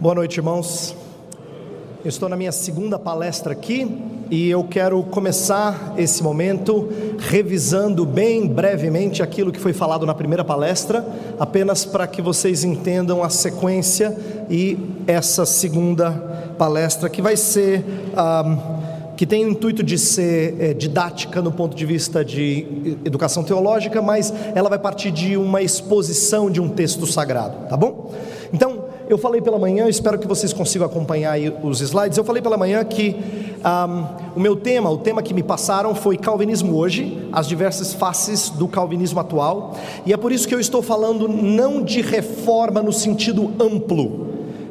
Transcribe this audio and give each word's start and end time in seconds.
Boa 0.00 0.14
noite, 0.14 0.38
irmãos. 0.38 0.96
Eu 2.02 2.08
estou 2.08 2.26
na 2.26 2.34
minha 2.34 2.52
segunda 2.52 2.98
palestra 2.98 3.52
aqui 3.52 4.00
e 4.30 4.48
eu 4.48 4.64
quero 4.64 5.02
começar 5.02 5.92
esse 5.98 6.22
momento 6.22 6.88
revisando 7.18 8.06
bem 8.06 8.46
brevemente 8.46 9.22
aquilo 9.22 9.52
que 9.52 9.60
foi 9.60 9.74
falado 9.74 10.06
na 10.06 10.14
primeira 10.14 10.42
palestra, 10.42 11.06
apenas 11.38 11.84
para 11.84 12.06
que 12.06 12.22
vocês 12.22 12.64
entendam 12.64 13.22
a 13.22 13.28
sequência 13.28 14.16
e 14.48 14.78
essa 15.06 15.44
segunda 15.44 16.12
palestra 16.56 17.10
que 17.10 17.20
vai 17.20 17.36
ser. 17.36 17.84
Um, 18.16 18.80
que 19.20 19.26
tem 19.26 19.44
o 19.44 19.50
intuito 19.50 19.82
de 19.82 19.98
ser 19.98 20.56
é, 20.58 20.72
didática 20.72 21.42
no 21.42 21.52
ponto 21.52 21.76
de 21.76 21.84
vista 21.84 22.24
de 22.24 22.96
educação 23.04 23.44
teológica, 23.44 24.00
mas 24.00 24.32
ela 24.54 24.70
vai 24.70 24.78
partir 24.78 25.10
de 25.10 25.36
uma 25.36 25.60
exposição 25.60 26.50
de 26.50 26.58
um 26.58 26.70
texto 26.70 27.06
sagrado, 27.06 27.68
tá 27.68 27.76
bom? 27.76 28.14
Eu 29.10 29.18
falei 29.18 29.40
pela 29.40 29.58
manhã, 29.58 29.88
espero 29.88 30.20
que 30.20 30.26
vocês 30.28 30.52
consigam 30.52 30.86
acompanhar 30.86 31.36
os 31.64 31.80
slides. 31.80 32.16
Eu 32.16 32.22
falei 32.22 32.40
pela 32.40 32.56
manhã 32.56 32.84
que 32.84 33.16
um, 33.60 34.36
o 34.36 34.40
meu 34.40 34.54
tema, 34.54 34.88
o 34.88 34.98
tema 34.98 35.20
que 35.20 35.34
me 35.34 35.42
passaram 35.42 35.96
foi 35.96 36.16
Calvinismo 36.16 36.76
hoje, 36.76 37.28
as 37.32 37.48
diversas 37.48 37.92
faces 37.92 38.50
do 38.50 38.68
Calvinismo 38.68 39.18
atual, 39.18 39.76
e 40.06 40.12
é 40.12 40.16
por 40.16 40.30
isso 40.30 40.46
que 40.46 40.54
eu 40.54 40.60
estou 40.60 40.80
falando 40.80 41.26
não 41.26 41.82
de 41.82 42.00
reforma 42.00 42.80
no 42.80 42.92
sentido 42.92 43.50
amplo, 43.60 44.19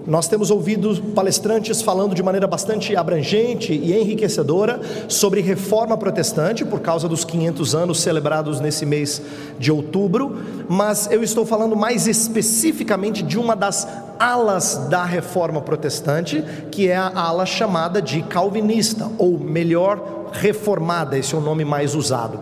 nós 0.10 0.28
temos 0.28 0.50
ouvido 0.50 1.00
palestrantes 1.14 1.84
falando 1.84 2.16
de 2.16 2.24
maneira 2.24 2.48
bastante 2.48 2.96
abrangente 2.96 3.72
e 3.72 3.94
enriquecedora 3.94 4.82
sobre 5.08 5.40
reforma 5.40 5.96
protestante, 5.96 6.66
por 6.66 6.80
causa 6.80 7.08
dos 7.08 7.24
500 7.24 7.76
anos 7.76 8.00
celebrados 8.00 8.60
nesse 8.60 8.88
mês 8.88 9.22
de 9.60 9.72
outubro, 9.72 10.36
mas 10.68 11.08
eu 11.12 11.22
estou 11.22 11.46
falando 11.46 11.76
mais 11.76 12.08
especificamente 12.08 13.22
de 13.22 13.38
uma 13.38 13.56
das 13.56 13.88
alas 14.20 14.88
da 14.90 15.06
reforma 15.06 15.62
protestante, 15.62 16.44
que 16.72 16.90
é 16.90 16.96
a 16.96 17.12
ala 17.14 17.46
chamada 17.46 18.02
de 18.02 18.24
calvinista, 18.24 19.12
ou 19.20 19.38
melhor, 19.38 20.32
reformada, 20.34 21.18
esse 21.18 21.36
é 21.36 21.38
o 21.38 21.42
nome 21.42 21.64
mais 21.64 21.94
usado. 21.94 22.40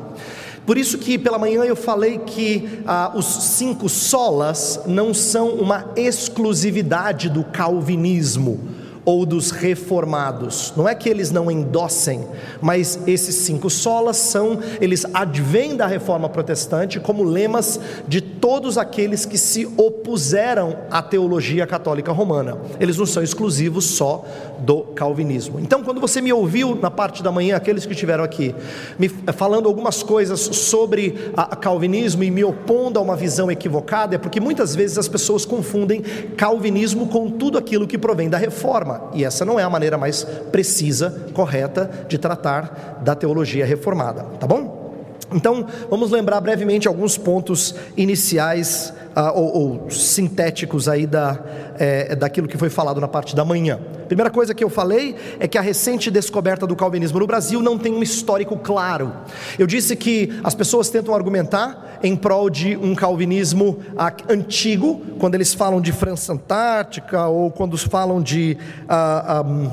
Por 0.68 0.78
isso 0.78 0.98
que 0.98 1.18
pela 1.18 1.40
manhã 1.40 1.64
eu 1.64 1.78
falei 1.78 2.18
que 2.20 2.82
ah, 2.86 3.14
os 3.16 3.26
cinco 3.26 3.88
solas 3.88 4.82
não 4.86 5.14
são 5.14 5.52
uma 5.52 5.94
exclusividade 5.96 7.30
do 7.30 7.42
calvinismo 7.46 8.60
ou 9.08 9.26
dos 9.26 9.52
reformados. 9.52 10.74
Não 10.76 10.86
é 10.86 10.94
que 10.94 11.08
eles 11.08 11.32
não 11.32 11.50
endossem, 11.50 12.28
mas 12.60 13.00
esses 13.08 13.36
cinco 13.36 13.70
solas 13.70 14.18
são, 14.18 14.60
eles 14.82 15.06
advêm 15.14 15.78
da 15.78 15.88
reforma 15.88 16.28
protestante 16.28 17.00
como 17.00 17.24
lemas 17.24 17.80
de 18.06 18.20
todos 18.20 18.78
aqueles 18.78 19.24
que 19.24 19.38
se 19.38 19.66
opuseram 19.78 20.80
à 20.92 21.02
teologia 21.02 21.66
católica 21.66 22.12
romana. 22.12 22.58
Eles 22.82 22.98
não 22.98 23.06
são 23.06 23.24
exclusivos 23.24 23.86
só 23.86 24.26
do 24.60 24.82
calvinismo. 24.82 25.58
Então, 25.58 25.84
quando 25.84 26.02
você 26.02 26.20
me 26.20 26.34
ouviu 26.34 26.76
na 26.76 26.92
parte 26.92 27.24
da 27.24 27.32
manhã, 27.32 27.56
aqueles 27.56 27.86
que 27.86 27.94
estiveram 27.94 28.26
aqui, 28.26 28.54
me 29.00 29.08
falando 29.08 29.70
algumas 29.70 30.04
coisas 30.04 30.42
sobre 30.42 31.32
a 31.38 31.56
calvinismo 31.56 32.26
e 32.26 32.30
me 32.30 32.44
opondo 32.44 33.00
a 33.00 33.02
uma 33.02 33.16
visão 33.16 33.50
equivocada, 33.50 34.16
é 34.16 34.18
porque 34.18 34.42
muitas 34.42 34.76
vezes 34.76 34.98
as 34.98 35.08
pessoas 35.08 35.46
confundem 35.46 36.02
calvinismo 36.36 37.08
com 37.08 37.30
tudo 37.30 37.58
aquilo 37.58 37.88
que 37.88 37.98
provém 37.98 38.28
da 38.28 38.38
reforma 38.38 38.97
e 39.14 39.24
essa 39.24 39.44
não 39.46 39.60
é 39.60 39.64
a 39.64 39.70
maneira 39.70 39.98
mais 39.98 40.24
precisa, 40.52 41.28
correta 41.34 41.90
de 42.08 42.18
tratar 42.18 43.02
da 43.04 43.16
teologia 43.16 43.66
reformada, 43.66 44.24
tá 44.40 44.48
bom? 44.48 44.87
Então, 45.34 45.66
vamos 45.90 46.10
lembrar 46.10 46.40
brevemente 46.40 46.88
alguns 46.88 47.18
pontos 47.18 47.76
iniciais 47.98 48.94
uh, 49.16 49.38
ou, 49.38 49.82
ou, 49.84 49.92
sintéticos 49.92 50.88
aí 50.88 51.06
da, 51.06 51.38
é, 51.78 52.16
daquilo 52.16 52.48
que 52.48 52.58
foi 52.58 52.70
falado 52.70 53.02
na 53.02 53.10
parte 53.10 53.36
da 53.36 53.44
manhã. 53.44 53.78
Primeira 54.08 54.30
coisa 54.30 54.54
que 54.54 54.64
eu 54.64 54.70
falei 54.70 55.16
é 55.38 55.48
que 55.48 55.58
a 55.58 55.62
recente 55.62 56.10
descoberta 56.10 56.66
do 56.66 56.78
calvinismo 56.78 57.20
no 57.20 57.28
Brasil 57.28 57.62
não 57.62 57.78
tem 57.78 57.94
um 57.94 58.02
histórico 58.02 58.58
claro. 58.58 59.12
Eu 59.60 59.68
disse 59.68 59.98
que 59.98 60.40
as 60.46 60.56
pessoas 60.56 60.90
tentam 60.90 61.14
argumentar 61.14 62.00
em 62.02 62.16
prol 62.16 62.50
de 62.50 62.78
um 62.78 62.96
calvinismo 62.96 63.80
uh, 63.96 64.32
antigo, 64.32 65.02
quando 65.20 65.36
eles 65.36 65.54
falam 65.54 65.82
de 65.82 65.92
França 65.92 66.32
Antártica 66.32 67.28
ou 67.28 67.52
quando 67.52 67.78
falam 67.78 68.22
de. 68.22 68.58
Ah, 68.88 69.44
um, 69.46 69.72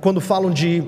quando 0.00 0.20
falam 0.20 0.50
de 0.50 0.82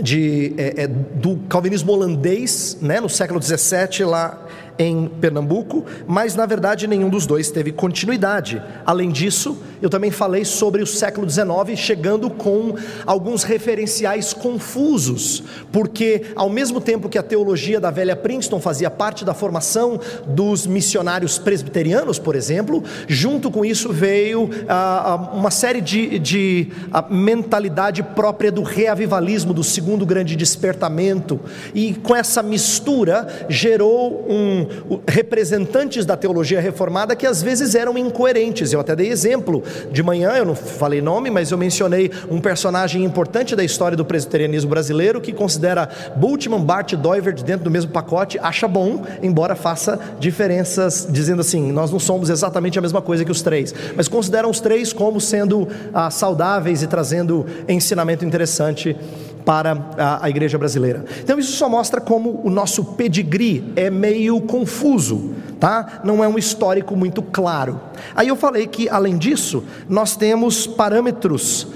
de, 0.00 0.54
é, 0.56 0.84
é, 0.84 0.86
do 0.86 1.36
calvinismo 1.48 1.92
holandês, 1.92 2.78
né, 2.80 3.00
no 3.00 3.08
século 3.08 3.42
XVII, 3.42 4.04
lá 4.04 4.41
em 4.78 5.06
Pernambuco, 5.06 5.84
mas 6.06 6.34
na 6.34 6.46
verdade 6.46 6.86
nenhum 6.86 7.08
dos 7.08 7.26
dois 7.26 7.50
teve 7.50 7.72
continuidade. 7.72 8.62
Além 8.84 9.10
disso, 9.10 9.58
eu 9.80 9.90
também 9.90 10.10
falei 10.10 10.44
sobre 10.44 10.82
o 10.82 10.86
século 10.86 11.28
XIX, 11.28 11.76
chegando 11.76 12.30
com 12.30 12.74
alguns 13.04 13.42
referenciais 13.42 14.32
confusos, 14.32 15.42
porque 15.72 16.22
ao 16.36 16.48
mesmo 16.48 16.80
tempo 16.80 17.08
que 17.08 17.18
a 17.18 17.22
teologia 17.22 17.80
da 17.80 17.90
velha 17.90 18.14
Princeton 18.14 18.60
fazia 18.60 18.90
parte 18.90 19.24
da 19.24 19.34
formação 19.34 19.98
dos 20.26 20.66
missionários 20.66 21.38
presbiterianos, 21.38 22.18
por 22.18 22.36
exemplo, 22.36 22.82
junto 23.08 23.50
com 23.50 23.64
isso 23.64 23.92
veio 23.92 24.48
ah, 24.68 25.12
ah 25.12 25.32
uma 25.34 25.50
série 25.50 25.80
de, 25.80 26.18
de 26.18 26.68
ah, 26.92 27.04
mentalidade 27.10 28.02
própria 28.02 28.52
do 28.52 28.62
reavivalismo, 28.62 29.52
do 29.52 29.64
segundo 29.64 30.06
grande 30.06 30.36
despertamento, 30.36 31.40
e 31.74 31.94
com 31.94 32.14
essa 32.14 32.42
mistura 32.42 33.46
gerou 33.48 34.26
um 34.28 34.61
representantes 35.06 36.04
da 36.04 36.16
teologia 36.16 36.60
reformada 36.60 37.14
que 37.16 37.26
às 37.26 37.42
vezes 37.42 37.74
eram 37.74 37.96
incoerentes. 37.96 38.72
Eu 38.72 38.80
até 38.80 38.94
dei 38.94 39.08
exemplo 39.08 39.62
de 39.90 40.02
manhã, 40.02 40.32
eu 40.32 40.44
não 40.44 40.54
falei 40.54 41.00
nome, 41.00 41.30
mas 41.30 41.50
eu 41.50 41.58
mencionei 41.58 42.10
um 42.30 42.40
personagem 42.40 43.04
importante 43.04 43.54
da 43.54 43.64
história 43.64 43.96
do 43.96 44.04
presbiterianismo 44.04 44.70
brasileiro 44.70 45.20
que 45.20 45.32
considera 45.32 45.88
Bultmann, 46.16 46.62
Bart 46.62 46.92
e 46.92 46.96
Doivert 46.96 47.42
dentro 47.42 47.64
do 47.64 47.70
mesmo 47.70 47.90
pacote, 47.90 48.38
acha 48.40 48.66
bom, 48.66 49.04
embora 49.22 49.54
faça 49.54 49.98
diferenças, 50.18 51.06
dizendo 51.10 51.40
assim, 51.40 51.72
nós 51.72 51.90
não 51.90 51.98
somos 51.98 52.30
exatamente 52.30 52.78
a 52.78 52.82
mesma 52.82 53.02
coisa 53.02 53.24
que 53.24 53.30
os 53.30 53.42
três, 53.42 53.74
mas 53.96 54.08
consideram 54.08 54.50
os 54.50 54.60
três 54.60 54.92
como 54.92 55.20
sendo 55.20 55.68
ah, 55.92 56.10
saudáveis 56.10 56.82
e 56.82 56.86
trazendo 56.86 57.46
ensinamento 57.68 58.24
interessante 58.24 58.96
para 59.44 59.76
a, 59.96 60.24
a, 60.24 60.30
igreja 60.30 60.58
brasileira. 60.58 61.04
Então 61.22 61.38
isso 61.38 61.52
só 61.52 61.68
mostra 61.68 62.00
como 62.00 62.40
o 62.44 62.50
nosso 62.50 62.84
pedigree 62.84 63.72
é 63.76 63.90
meio 63.90 64.40
confuso, 64.40 65.34
tá? 65.58 66.00
Não 66.04 66.22
é 66.22 66.28
um 66.28 66.38
histórico 66.38 66.96
muito 66.96 67.22
claro. 67.22 67.80
Aí 68.14 68.28
eu 68.28 68.36
falei 68.36 68.66
que 68.66 68.88
além 68.88 69.18
disso, 69.18 69.64
nós 69.88 70.16
temos 70.16 70.66
parâmetros 70.66 71.68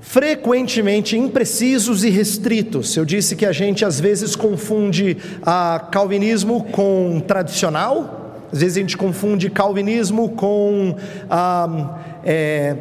frequentemente 0.00 1.18
imprecisos 1.18 2.04
e 2.04 2.10
restritos. 2.10 2.96
Eu 2.96 3.04
disse 3.04 3.34
que 3.34 3.44
a 3.44 3.52
gente 3.52 3.84
às 3.84 3.98
vezes 3.98 4.36
confunde 4.36 5.16
a 5.42 5.88
calvinismo 5.90 6.64
com 6.70 7.20
tradicional, 7.26 8.46
às 8.52 8.60
vezes 8.60 8.76
a 8.76 8.80
gente 8.80 8.96
confunde 8.96 9.50
calvinismo 9.50 10.28
com 10.30 10.94
ah, 11.28 11.98
é, 12.24 12.76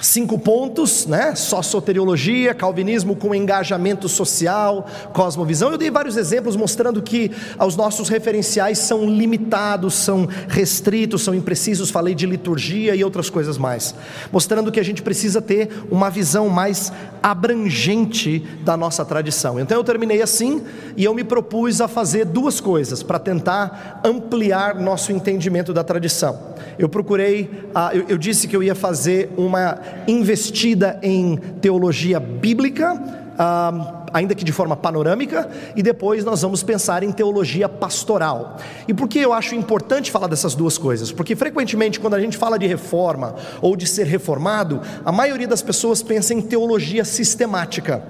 Cinco 0.00 0.40
pontos, 0.40 1.06
né? 1.06 1.36
Soteriologia, 1.36 2.52
calvinismo 2.52 3.14
com 3.14 3.32
engajamento 3.32 4.08
social, 4.08 4.86
cosmovisão. 5.12 5.70
Eu 5.70 5.78
dei 5.78 5.88
vários 5.88 6.16
exemplos 6.16 6.56
mostrando 6.56 7.00
que 7.00 7.30
os 7.64 7.76
nossos 7.76 8.08
referenciais 8.08 8.78
são 8.78 9.06
limitados, 9.06 9.94
são 9.94 10.28
restritos, 10.48 11.22
são 11.22 11.32
imprecisos. 11.32 11.90
Falei 11.90 12.12
de 12.12 12.26
liturgia 12.26 12.96
e 12.96 13.04
outras 13.04 13.30
coisas 13.30 13.56
mais, 13.56 13.94
mostrando 14.32 14.72
que 14.72 14.80
a 14.80 14.84
gente 14.84 15.00
precisa 15.00 15.40
ter 15.40 15.70
uma 15.88 16.10
visão 16.10 16.48
mais 16.48 16.92
abrangente 17.22 18.40
da 18.64 18.76
nossa 18.76 19.04
tradição. 19.04 19.60
Então 19.60 19.78
eu 19.78 19.84
terminei 19.84 20.20
assim 20.20 20.62
e 20.96 21.04
eu 21.04 21.14
me 21.14 21.22
propus 21.22 21.80
a 21.80 21.86
fazer 21.86 22.24
duas 22.24 22.60
coisas 22.60 23.02
para 23.02 23.20
tentar 23.20 24.00
ampliar 24.04 24.74
nosso 24.74 25.12
entendimento 25.12 25.72
da 25.72 25.84
tradição. 25.84 26.52
Eu 26.76 26.88
procurei, 26.88 27.48
ah, 27.72 27.92
eu 27.94 28.18
disse 28.18 28.48
que 28.48 28.56
eu 28.56 28.62
ia 28.62 28.74
fazer 28.74 29.30
uma 29.36 29.83
investida 30.06 30.98
em 31.02 31.36
teologia 31.60 32.18
bíblica, 32.20 33.00
ah, 33.38 34.04
ainda 34.12 34.34
que 34.34 34.44
de 34.44 34.52
forma 34.52 34.76
panorâmica, 34.76 35.48
e 35.74 35.82
depois 35.82 36.24
nós 36.24 36.42
vamos 36.42 36.62
pensar 36.62 37.02
em 37.02 37.10
teologia 37.10 37.68
pastoral. 37.68 38.58
E 38.86 38.94
por 38.94 39.08
que 39.08 39.18
eu 39.18 39.32
acho 39.32 39.54
importante 39.54 40.10
falar 40.10 40.28
dessas 40.28 40.54
duas 40.54 40.78
coisas? 40.78 41.10
Porque 41.10 41.34
frequentemente, 41.34 41.98
quando 41.98 42.14
a 42.14 42.20
gente 42.20 42.36
fala 42.36 42.58
de 42.58 42.66
reforma 42.66 43.34
ou 43.60 43.74
de 43.74 43.86
ser 43.86 44.06
reformado, 44.06 44.80
a 45.04 45.10
maioria 45.10 45.48
das 45.48 45.62
pessoas 45.62 46.02
pensa 46.02 46.32
em 46.32 46.40
teologia 46.40 47.04
sistemática. 47.04 48.02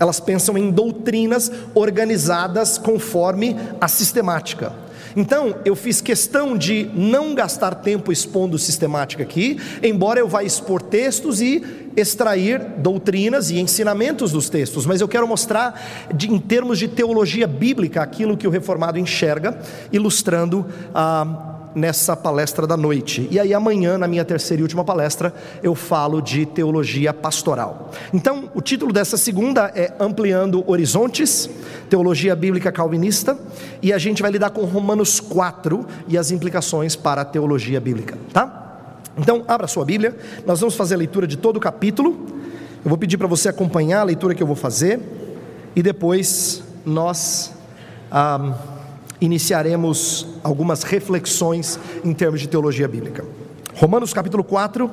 Elas 0.00 0.18
pensam 0.18 0.58
em 0.58 0.70
doutrinas 0.70 1.52
organizadas 1.74 2.76
conforme 2.76 3.56
a 3.80 3.86
sistemática. 3.86 4.72
Então, 5.16 5.56
eu 5.64 5.76
fiz 5.76 6.00
questão 6.00 6.56
de 6.56 6.90
não 6.94 7.34
gastar 7.34 7.74
tempo 7.76 8.12
expondo 8.12 8.58
sistemática 8.58 9.22
aqui, 9.22 9.58
embora 9.82 10.20
eu 10.20 10.28
vá 10.28 10.42
expor 10.42 10.80
textos 10.82 11.40
e 11.40 11.62
extrair 11.96 12.58
doutrinas 12.78 13.50
e 13.50 13.60
ensinamentos 13.60 14.32
dos 14.32 14.48
textos, 14.48 14.86
mas 14.86 15.00
eu 15.00 15.08
quero 15.08 15.28
mostrar, 15.28 16.08
de, 16.14 16.32
em 16.32 16.38
termos 16.38 16.78
de 16.78 16.88
teologia 16.88 17.46
bíblica, 17.46 18.02
aquilo 18.02 18.36
que 18.36 18.46
o 18.46 18.50
reformado 18.50 18.98
enxerga, 18.98 19.58
ilustrando 19.92 20.66
ah, 20.94 21.51
nessa 21.74 22.16
palestra 22.16 22.66
da 22.66 22.76
noite. 22.76 23.28
E 23.30 23.38
aí 23.38 23.54
amanhã, 23.54 23.96
na 23.96 24.06
minha 24.06 24.24
terceira 24.24 24.60
e 24.60 24.62
última 24.62 24.84
palestra, 24.84 25.32
eu 25.62 25.74
falo 25.74 26.20
de 26.20 26.46
teologia 26.46 27.12
pastoral. 27.12 27.90
Então, 28.12 28.50
o 28.54 28.60
título 28.60 28.92
dessa 28.92 29.16
segunda 29.16 29.72
é 29.74 29.92
Ampliando 29.98 30.62
Horizontes, 30.70 31.48
Teologia 31.88 32.34
Bíblica 32.36 32.70
Calvinista, 32.70 33.38
e 33.80 33.92
a 33.92 33.98
gente 33.98 34.22
vai 34.22 34.30
lidar 34.30 34.50
com 34.50 34.64
Romanos 34.64 35.20
4 35.20 35.86
e 36.08 36.18
as 36.18 36.30
implicações 36.30 36.96
para 36.96 37.22
a 37.22 37.24
teologia 37.24 37.80
bíblica, 37.80 38.18
tá? 38.32 38.60
Então, 39.16 39.44
abra 39.46 39.66
sua 39.66 39.84
Bíblia, 39.84 40.16
nós 40.46 40.60
vamos 40.60 40.74
fazer 40.74 40.94
a 40.94 40.98
leitura 40.98 41.26
de 41.26 41.36
todo 41.36 41.56
o 41.56 41.60
capítulo. 41.60 42.26
Eu 42.84 42.88
vou 42.88 42.98
pedir 42.98 43.18
para 43.18 43.26
você 43.26 43.48
acompanhar 43.48 44.00
a 44.00 44.04
leitura 44.04 44.34
que 44.34 44.42
eu 44.42 44.46
vou 44.46 44.56
fazer 44.56 45.00
e 45.76 45.82
depois 45.82 46.62
nós 46.84 47.52
ah, 48.10 48.54
iniciaremos 49.22 50.26
algumas 50.42 50.82
reflexões 50.82 51.78
em 52.04 52.12
termos 52.12 52.40
de 52.40 52.48
teologia 52.48 52.88
bíblica. 52.88 53.24
Romanos 53.76 54.12
capítulo 54.12 54.42
4. 54.42 54.90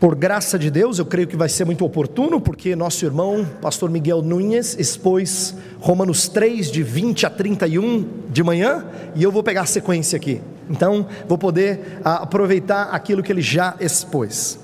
Por 0.00 0.14
graça 0.14 0.58
de 0.58 0.70
Deus, 0.70 0.98
eu 0.98 1.06
creio 1.06 1.28
que 1.28 1.36
vai 1.36 1.48
ser 1.48 1.64
muito 1.64 1.84
oportuno, 1.84 2.40
porque 2.40 2.74
nosso 2.74 3.04
irmão, 3.04 3.46
pastor 3.60 3.90
Miguel 3.90 4.22
Nunes, 4.22 4.76
expôs 4.78 5.54
Romanos 5.80 6.26
3, 6.28 6.70
de 6.70 6.82
20 6.82 7.26
a 7.26 7.30
31 7.30 8.08
de 8.28 8.42
manhã, 8.42 8.86
e 9.14 9.22
eu 9.22 9.30
vou 9.30 9.42
pegar 9.42 9.62
a 9.62 9.66
sequência 9.66 10.16
aqui. 10.16 10.40
Então, 10.68 11.06
vou 11.28 11.38
poder 11.38 12.00
ah, 12.04 12.16
aproveitar 12.16 12.84
aquilo 12.84 13.22
que 13.22 13.32
ele 13.32 13.42
já 13.42 13.76
expôs. 13.80 14.58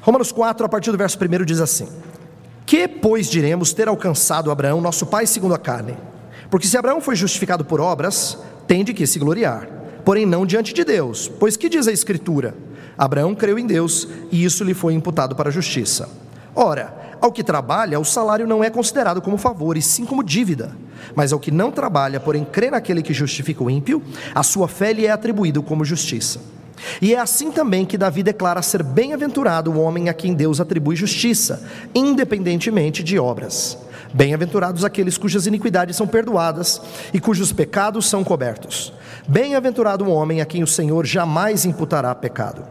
Romanos 0.00 0.32
4, 0.32 0.66
a 0.66 0.68
partir 0.68 0.90
do 0.90 0.98
verso 0.98 1.18
1 1.18 1.44
diz 1.44 1.60
assim: 1.60 1.86
Que, 2.70 2.86
pois, 2.86 3.28
diremos 3.28 3.72
ter 3.72 3.88
alcançado 3.88 4.48
Abraão, 4.48 4.80
nosso 4.80 5.04
pai, 5.04 5.26
segundo 5.26 5.54
a 5.54 5.58
carne? 5.58 5.96
Porque 6.48 6.68
se 6.68 6.78
Abraão 6.78 7.00
foi 7.00 7.16
justificado 7.16 7.64
por 7.64 7.80
obras, 7.80 8.38
tem 8.68 8.84
de 8.84 8.94
que 8.94 9.08
se 9.08 9.18
gloriar, 9.18 9.68
porém 10.04 10.24
não 10.24 10.46
diante 10.46 10.72
de 10.72 10.84
Deus, 10.84 11.26
pois 11.26 11.56
que 11.56 11.68
diz 11.68 11.88
a 11.88 11.92
Escritura? 11.92 12.54
Abraão 12.96 13.34
creu 13.34 13.58
em 13.58 13.66
Deus 13.66 14.06
e 14.30 14.44
isso 14.44 14.62
lhe 14.62 14.72
foi 14.72 14.94
imputado 14.94 15.34
para 15.34 15.48
a 15.48 15.52
justiça. 15.52 16.08
Ora, 16.54 16.94
ao 17.20 17.32
que 17.32 17.42
trabalha, 17.42 17.98
o 17.98 18.04
salário 18.04 18.46
não 18.46 18.62
é 18.62 18.70
considerado 18.70 19.20
como 19.20 19.36
favor, 19.36 19.76
e 19.76 19.82
sim 19.82 20.04
como 20.04 20.22
dívida. 20.22 20.70
Mas 21.12 21.32
ao 21.32 21.40
que 21.40 21.50
não 21.50 21.72
trabalha, 21.72 22.20
porém 22.20 22.44
crê 22.44 22.70
naquele 22.70 23.02
que 23.02 23.12
justifica 23.12 23.64
o 23.64 23.68
ímpio, 23.68 24.00
a 24.32 24.44
sua 24.44 24.68
fé 24.68 24.92
lhe 24.92 25.06
é 25.06 25.10
atribuída 25.10 25.60
como 25.60 25.84
justiça. 25.84 26.40
E 27.00 27.14
é 27.14 27.18
assim 27.18 27.50
também 27.50 27.84
que 27.84 27.98
Davi 27.98 28.22
declara 28.22 28.62
ser 28.62 28.82
bem-aventurado 28.82 29.70
o 29.70 29.80
homem 29.80 30.08
a 30.08 30.14
quem 30.14 30.34
Deus 30.34 30.60
atribui 30.60 30.96
justiça, 30.96 31.62
independentemente 31.94 33.02
de 33.02 33.18
obras. 33.18 33.78
Bem-aventurados 34.12 34.84
aqueles 34.84 35.16
cujas 35.16 35.46
iniquidades 35.46 35.96
são 35.96 36.06
perdoadas 36.06 36.80
e 37.14 37.20
cujos 37.20 37.52
pecados 37.52 38.08
são 38.08 38.24
cobertos. 38.24 38.92
Bem-aventurado 39.28 40.04
o 40.04 40.10
homem 40.10 40.40
a 40.40 40.46
quem 40.46 40.62
o 40.62 40.66
Senhor 40.66 41.06
jamais 41.06 41.64
imputará 41.64 42.12
pecado. 42.14 42.64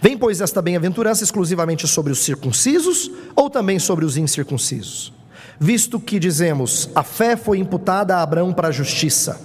Vem, 0.00 0.16
pois, 0.16 0.40
esta 0.40 0.60
bem-aventurança 0.60 1.24
exclusivamente 1.24 1.88
sobre 1.88 2.12
os 2.12 2.18
circuncisos 2.18 3.10
ou 3.34 3.48
também 3.48 3.78
sobre 3.78 4.04
os 4.04 4.16
incircuncisos? 4.16 5.12
Visto 5.58 5.98
que 5.98 6.18
dizemos, 6.18 6.90
a 6.94 7.02
fé 7.02 7.36
foi 7.36 7.58
imputada 7.58 8.16
a 8.16 8.22
Abraão 8.22 8.52
para 8.52 8.68
a 8.68 8.72
justiça. 8.72 9.40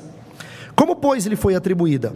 Como, 0.76 0.96
pois, 0.96 1.26
lhe 1.26 1.36
foi 1.36 1.56
atribuída? 1.56 2.14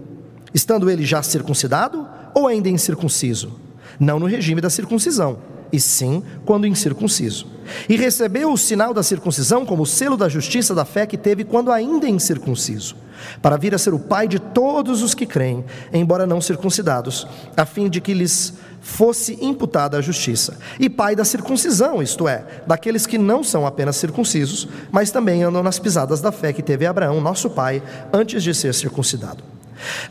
Estando 0.54 0.90
ele 0.90 1.06
já 1.06 1.22
circuncidado 1.24 2.08
ou 2.34 2.48
ainda 2.48 2.70
incircunciso? 2.70 3.60
Não 4.00 4.20
no 4.20 4.26
regime 4.26 4.62
da 4.62 4.70
circuncisão, 4.70 5.38
e 5.74 5.80
sim 5.80 6.24
quando 6.46 6.68
incircunciso. 6.68 7.48
E 7.90 7.96
recebeu 7.96 8.52
o 8.52 8.58
sinal 8.58 8.94
da 8.94 9.02
circuncisão 9.02 9.66
como 9.66 9.86
selo 9.86 10.16
da 10.16 10.30
justiça 10.30 10.76
da 10.76 10.86
fé 10.86 11.08
que 11.08 11.18
teve 11.18 11.44
quando 11.44 11.72
ainda 11.72 12.08
incircunciso, 12.08 12.96
para 13.42 13.58
vir 13.58 13.74
a 13.74 13.78
ser 13.78 13.94
o 13.94 14.00
pai 14.00 14.28
de 14.28 14.38
todos 14.38 15.02
os 15.02 15.16
que 15.16 15.26
creem, 15.26 15.66
embora 15.92 16.28
não 16.28 16.40
circuncidados, 16.40 17.28
a 17.58 17.66
fim 17.66 17.90
de 17.90 18.00
que 18.00 18.14
lhes 18.14 18.54
fosse 18.82 19.38
imputada 19.42 19.98
a 19.98 20.02
justiça, 20.02 20.58
e 20.78 20.90
pai 20.90 21.16
da 21.16 21.24
circuncisão, 21.24 22.04
isto 22.04 22.28
é, 22.28 22.46
daqueles 22.68 23.08
que 23.08 23.18
não 23.18 23.42
são 23.42 23.66
apenas 23.66 23.96
circuncisos, 23.96 24.68
mas 24.92 25.10
também 25.10 25.42
andam 25.42 25.64
nas 25.64 25.80
pisadas 25.80 26.22
da 26.22 26.32
fé 26.34 26.52
que 26.52 26.62
teve 26.62 26.86
Abraão, 26.86 27.22
nosso 27.22 27.50
pai, 27.50 27.82
antes 28.12 28.44
de 28.44 28.54
ser 28.54 28.74
circuncidado. 28.74 29.44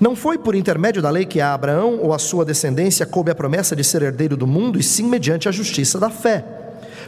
Não 0.00 0.16
foi 0.16 0.38
por 0.38 0.54
intermédio 0.54 1.02
da 1.02 1.10
lei 1.10 1.24
que 1.24 1.40
a 1.40 1.54
Abraão 1.54 1.98
ou 2.00 2.12
a 2.12 2.18
sua 2.18 2.44
descendência 2.44 3.06
coube 3.06 3.30
a 3.30 3.34
promessa 3.34 3.74
de 3.76 3.84
ser 3.84 4.02
herdeiro 4.02 4.36
do 4.36 4.46
mundo, 4.46 4.78
e 4.78 4.82
sim 4.82 5.04
mediante 5.04 5.48
a 5.48 5.52
justiça 5.52 5.98
da 5.98 6.10
fé. 6.10 6.44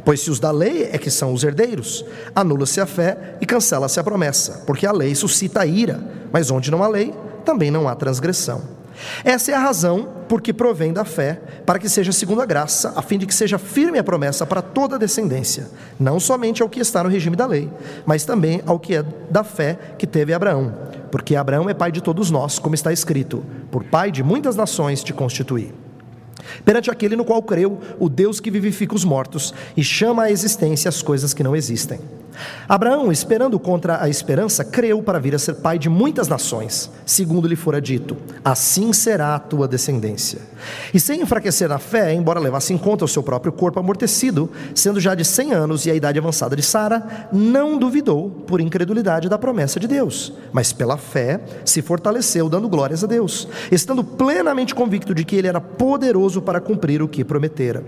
Pois 0.05 0.20
se 0.20 0.31
os 0.31 0.40
da 0.40 0.50
lei 0.50 0.88
é 0.93 0.99
que 0.99 1.11
são 1.11 1.32
os 1.32 1.44
herdeiros, 1.44 2.05
anula-se 2.34 2.81
a 2.81 2.87
fé 2.87 3.37
e 3.40 3.46
cancela-se 3.46 3.99
a 3.99 4.05
promessa, 4.05 4.62
porque 4.66 4.87
a 4.87 4.93
lei 4.93 5.14
suscita 5.14 5.61
a 5.61 5.66
ira, 5.66 6.00
mas 6.32 6.50
onde 6.50 6.70
não 6.70 6.82
há 6.82 6.88
lei, 6.88 7.14
também 7.44 7.70
não 7.70 7.88
há 7.88 7.94
transgressão. 7.94 8.62
Essa 9.25 9.52
é 9.52 9.55
a 9.55 9.58
razão 9.58 10.08
por 10.28 10.40
que 10.40 10.52
provém 10.52 10.93
da 10.93 11.05
fé, 11.05 11.40
para 11.66 11.78
que 11.78 11.88
seja 11.88 12.12
segundo 12.12 12.40
a 12.40 12.46
graça, 12.46 12.93
a 12.96 13.02
fim 13.02 13.19
de 13.19 13.26
que 13.26 13.34
seja 13.34 13.58
firme 13.58 13.99
a 13.99 14.05
promessa 14.05 14.46
para 14.46 14.62
toda 14.62 14.96
a 14.96 14.99
descendência, 14.99 15.69
não 15.99 16.20
somente 16.20 16.62
ao 16.62 16.69
que 16.69 16.81
está 16.81 17.02
no 17.02 17.08
regime 17.08 17.37
da 17.37 17.46
lei, 17.46 17.70
mas 18.06 18.25
também 18.25 18.62
ao 18.66 18.78
que 18.78 18.96
é 18.96 19.05
da 19.31 19.44
fé 19.44 19.78
que 19.99 20.06
teve 20.06 20.32
Abraão 20.32 20.72
porque 21.14 21.37
Abraão 21.37 21.70
é 21.70 21.75
pai 21.75 21.93
de 21.93 22.00
todos 22.00 22.28
nós, 22.28 22.58
como 22.58 22.75
está 22.75 22.93
escrito: 22.93 23.44
por 23.70 23.84
pai 23.84 24.11
de 24.11 24.20
muitas 24.20 24.56
nações 24.56 25.00
te 25.00 25.12
constituí. 25.12 25.72
Perante 26.64 26.90
aquele 26.90 27.14
no 27.14 27.25
qual 27.25 27.40
creu, 27.40 27.78
o 28.00 28.08
Deus 28.08 28.40
que 28.40 28.50
vivifica 28.50 28.96
os 28.96 29.05
mortos 29.05 29.55
e 29.76 29.84
chama 29.84 30.25
à 30.25 30.32
existência 30.32 30.88
as 30.88 31.02
coisas 31.02 31.32
que 31.32 31.44
não 31.44 31.55
existem 31.55 32.00
Abraão, 32.69 33.13
esperando 33.13 33.59
contra 33.59 34.03
a 34.03 34.09
esperança, 34.09 34.65
creu 34.65 35.03
para 35.03 35.19
vir 35.19 35.35
a 35.35 35.39
ser 35.39 35.55
pai 35.55 35.79
de 35.79 35.89
muitas 35.89 36.29
nações, 36.29 36.91
segundo 37.05 37.49
lhe 37.49 37.57
fora 37.57 37.81
dito: 37.81 38.17
assim 38.45 38.93
será 38.93 39.35
a 39.35 39.39
tua 39.39 39.69
descendência. 39.69 40.41
E 40.93 41.01
sem 41.01 41.21
enfraquecer 41.21 41.69
na 41.69 41.79
fé, 41.79 42.13
embora 42.15 42.41
levasse 42.41 42.73
em 42.73 42.79
conta 42.79 43.05
o 43.05 43.09
seu 43.09 43.23
próprio 43.23 43.53
corpo 43.53 43.79
amortecido, 43.79 44.51
sendo 44.75 45.01
já 45.01 45.15
de 45.15 45.25
cem 45.25 45.53
anos 45.53 45.85
e 45.87 45.91
a 45.91 45.95
idade 45.95 46.19
avançada 46.19 46.57
de 46.57 46.63
Sara, 46.63 47.29
não 47.33 47.79
duvidou 47.79 48.31
por 48.47 48.61
incredulidade 48.61 49.29
da 49.29 49.39
promessa 49.39 49.79
de 49.79 49.87
Deus, 49.87 50.33
mas 50.53 50.73
pela 50.73 50.97
fé 50.97 51.41
se 51.65 51.83
fortaleceu, 51.83 52.49
dando 52.49 52.69
glórias 52.69 53.05
a 53.05 53.07
Deus, 53.07 53.47
estando 53.71 54.03
plenamente 54.03 54.75
convicto 54.75 55.15
de 55.15 55.25
que 55.25 55.37
ele 55.37 55.49
era 55.49 55.61
poderoso 55.61 56.41
para 56.41 56.61
cumprir 56.61 57.03
o 57.03 57.09
que 57.09 57.25
prometera. 57.25 57.83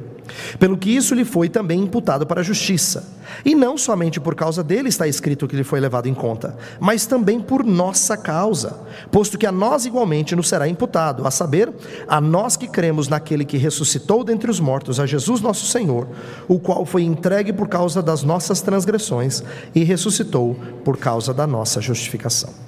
Pelo 0.59 0.77
que 0.77 0.91
isso 0.91 1.15
lhe 1.15 1.25
foi 1.25 1.49
também 1.49 1.81
imputado 1.81 2.27
para 2.27 2.41
a 2.41 2.45
justiça. 2.45 3.17
E 3.45 3.55
não 3.55 3.77
somente 3.77 4.21
por 4.21 4.35
causa 4.37 4.62
dele 4.62 4.88
está 4.88 5.09
escrito 5.09 5.49
que 5.49 5.56
ele 5.56 5.65
foi 5.65 5.81
levado 5.81 6.06
em 6.06 6.15
conta, 6.15 6.56
mas 6.79 7.06
também 7.06 7.40
por 7.40 7.64
nossa 7.64 8.16
causa, 8.16 8.78
posto 9.11 9.38
que 9.38 9.47
a 9.47 9.52
nós 9.52 9.87
igualmente 9.87 10.37
nos 10.37 10.49
será 10.49 10.69
imputado, 10.69 11.26
a 11.26 11.31
saber, 11.31 11.73
a 12.07 12.21
nós 12.21 12.57
que 12.57 12.69
cremos 12.69 13.09
naquele 13.09 13.45
que 13.45 13.57
ressuscitou 13.57 14.23
dentre 14.23 14.50
os 14.50 14.61
mortos, 14.61 15.00
a 15.00 15.07
Jesus 15.07 15.40
nosso 15.40 15.66
Senhor, 15.66 16.07
o 16.47 16.59
qual 16.59 16.85
foi 16.85 17.02
entregue 17.02 17.52
por 17.52 17.69
causa 17.69 18.02
das 18.02 18.23
nossas 18.23 18.61
transgressões 18.61 19.43
e 19.75 19.83
ressuscitou 19.83 20.57
por 20.85 20.97
causa 20.97 21.33
da 21.33 21.47
nossa 21.47 21.81
justificação. 21.81 22.65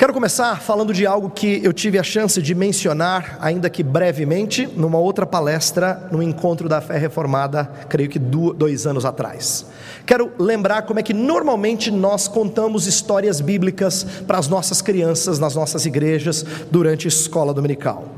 Quero 0.00 0.14
começar 0.14 0.62
falando 0.62 0.94
de 0.94 1.04
algo 1.04 1.28
que 1.28 1.60
eu 1.62 1.74
tive 1.74 1.98
a 1.98 2.02
chance 2.02 2.40
de 2.40 2.54
mencionar, 2.54 3.36
ainda 3.38 3.68
que 3.68 3.82
brevemente, 3.82 4.66
numa 4.66 4.96
outra 4.96 5.26
palestra 5.26 6.08
no 6.10 6.22
encontro 6.22 6.70
da 6.70 6.80
fé 6.80 6.96
reformada, 6.96 7.70
creio 7.86 8.08
que 8.08 8.18
dois 8.18 8.86
anos 8.86 9.04
atrás. 9.04 9.66
Quero 10.06 10.32
lembrar 10.38 10.86
como 10.86 11.00
é 11.00 11.02
que 11.02 11.12
normalmente 11.12 11.90
nós 11.90 12.28
contamos 12.28 12.86
histórias 12.86 13.42
bíblicas 13.42 14.02
para 14.26 14.38
as 14.38 14.48
nossas 14.48 14.80
crianças 14.80 15.38
nas 15.38 15.54
nossas 15.54 15.84
igrejas 15.84 16.46
durante 16.70 17.06
a 17.06 17.08
escola 17.08 17.52
dominical. 17.52 18.08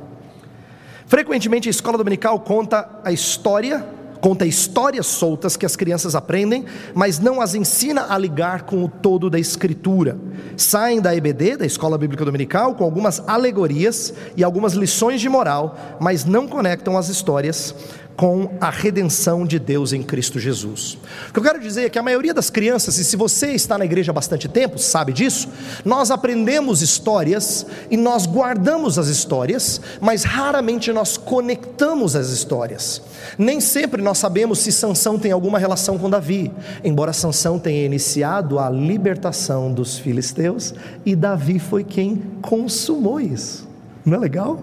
Frequentemente 1.09 1.69
a 1.69 1.73
escola 1.73 1.99
dominical 1.99 2.39
conta 2.39 2.89
a 3.03 3.11
história 3.11 3.85
conta 4.23 4.47
histórias 4.47 5.07
soltas 5.07 5.57
que 5.57 5.67
as 5.67 5.75
crianças 5.75 6.15
aprendem, 6.15 6.65
mas 6.95 7.19
não 7.19 7.41
as 7.41 7.57
ensina 7.57 8.07
a 8.09 8.17
ligar 8.17 8.63
com 8.63 8.85
o 8.85 8.89
todo 8.89 9.29
da 9.29 9.39
Escritura. 9.39 10.17
Saem 10.57 11.01
da 11.01 11.15
EBD, 11.15 11.57
da 11.57 11.67
Escola 11.67 11.99
Bíblica 11.99 12.25
Dominical, 12.25 12.77
com 12.77 12.85
algumas 12.85 13.21
alegorias 13.27 14.15
e 14.37 14.45
algumas 14.45 14.75
lições 14.75 15.21
de 15.21 15.29
moral, 15.29 15.77
mas 16.01 16.25
não 16.25 16.47
conectam 16.47 16.97
as 16.97 17.09
histórias 17.09 17.75
com 18.17 18.51
a 18.61 18.71
redenção 18.71 19.47
de 19.47 19.59
Deus 19.59 19.93
em 19.93 20.03
Cristo 20.03 20.39
Jesus. 20.39 20.99
O 21.29 21.33
que 21.33 21.39
eu 21.39 21.43
quero 21.43 21.61
dizer 21.61 21.85
é 21.85 21.91
que 21.91 21.99
a 21.99 22.03
maioria 22.03 22.35
das 22.35 22.51
crianças, 22.51 22.99
e 22.99 23.05
se 23.05 23.17
você 23.17 23.53
está 23.53 23.79
na 23.79 23.85
igreja 23.85 24.13
há 24.13 24.15
bastante 24.15 24.49
tempo, 24.49 24.79
sabe 24.79 25.13
disso, 25.13 25.49
nós 25.85 26.11
aprendemos 26.11 26.83
histórias 26.83 27.67
e 27.91 27.97
nós 27.97 28.27
guardamos 28.27 28.99
as 28.99 29.09
histórias, 29.09 29.81
mas 30.01 30.25
raramente 30.25 30.93
nós 30.93 31.17
conectamos 31.17 32.15
as 32.15 32.29
histórias. 32.29 33.03
Nem 33.39 33.61
sempre 33.61 34.03
nós 34.03 34.19
sabemos 34.19 34.59
se 34.59 34.73
Sansão 34.73 35.19
tem 35.19 35.33
alguma 35.33 35.59
relação 35.59 35.99
com 35.99 36.11
Davi, 36.11 36.53
embora 36.85 37.13
Sansão 37.13 37.59
tenha 37.59 37.85
iniciado 37.85 38.59
a 38.59 38.69
libertação 38.69 39.73
dos 39.73 39.99
filisteus 39.99 40.75
e 41.05 41.17
Davi 41.17 41.59
foi 41.59 41.85
quem 41.85 42.23
consumou 42.41 43.21
isso. 43.21 43.69
Não 44.05 44.17
é 44.17 44.21
legal? 44.21 44.61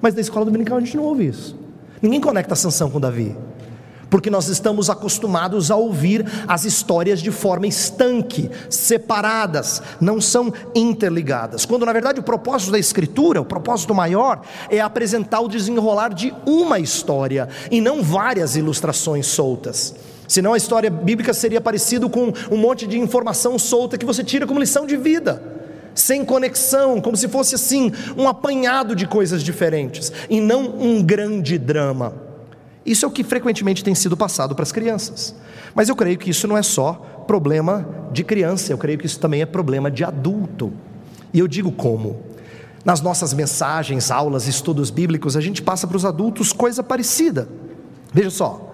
Mas 0.00 0.14
na 0.14 0.20
escola 0.20 0.44
dominical 0.44 0.78
a 0.78 0.80
gente 0.80 0.96
não 0.96 1.04
ouve 1.04 1.26
isso. 1.26 1.59
Ninguém 2.02 2.20
conecta 2.20 2.54
Sansão 2.54 2.90
com 2.90 3.00
Davi. 3.00 3.36
porque 4.08 4.28
nós 4.28 4.48
estamos 4.48 4.90
acostumados 4.90 5.70
a 5.70 5.76
ouvir 5.76 6.26
as 6.48 6.64
histórias 6.64 7.22
de 7.22 7.30
forma 7.30 7.68
estanque, 7.68 8.50
separadas, 8.68 9.80
não 10.00 10.20
são 10.20 10.52
interligadas. 10.74 11.64
Quando 11.64 11.86
na 11.86 11.92
verdade 11.92 12.18
o 12.18 12.24
propósito 12.24 12.72
da 12.72 12.78
Escritura, 12.80 13.40
o 13.40 13.44
propósito 13.44 13.94
maior, 13.94 14.42
é 14.68 14.80
apresentar 14.80 15.38
o 15.42 15.48
desenrolar 15.48 16.12
de 16.12 16.34
uma 16.44 16.80
história 16.80 17.48
e 17.70 17.80
não 17.80 18.02
várias 18.02 18.56
ilustrações 18.56 19.28
soltas. 19.28 19.94
Senão 20.26 20.54
a 20.54 20.56
história 20.56 20.90
bíblica 20.90 21.32
seria 21.32 21.60
parecido 21.60 22.10
com 22.10 22.32
um 22.50 22.56
monte 22.56 22.88
de 22.88 22.98
informação 22.98 23.60
solta 23.60 23.96
que 23.96 24.04
você 24.04 24.24
tira 24.24 24.44
como 24.44 24.58
lição 24.58 24.86
de 24.86 24.96
vida 24.96 25.49
sem 26.00 26.24
conexão, 26.24 27.00
como 27.00 27.16
se 27.16 27.28
fosse 27.28 27.54
assim, 27.54 27.92
um 28.16 28.28
apanhado 28.28 28.96
de 28.96 29.06
coisas 29.06 29.42
diferentes, 29.42 30.12
e 30.28 30.40
não 30.40 30.80
um 30.80 31.02
grande 31.02 31.58
drama. 31.58 32.14
Isso 32.84 33.04
é 33.04 33.08
o 33.08 33.10
que 33.10 33.22
frequentemente 33.22 33.84
tem 33.84 33.94
sido 33.94 34.16
passado 34.16 34.54
para 34.54 34.62
as 34.62 34.72
crianças. 34.72 35.34
Mas 35.74 35.88
eu 35.88 35.94
creio 35.94 36.18
que 36.18 36.30
isso 36.30 36.48
não 36.48 36.56
é 36.56 36.62
só 36.62 37.24
problema 37.26 37.86
de 38.10 38.24
criança, 38.24 38.72
eu 38.72 38.78
creio 38.78 38.98
que 38.98 39.06
isso 39.06 39.20
também 39.20 39.42
é 39.42 39.46
problema 39.46 39.90
de 39.90 40.02
adulto. 40.02 40.72
E 41.32 41.38
eu 41.38 41.46
digo 41.46 41.70
como? 41.70 42.20
Nas 42.84 43.00
nossas 43.00 43.34
mensagens, 43.34 44.10
aulas, 44.10 44.48
estudos 44.48 44.90
bíblicos, 44.90 45.36
a 45.36 45.40
gente 45.40 45.62
passa 45.62 45.86
para 45.86 45.96
os 45.96 46.04
adultos 46.04 46.52
coisa 46.52 46.82
parecida. 46.82 47.48
Veja 48.12 48.30
só, 48.30 48.70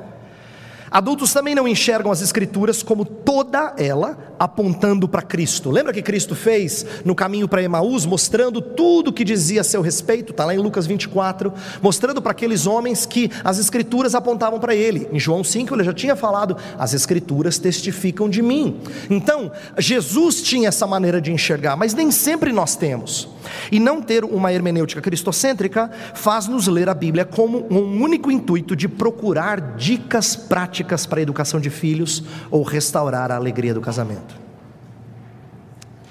Adultos 0.90 1.33
também 1.33 1.54
não 1.54 1.66
enxergam 1.66 2.12
as 2.12 2.23
Escrituras 2.23 2.83
como 2.83 3.04
toda 3.04 3.75
ela 3.76 4.35
apontando 4.38 5.08
para 5.08 5.22
Cristo. 5.22 5.70
Lembra 5.70 5.92
que 5.92 6.02
Cristo 6.02 6.34
fez 6.34 6.84
no 7.04 7.14
caminho 7.14 7.48
para 7.48 7.62
Emaús, 7.62 8.04
mostrando 8.04 8.60
tudo 8.60 9.08
o 9.08 9.12
que 9.12 9.24
dizia 9.24 9.60
a 9.60 9.64
seu 9.64 9.80
respeito? 9.80 10.32
Está 10.32 10.44
lá 10.44 10.54
em 10.54 10.58
Lucas 10.58 10.86
24, 10.86 11.52
mostrando 11.82 12.20
para 12.20 12.32
aqueles 12.32 12.66
homens 12.66 13.06
que 13.06 13.30
as 13.44 13.58
Escrituras 13.58 14.14
apontavam 14.14 14.58
para 14.58 14.74
ele. 14.74 15.08
Em 15.12 15.18
João 15.18 15.42
5 15.42 15.74
ele 15.74 15.84
já 15.84 15.92
tinha 15.92 16.16
falado: 16.16 16.56
as 16.78 16.94
Escrituras 16.94 17.58
testificam 17.58 18.28
de 18.28 18.42
mim. 18.42 18.80
Então, 19.10 19.50
Jesus 19.78 20.42
tinha 20.42 20.68
essa 20.68 20.86
maneira 20.86 21.20
de 21.20 21.32
enxergar, 21.32 21.76
mas 21.76 21.94
nem 21.94 22.10
sempre 22.10 22.52
nós 22.52 22.76
temos. 22.76 23.28
E 23.70 23.78
não 23.78 24.02
ter 24.02 24.24
uma 24.24 24.52
hermenêutica 24.52 25.00
cristocêntrica 25.00 25.90
faz-nos 26.14 26.66
ler 26.66 26.88
a 26.88 26.94
Bíblia 26.94 27.24
como 27.24 27.66
um 27.70 28.02
único 28.02 28.30
intuito 28.30 28.74
de 28.74 28.88
procurar 28.88 29.76
dicas 29.76 30.34
práticas 30.34 31.06
para 31.06 31.20
a 31.20 31.22
educação 31.22 31.60
de 31.60 31.70
filhos 31.70 32.22
ou 32.50 32.62
restaurar 32.62 33.30
a 33.30 33.36
alegria 33.36 33.74
do 33.74 33.80
casamento. 33.80 34.25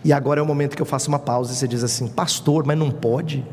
E 0.06 0.14
agora 0.14 0.40
é 0.40 0.44
o 0.44 0.46
momento 0.46 0.76
que 0.76 0.82
eu 0.84 0.86
faço 0.86 1.10
uma 1.10 1.18
pausa 1.18 1.52
e 1.52 1.56
você 1.56 1.68
diz 1.68 1.84
assim: 1.84 2.08
Pastor, 2.08 2.64
mas 2.64 2.78
não 2.78 2.92
pode 2.92 3.44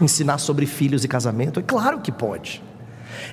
ensinar 0.00 0.38
sobre 0.38 0.66
filhos 0.66 1.04
e 1.04 1.08
casamento? 1.08 1.60
É 1.60 1.62
claro 1.62 2.00
que 2.00 2.10
pode. 2.10 2.60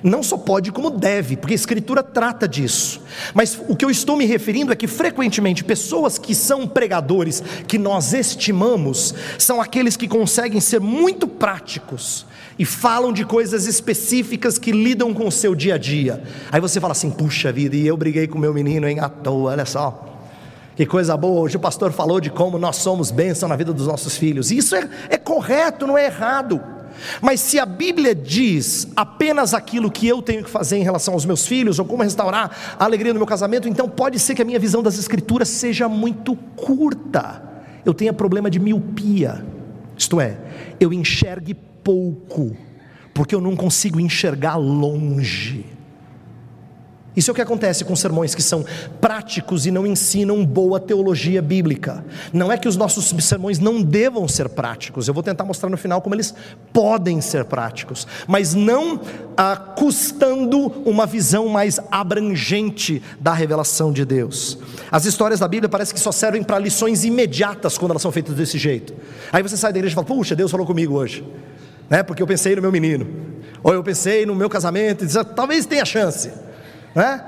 Não 0.00 0.22
só 0.22 0.38
pode, 0.38 0.70
como 0.70 0.88
deve, 0.88 1.36
porque 1.36 1.54
a 1.54 1.56
Escritura 1.56 2.04
trata 2.04 2.46
disso. 2.46 3.02
Mas 3.34 3.60
o 3.68 3.74
que 3.74 3.84
eu 3.84 3.90
estou 3.90 4.16
me 4.16 4.24
referindo 4.26 4.72
é 4.72 4.76
que, 4.76 4.86
frequentemente, 4.86 5.64
pessoas 5.64 6.18
que 6.18 6.36
são 6.36 6.68
pregadores, 6.68 7.42
que 7.66 7.78
nós 7.78 8.12
estimamos, 8.12 9.12
são 9.40 9.60
aqueles 9.60 9.96
que 9.96 10.06
conseguem 10.06 10.60
ser 10.60 10.80
muito 10.80 11.26
práticos 11.26 12.24
e 12.56 12.64
falam 12.64 13.12
de 13.12 13.24
coisas 13.24 13.66
específicas 13.66 14.56
que 14.56 14.70
lidam 14.70 15.12
com 15.12 15.26
o 15.26 15.32
seu 15.32 15.52
dia 15.56 15.74
a 15.74 15.78
dia. 15.78 16.22
Aí 16.52 16.60
você 16.60 16.80
fala 16.80 16.92
assim: 16.92 17.10
puxa 17.10 17.50
vida, 17.50 17.74
e 17.74 17.84
eu 17.84 17.96
briguei 17.96 18.28
com 18.28 18.38
meu 18.38 18.54
menino, 18.54 18.86
hein, 18.86 19.00
à 19.00 19.08
toa, 19.08 19.50
olha 19.50 19.66
só. 19.66 20.11
Que 20.74 20.86
coisa 20.86 21.16
boa, 21.16 21.40
hoje 21.40 21.56
o 21.56 21.60
pastor 21.60 21.92
falou 21.92 22.18
de 22.18 22.30
como 22.30 22.58
nós 22.58 22.76
somos 22.76 23.10
bênção 23.10 23.48
na 23.48 23.56
vida 23.56 23.72
dos 23.72 23.86
nossos 23.86 24.16
filhos. 24.16 24.50
Isso 24.50 24.74
é, 24.74 24.88
é 25.10 25.18
correto, 25.18 25.86
não 25.86 25.98
é 25.98 26.06
errado. 26.06 26.60
Mas 27.20 27.40
se 27.40 27.58
a 27.58 27.66
Bíblia 27.66 28.14
diz 28.14 28.88
apenas 28.96 29.54
aquilo 29.54 29.90
que 29.90 30.06
eu 30.06 30.22
tenho 30.22 30.42
que 30.42 30.50
fazer 30.50 30.76
em 30.76 30.82
relação 30.82 31.14
aos 31.14 31.24
meus 31.24 31.46
filhos, 31.46 31.78
ou 31.78 31.84
como 31.84 32.02
restaurar 32.02 32.76
a 32.78 32.84
alegria 32.84 33.12
do 33.12 33.18
meu 33.18 33.26
casamento, 33.26 33.68
então 33.68 33.88
pode 33.88 34.18
ser 34.18 34.34
que 34.34 34.42
a 34.42 34.44
minha 34.44 34.58
visão 34.58 34.82
das 34.82 34.98
Escrituras 34.98 35.48
seja 35.48 35.88
muito 35.88 36.34
curta. 36.56 37.42
Eu 37.84 37.92
tenha 37.92 38.12
problema 38.12 38.50
de 38.50 38.58
miopia, 38.58 39.44
isto 39.96 40.20
é, 40.20 40.38
eu 40.78 40.92
enxergue 40.92 41.54
pouco, 41.54 42.56
porque 43.12 43.34
eu 43.34 43.40
não 43.40 43.56
consigo 43.56 44.00
enxergar 44.00 44.56
longe. 44.56 45.66
Isso 47.14 47.30
é 47.30 47.32
o 47.32 47.34
que 47.34 47.42
acontece 47.42 47.84
com 47.84 47.94
sermões 47.94 48.34
que 48.34 48.42
são 48.42 48.64
práticos 49.00 49.66
e 49.66 49.70
não 49.70 49.86
ensinam 49.86 50.44
boa 50.46 50.80
teologia 50.80 51.42
bíblica. 51.42 52.02
Não 52.32 52.50
é 52.50 52.56
que 52.56 52.66
os 52.66 52.76
nossos 52.76 53.12
sermões 53.22 53.58
não 53.58 53.82
devam 53.82 54.26
ser 54.26 54.48
práticos, 54.48 55.08
eu 55.08 55.14
vou 55.14 55.22
tentar 55.22 55.44
mostrar 55.44 55.68
no 55.68 55.76
final 55.76 56.00
como 56.00 56.14
eles 56.14 56.34
podem 56.72 57.20
ser 57.20 57.44
práticos, 57.44 58.06
mas 58.26 58.54
não 58.54 59.00
ah, 59.36 59.56
custando 59.56 60.68
uma 60.86 61.04
visão 61.04 61.48
mais 61.48 61.78
abrangente 61.90 63.02
da 63.20 63.34
revelação 63.34 63.92
de 63.92 64.04
Deus. 64.04 64.58
As 64.90 65.04
histórias 65.04 65.40
da 65.40 65.48
Bíblia 65.48 65.68
parece 65.68 65.92
que 65.92 66.00
só 66.00 66.12
servem 66.12 66.42
para 66.42 66.58
lições 66.58 67.04
imediatas 67.04 67.76
quando 67.76 67.90
elas 67.90 68.02
são 68.02 68.12
feitas 68.12 68.34
desse 68.34 68.56
jeito. 68.56 68.94
Aí 69.30 69.42
você 69.42 69.56
sai 69.56 69.72
da 69.72 69.78
igreja 69.78 69.92
e 69.92 69.96
fala: 69.96 70.06
Puxa, 70.06 70.34
Deus 70.34 70.50
falou 70.50 70.66
comigo 70.66 70.94
hoje, 70.94 71.24
né? 71.90 72.02
porque 72.02 72.22
eu 72.22 72.26
pensei 72.26 72.56
no 72.56 72.62
meu 72.62 72.72
menino, 72.72 73.06
ou 73.62 73.72
eu 73.74 73.82
pensei 73.82 74.24
no 74.24 74.34
meu 74.34 74.48
casamento, 74.48 75.04
e 75.04 75.06
diz, 75.06 75.16
talvez 75.36 75.66
tenha 75.66 75.84
chance. 75.84 76.30
Né? 76.94 77.22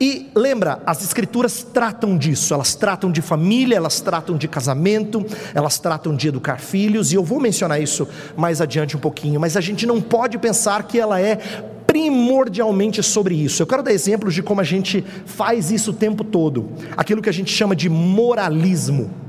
E 0.00 0.30
lembra, 0.34 0.80
as 0.86 1.02
escrituras 1.02 1.64
tratam 1.64 2.16
disso, 2.16 2.54
elas 2.54 2.74
tratam 2.76 3.10
de 3.10 3.20
família, 3.20 3.76
elas 3.76 4.00
tratam 4.00 4.36
de 4.36 4.46
casamento, 4.46 5.26
elas 5.52 5.78
tratam 5.80 6.14
de 6.14 6.28
educar 6.28 6.60
filhos, 6.60 7.10
e 7.10 7.16
eu 7.16 7.24
vou 7.24 7.40
mencionar 7.40 7.82
isso 7.82 8.06
mais 8.36 8.60
adiante 8.60 8.96
um 8.96 9.00
pouquinho, 9.00 9.40
mas 9.40 9.56
a 9.56 9.60
gente 9.60 9.86
não 9.86 10.00
pode 10.00 10.38
pensar 10.38 10.84
que 10.84 11.00
ela 11.00 11.20
é 11.20 11.36
primordialmente 11.84 13.02
sobre 13.02 13.34
isso. 13.34 13.62
Eu 13.62 13.66
quero 13.66 13.82
dar 13.82 13.92
exemplos 13.92 14.34
de 14.34 14.42
como 14.42 14.60
a 14.60 14.64
gente 14.64 15.04
faz 15.26 15.72
isso 15.72 15.90
o 15.90 15.94
tempo 15.94 16.22
todo, 16.22 16.68
aquilo 16.96 17.20
que 17.20 17.28
a 17.28 17.32
gente 17.32 17.50
chama 17.50 17.74
de 17.74 17.88
moralismo. 17.88 19.27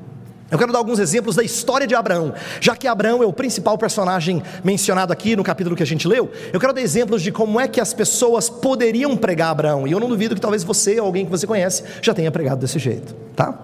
Eu 0.52 0.58
quero 0.58 0.72
dar 0.72 0.80
alguns 0.80 0.98
exemplos 0.98 1.36
da 1.36 1.44
história 1.44 1.86
de 1.86 1.94
Abraão, 1.94 2.34
já 2.60 2.76
que 2.76 2.88
Abraão 2.88 3.22
é 3.22 3.26
o 3.26 3.34
principal 3.34 3.78
personagem 3.78 4.42
mencionado 4.64 5.14
aqui 5.14 5.36
no 5.36 5.44
capítulo 5.44 5.76
que 5.76 5.84
a 5.84 5.86
gente 5.86 6.08
leu. 6.08 6.32
Eu 6.52 6.60
quero 6.60 6.74
dar 6.74 6.82
exemplos 6.82 7.22
de 7.22 7.32
como 7.32 7.60
é 7.60 7.68
que 7.68 7.80
as 7.80 7.94
pessoas 7.94 8.50
poderiam 8.50 9.16
pregar 9.16 9.52
Abraão, 9.52 9.88
e 9.88 9.92
eu 9.92 10.00
não 10.00 10.10
duvido 10.10 10.34
que 10.34 10.42
talvez 10.42 10.64
você 10.64 11.00
ou 11.00 11.06
alguém 11.06 11.26
que 11.26 11.32
você 11.32 11.46
conhece 11.46 11.84
já 12.02 12.14
tenha 12.14 12.32
pregado 12.32 12.62
desse 12.62 12.80
jeito, 12.80 13.14
tá? 13.36 13.58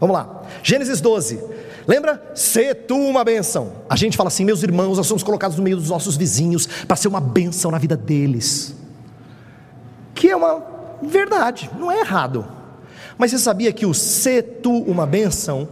Vamos 0.00 0.16
lá, 0.16 0.42
Gênesis 0.62 1.00
12. 1.00 1.40
Lembra? 1.86 2.22
Se 2.34 2.74
tu 2.74 2.96
uma 2.96 3.24
bênção. 3.24 3.72
A 3.88 3.96
gente 3.96 4.16
fala 4.16 4.28
assim, 4.28 4.44
meus 4.44 4.62
irmãos, 4.62 4.96
nós 4.96 5.06
somos 5.06 5.22
colocados 5.22 5.56
no 5.56 5.62
meio 5.62 5.76
dos 5.76 5.90
nossos 5.90 6.16
vizinhos 6.16 6.66
para 6.66 6.96
ser 6.96 7.08
uma 7.08 7.20
bênção 7.20 7.70
na 7.70 7.78
vida 7.78 7.96
deles. 7.96 8.74
Que 10.14 10.30
é 10.30 10.36
uma 10.36 10.64
verdade, 11.02 11.70
não 11.78 11.90
é 11.90 12.00
errado. 12.00 12.46
Mas 13.18 13.30
você 13.30 13.38
sabia 13.38 13.72
que 13.72 13.86
o 13.86 13.92
se 13.94 14.42
tu 14.42 14.72
uma 14.82 15.06
bênção 15.06 15.68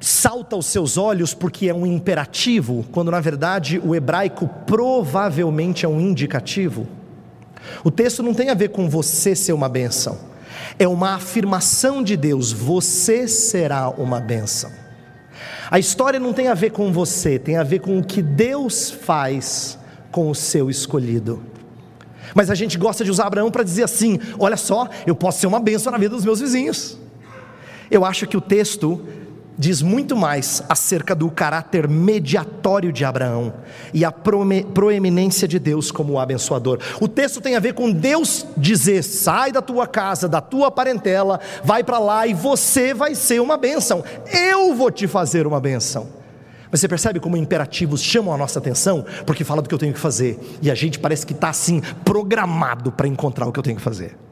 salta 0.00 0.54
aos 0.54 0.66
seus 0.66 0.96
olhos 0.96 1.34
porque 1.34 1.68
é 1.68 1.74
um 1.74 1.86
imperativo, 1.86 2.84
quando 2.92 3.10
na 3.10 3.20
verdade 3.20 3.80
o 3.84 3.94
hebraico 3.94 4.48
provavelmente 4.66 5.84
é 5.84 5.88
um 5.88 6.00
indicativo? 6.00 6.86
O 7.84 7.90
texto 7.90 8.22
não 8.22 8.34
tem 8.34 8.50
a 8.50 8.54
ver 8.54 8.68
com 8.68 8.88
você 8.88 9.34
ser 9.34 9.52
uma 9.52 9.68
bênção, 9.68 10.18
é 10.78 10.86
uma 10.86 11.14
afirmação 11.14 12.02
de 12.02 12.16
Deus: 12.16 12.52
você 12.52 13.28
será 13.28 13.90
uma 13.90 14.20
bênção. 14.20 14.70
A 15.70 15.78
história 15.78 16.18
não 16.18 16.32
tem 16.32 16.48
a 16.48 16.54
ver 16.54 16.70
com 16.70 16.92
você, 16.92 17.38
tem 17.38 17.56
a 17.56 17.62
ver 17.62 17.80
com 17.80 17.98
o 17.98 18.04
que 18.04 18.22
Deus 18.22 18.90
faz 18.90 19.78
com 20.10 20.30
o 20.30 20.34
seu 20.34 20.70
escolhido. 20.70 21.42
Mas 22.34 22.50
a 22.50 22.54
gente 22.54 22.78
gosta 22.78 23.04
de 23.04 23.10
usar 23.10 23.26
Abraão 23.26 23.50
para 23.50 23.62
dizer 23.62 23.84
assim: 23.84 24.18
olha 24.38 24.56
só, 24.56 24.88
eu 25.06 25.14
posso 25.14 25.40
ser 25.40 25.46
uma 25.46 25.60
bênção 25.60 25.92
na 25.92 25.98
vida 25.98 26.14
dos 26.14 26.24
meus 26.24 26.40
vizinhos. 26.40 26.98
Eu 27.90 28.04
acho 28.04 28.26
que 28.26 28.36
o 28.36 28.40
texto 28.40 29.06
diz 29.58 29.82
muito 29.82 30.16
mais 30.16 30.62
acerca 30.68 31.14
do 31.14 31.28
caráter 31.30 31.88
mediatório 31.88 32.92
de 32.92 33.04
Abraão 33.04 33.52
e 33.92 34.04
a 34.04 34.12
proeminência 34.12 35.48
de 35.48 35.58
Deus 35.58 35.90
como 35.90 36.12
o 36.12 36.18
abençoador. 36.20 36.78
O 37.00 37.08
texto 37.08 37.40
tem 37.40 37.56
a 37.56 37.60
ver 37.60 37.74
com 37.74 37.90
Deus 37.90 38.46
dizer: 38.56 39.02
sai 39.02 39.50
da 39.50 39.60
tua 39.60 39.86
casa, 39.86 40.28
da 40.28 40.40
tua 40.40 40.70
parentela, 40.70 41.40
vai 41.64 41.82
para 41.82 41.98
lá 41.98 42.26
e 42.26 42.32
você 42.32 42.94
vai 42.94 43.14
ser 43.14 43.40
uma 43.40 43.56
bênção. 43.56 44.04
Eu 44.32 44.74
vou 44.74 44.90
te 44.90 45.08
fazer 45.08 45.46
uma 45.46 45.60
bênção. 45.60 46.18
Mas 46.70 46.80
você 46.80 46.88
percebe 46.88 47.18
como 47.18 47.36
imperativos 47.36 48.02
chamam 48.02 48.34
a 48.34 48.36
nossa 48.36 48.58
atenção, 48.58 49.04
porque 49.26 49.42
fala 49.42 49.62
do 49.62 49.68
que 49.68 49.74
eu 49.74 49.78
tenho 49.78 49.94
que 49.94 49.98
fazer, 49.98 50.38
e 50.60 50.70
a 50.70 50.74
gente 50.74 50.98
parece 50.98 51.24
que 51.24 51.32
está 51.32 51.48
assim, 51.48 51.80
programado 52.04 52.92
para 52.92 53.08
encontrar 53.08 53.46
o 53.46 53.52
que 53.52 53.58
eu 53.58 53.62
tenho 53.62 53.76
que 53.76 53.82
fazer. 53.82 54.27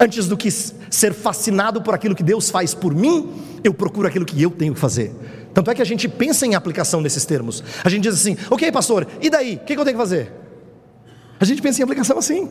Antes 0.00 0.28
do 0.28 0.36
que 0.36 0.50
ser 0.50 1.12
fascinado 1.12 1.82
por 1.82 1.92
aquilo 1.92 2.14
que 2.14 2.22
Deus 2.22 2.50
faz 2.50 2.72
por 2.72 2.94
mim, 2.94 3.32
eu 3.64 3.74
procuro 3.74 4.06
aquilo 4.06 4.24
que 4.24 4.40
eu 4.40 4.50
tenho 4.50 4.74
que 4.74 4.80
fazer. 4.80 5.12
Tanto 5.52 5.70
é 5.70 5.74
que 5.74 5.82
a 5.82 5.84
gente 5.84 6.08
pensa 6.08 6.46
em 6.46 6.54
aplicação 6.54 7.02
desses 7.02 7.24
termos. 7.24 7.64
A 7.82 7.88
gente 7.88 8.04
diz 8.04 8.14
assim: 8.14 8.36
ok, 8.48 8.70
pastor, 8.70 9.06
e 9.20 9.28
daí? 9.28 9.56
O 9.56 9.58
que 9.60 9.72
eu 9.72 9.84
tenho 9.84 9.96
que 9.96 10.02
fazer? 10.02 10.32
A 11.40 11.44
gente 11.44 11.60
pensa 11.60 11.80
em 11.80 11.84
aplicação 11.84 12.18
assim. 12.18 12.48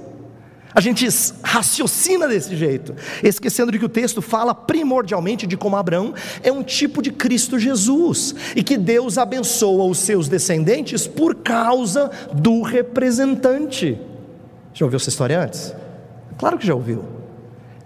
A 0.75 0.81
gente 0.81 1.07
raciocina 1.41 2.27
desse 2.27 2.55
jeito, 2.55 2.93
esquecendo 3.23 3.71
de 3.71 3.79
que 3.79 3.85
o 3.85 3.89
texto 3.89 4.21
fala 4.21 4.53
primordialmente 4.53 5.47
de 5.47 5.57
como 5.57 5.75
Abraão 5.75 6.13
é 6.43 6.51
um 6.51 6.61
tipo 6.61 7.01
de 7.01 7.09
Cristo 7.09 7.57
Jesus 7.57 8.35
e 8.55 8.61
que 8.61 8.77
Deus 8.77 9.17
abençoa 9.17 9.85
os 9.85 9.97
seus 9.97 10.27
descendentes 10.27 11.07
por 11.07 11.35
causa 11.35 12.11
do 12.31 12.61
representante. 12.61 13.99
Já 14.73 14.85
ouviu 14.85 14.97
essa 14.97 15.09
história 15.09 15.41
antes? 15.41 15.73
Claro 16.37 16.57
que 16.57 16.67
já 16.67 16.75
ouviu. 16.75 17.16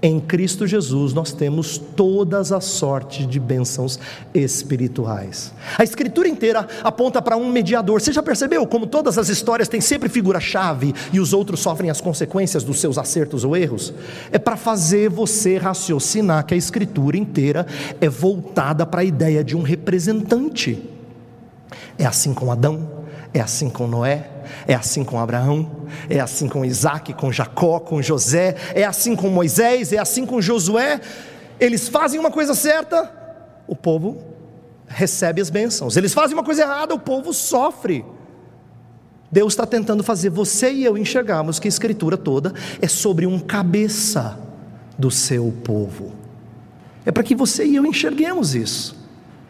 Em 0.03 0.19
Cristo 0.19 0.65
Jesus 0.65 1.13
nós 1.13 1.31
temos 1.31 1.77
todas 1.77 2.51
as 2.51 2.65
sortes 2.65 3.27
de 3.27 3.39
bênçãos 3.39 3.99
espirituais. 4.33 5.53
A 5.77 5.83
Escritura 5.83 6.27
inteira 6.27 6.67
aponta 6.83 7.21
para 7.21 7.37
um 7.37 7.51
mediador. 7.51 8.01
Você 8.01 8.11
já 8.11 8.23
percebeu 8.23 8.65
como 8.65 8.87
todas 8.87 9.19
as 9.19 9.29
histórias 9.29 9.67
têm 9.67 9.79
sempre 9.79 10.09
figura-chave 10.09 10.93
e 11.13 11.19
os 11.19 11.33
outros 11.33 11.59
sofrem 11.59 11.91
as 11.91 12.01
consequências 12.01 12.63
dos 12.63 12.79
seus 12.79 12.97
acertos 12.97 13.43
ou 13.43 13.55
erros? 13.55 13.93
É 14.31 14.39
para 14.39 14.57
fazer 14.57 15.07
você 15.07 15.57
raciocinar 15.57 16.47
que 16.47 16.55
a 16.55 16.57
Escritura 16.57 17.15
inteira 17.15 17.67
é 17.99 18.09
voltada 18.09 18.87
para 18.87 19.01
a 19.01 19.05
ideia 19.05 19.43
de 19.43 19.55
um 19.55 19.61
representante. 19.61 20.81
É 21.95 22.05
assim 22.05 22.33
com 22.33 22.51
Adão, 22.51 23.00
é 23.33 23.39
assim 23.39 23.69
com 23.69 23.87
Noé, 23.87 24.29
é 24.67 24.73
assim 24.73 25.03
com 25.03 25.19
Abraão, 25.19 25.69
é 26.09 26.19
assim 26.19 26.47
com 26.47 26.65
Isaac, 26.65 27.13
com 27.13 27.31
Jacó, 27.31 27.79
com 27.79 28.01
José, 28.01 28.55
é 28.73 28.83
assim 28.83 29.15
com 29.15 29.29
Moisés, 29.29 29.93
é 29.93 29.97
assim 29.97 30.25
com 30.25 30.41
Josué. 30.41 30.99
Eles 31.59 31.87
fazem 31.87 32.19
uma 32.19 32.31
coisa 32.31 32.53
certa, 32.53 33.09
o 33.67 33.75
povo 33.75 34.17
recebe 34.87 35.41
as 35.41 35.49
bênçãos. 35.49 35.95
Eles 35.95 36.13
fazem 36.13 36.35
uma 36.35 36.43
coisa 36.43 36.63
errada, 36.63 36.93
o 36.93 36.99
povo 36.99 37.33
sofre. 37.33 38.05
Deus 39.31 39.53
está 39.53 39.65
tentando 39.65 40.03
fazer 40.03 40.29
você 40.29 40.71
e 40.71 40.83
eu 40.83 40.97
enxergarmos 40.97 41.57
que 41.57 41.67
a 41.67 41.69
escritura 41.69 42.17
toda 42.17 42.53
é 42.81 42.87
sobre 42.87 43.25
um 43.25 43.39
cabeça 43.39 44.37
do 44.97 45.09
seu 45.09 45.53
povo. 45.63 46.11
É 47.05 47.11
para 47.11 47.23
que 47.23 47.33
você 47.33 47.65
e 47.65 47.77
eu 47.77 47.85
enxerguemos 47.85 48.53
isso. 48.53 49.00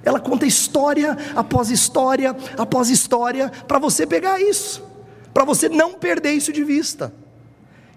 Ela 0.04 0.20
conta 0.20 0.46
história 0.46 1.18
após 1.36 1.70
história 1.70 2.36
após 2.58 2.90
história 2.90 3.52
para 3.68 3.80
você 3.80 4.06
pegar 4.06 4.42
isso 4.42 4.92
para 5.34 5.46
você 5.46 5.70
não 5.70 5.94
perder 5.94 6.32
isso 6.32 6.52
de 6.52 6.64
vista. 6.64 7.14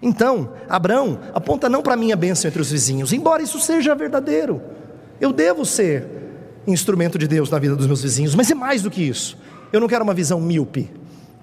Então, 0.01 0.53
Abraão 0.69 1.19
aponta 1.33 1.69
não 1.69 1.81
para 1.81 1.93
a 1.93 1.97
minha 1.97 2.15
bênção 2.15 2.47
entre 2.47 2.61
os 2.61 2.71
vizinhos, 2.71 3.13
embora 3.13 3.41
isso 3.41 3.59
seja 3.59 3.95
verdadeiro. 3.95 4.61
Eu 5.19 5.31
devo 5.31 5.65
ser 5.65 6.07
instrumento 6.67 7.17
de 7.17 7.27
Deus 7.27 7.49
na 7.49 7.59
vida 7.59 7.75
dos 7.75 7.87
meus 7.87 8.01
vizinhos, 8.01 8.35
mas 8.35 8.49
é 8.51 8.55
mais 8.55 8.81
do 8.81 8.91
que 8.91 9.01
isso. 9.01 9.37
Eu 9.71 9.79
não 9.79 9.87
quero 9.87 10.03
uma 10.03 10.13
visão 10.13 10.39
míope, 10.39 10.91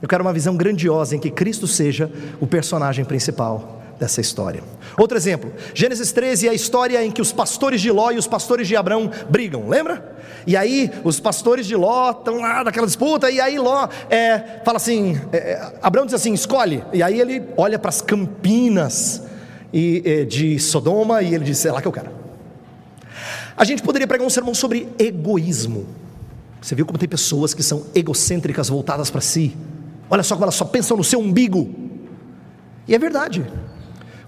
eu 0.00 0.08
quero 0.08 0.22
uma 0.22 0.32
visão 0.32 0.56
grandiosa 0.56 1.16
em 1.16 1.18
que 1.18 1.30
Cristo 1.30 1.66
seja 1.66 2.10
o 2.40 2.46
personagem 2.46 3.04
principal 3.04 3.81
dessa 4.02 4.20
história. 4.20 4.64
Outro 4.98 5.16
exemplo, 5.16 5.52
Gênesis 5.72 6.10
13 6.10 6.48
é 6.48 6.50
a 6.50 6.54
história 6.54 7.04
em 7.04 7.10
que 7.10 7.22
os 7.22 7.32
pastores 7.32 7.80
de 7.80 7.88
Ló 7.88 8.10
e 8.10 8.18
os 8.18 8.26
pastores 8.26 8.66
de 8.66 8.74
Abraão 8.74 9.08
brigam, 9.30 9.68
lembra? 9.68 10.16
E 10.44 10.56
aí 10.56 10.90
os 11.04 11.20
pastores 11.20 11.68
de 11.68 11.76
Ló 11.76 12.10
estão 12.10 12.40
lá 12.40 12.64
naquela 12.64 12.84
disputa, 12.84 13.30
e 13.30 13.40
aí 13.40 13.58
Ló 13.60 13.88
é, 14.10 14.60
fala 14.64 14.76
assim: 14.78 15.20
é, 15.32 15.36
é 15.36 15.72
Abraão 15.80 16.04
diz 16.04 16.14
assim, 16.14 16.32
escolhe, 16.34 16.84
e 16.92 17.00
aí 17.00 17.20
ele 17.20 17.44
olha 17.56 17.78
para 17.78 17.90
as 17.90 18.00
campinas 18.00 19.22
e, 19.72 20.02
é, 20.04 20.24
de 20.24 20.58
Sodoma 20.58 21.22
e 21.22 21.32
ele 21.32 21.44
diz: 21.44 21.64
é 21.64 21.70
lá 21.70 21.80
que 21.80 21.86
eu 21.86 21.92
quero. 21.92 22.10
A 23.56 23.64
gente 23.64 23.84
poderia 23.84 24.08
pregar 24.08 24.26
um 24.26 24.30
sermão 24.30 24.52
sobre 24.52 24.88
egoísmo. 24.98 25.86
Você 26.60 26.74
viu 26.74 26.84
como 26.84 26.98
tem 26.98 27.08
pessoas 27.08 27.54
que 27.54 27.62
são 27.62 27.84
egocêntricas, 27.94 28.68
voltadas 28.68 29.10
para 29.10 29.20
si? 29.20 29.56
Olha 30.10 30.24
só 30.24 30.34
como 30.34 30.44
elas 30.44 30.56
só 30.56 30.64
pensam 30.64 30.96
no 30.96 31.04
seu 31.04 31.20
umbigo. 31.20 31.72
E 32.88 32.94
é 32.96 32.98
verdade. 32.98 33.46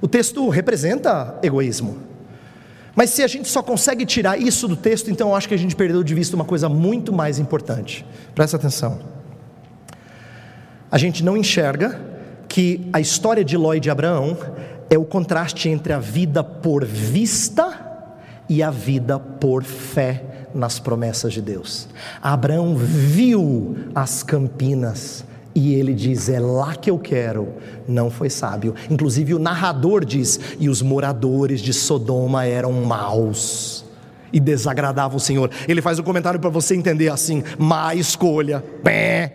O 0.04 0.06
texto 0.06 0.46
representa 0.50 1.34
egoísmo. 1.42 1.96
Mas 2.94 3.08
se 3.08 3.22
a 3.22 3.26
gente 3.26 3.48
só 3.48 3.62
consegue 3.62 4.04
tirar 4.04 4.38
isso 4.38 4.68
do 4.68 4.76
texto, 4.76 5.10
então 5.10 5.30
eu 5.30 5.34
acho 5.34 5.48
que 5.48 5.54
a 5.54 5.58
gente 5.58 5.74
perdeu 5.74 6.04
de 6.04 6.14
vista 6.14 6.36
uma 6.36 6.44
coisa 6.44 6.68
muito 6.68 7.10
mais 7.10 7.38
importante. 7.38 8.04
Presta 8.34 8.58
atenção. 8.58 8.98
A 10.90 10.98
gente 10.98 11.24
não 11.24 11.38
enxerga 11.38 11.98
que 12.46 12.86
a 12.92 13.00
história 13.00 13.42
de 13.42 13.56
Ló 13.56 13.72
e 13.72 13.80
de 13.80 13.88
Abraão 13.88 14.36
é 14.90 14.98
o 14.98 15.06
contraste 15.06 15.70
entre 15.70 15.94
a 15.94 15.98
vida 15.98 16.44
por 16.44 16.84
vista 16.84 18.12
e 18.46 18.62
a 18.62 18.70
vida 18.70 19.18
por 19.18 19.64
fé 19.64 20.22
nas 20.54 20.78
promessas 20.78 21.32
de 21.32 21.40
Deus. 21.40 21.88
Abraão 22.20 22.76
viu 22.76 23.74
as 23.94 24.22
campinas, 24.22 25.24
e 25.54 25.74
ele 25.74 25.94
diz: 25.94 26.28
É 26.28 26.40
lá 26.40 26.74
que 26.74 26.90
eu 26.90 26.98
quero. 26.98 27.54
Não 27.86 28.10
foi 28.10 28.28
sábio. 28.28 28.74
Inclusive, 28.90 29.34
o 29.34 29.38
narrador 29.38 30.04
diz: 30.04 30.40
E 30.58 30.68
os 30.68 30.82
moradores 30.82 31.60
de 31.60 31.72
Sodoma 31.72 32.44
eram 32.44 32.72
maus 32.72 33.84
e 34.32 34.40
desagradavam 34.40 35.16
o 35.16 35.20
Senhor. 35.20 35.50
Ele 35.68 35.80
faz 35.80 35.98
um 35.98 36.02
comentário 36.02 36.40
para 36.40 36.50
você 36.50 36.74
entender 36.74 37.08
assim: 37.08 37.42
má 37.56 37.94
escolha. 37.94 38.64
É 38.84 39.30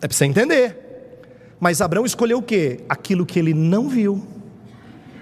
para 0.00 0.16
você 0.16 0.24
entender. 0.24 0.76
Mas 1.58 1.80
Abraão 1.80 2.06
escolheu 2.06 2.38
o 2.38 2.42
que? 2.42 2.80
Aquilo 2.88 3.26
que 3.26 3.38
ele 3.38 3.52
não 3.52 3.88
viu. 3.88 4.26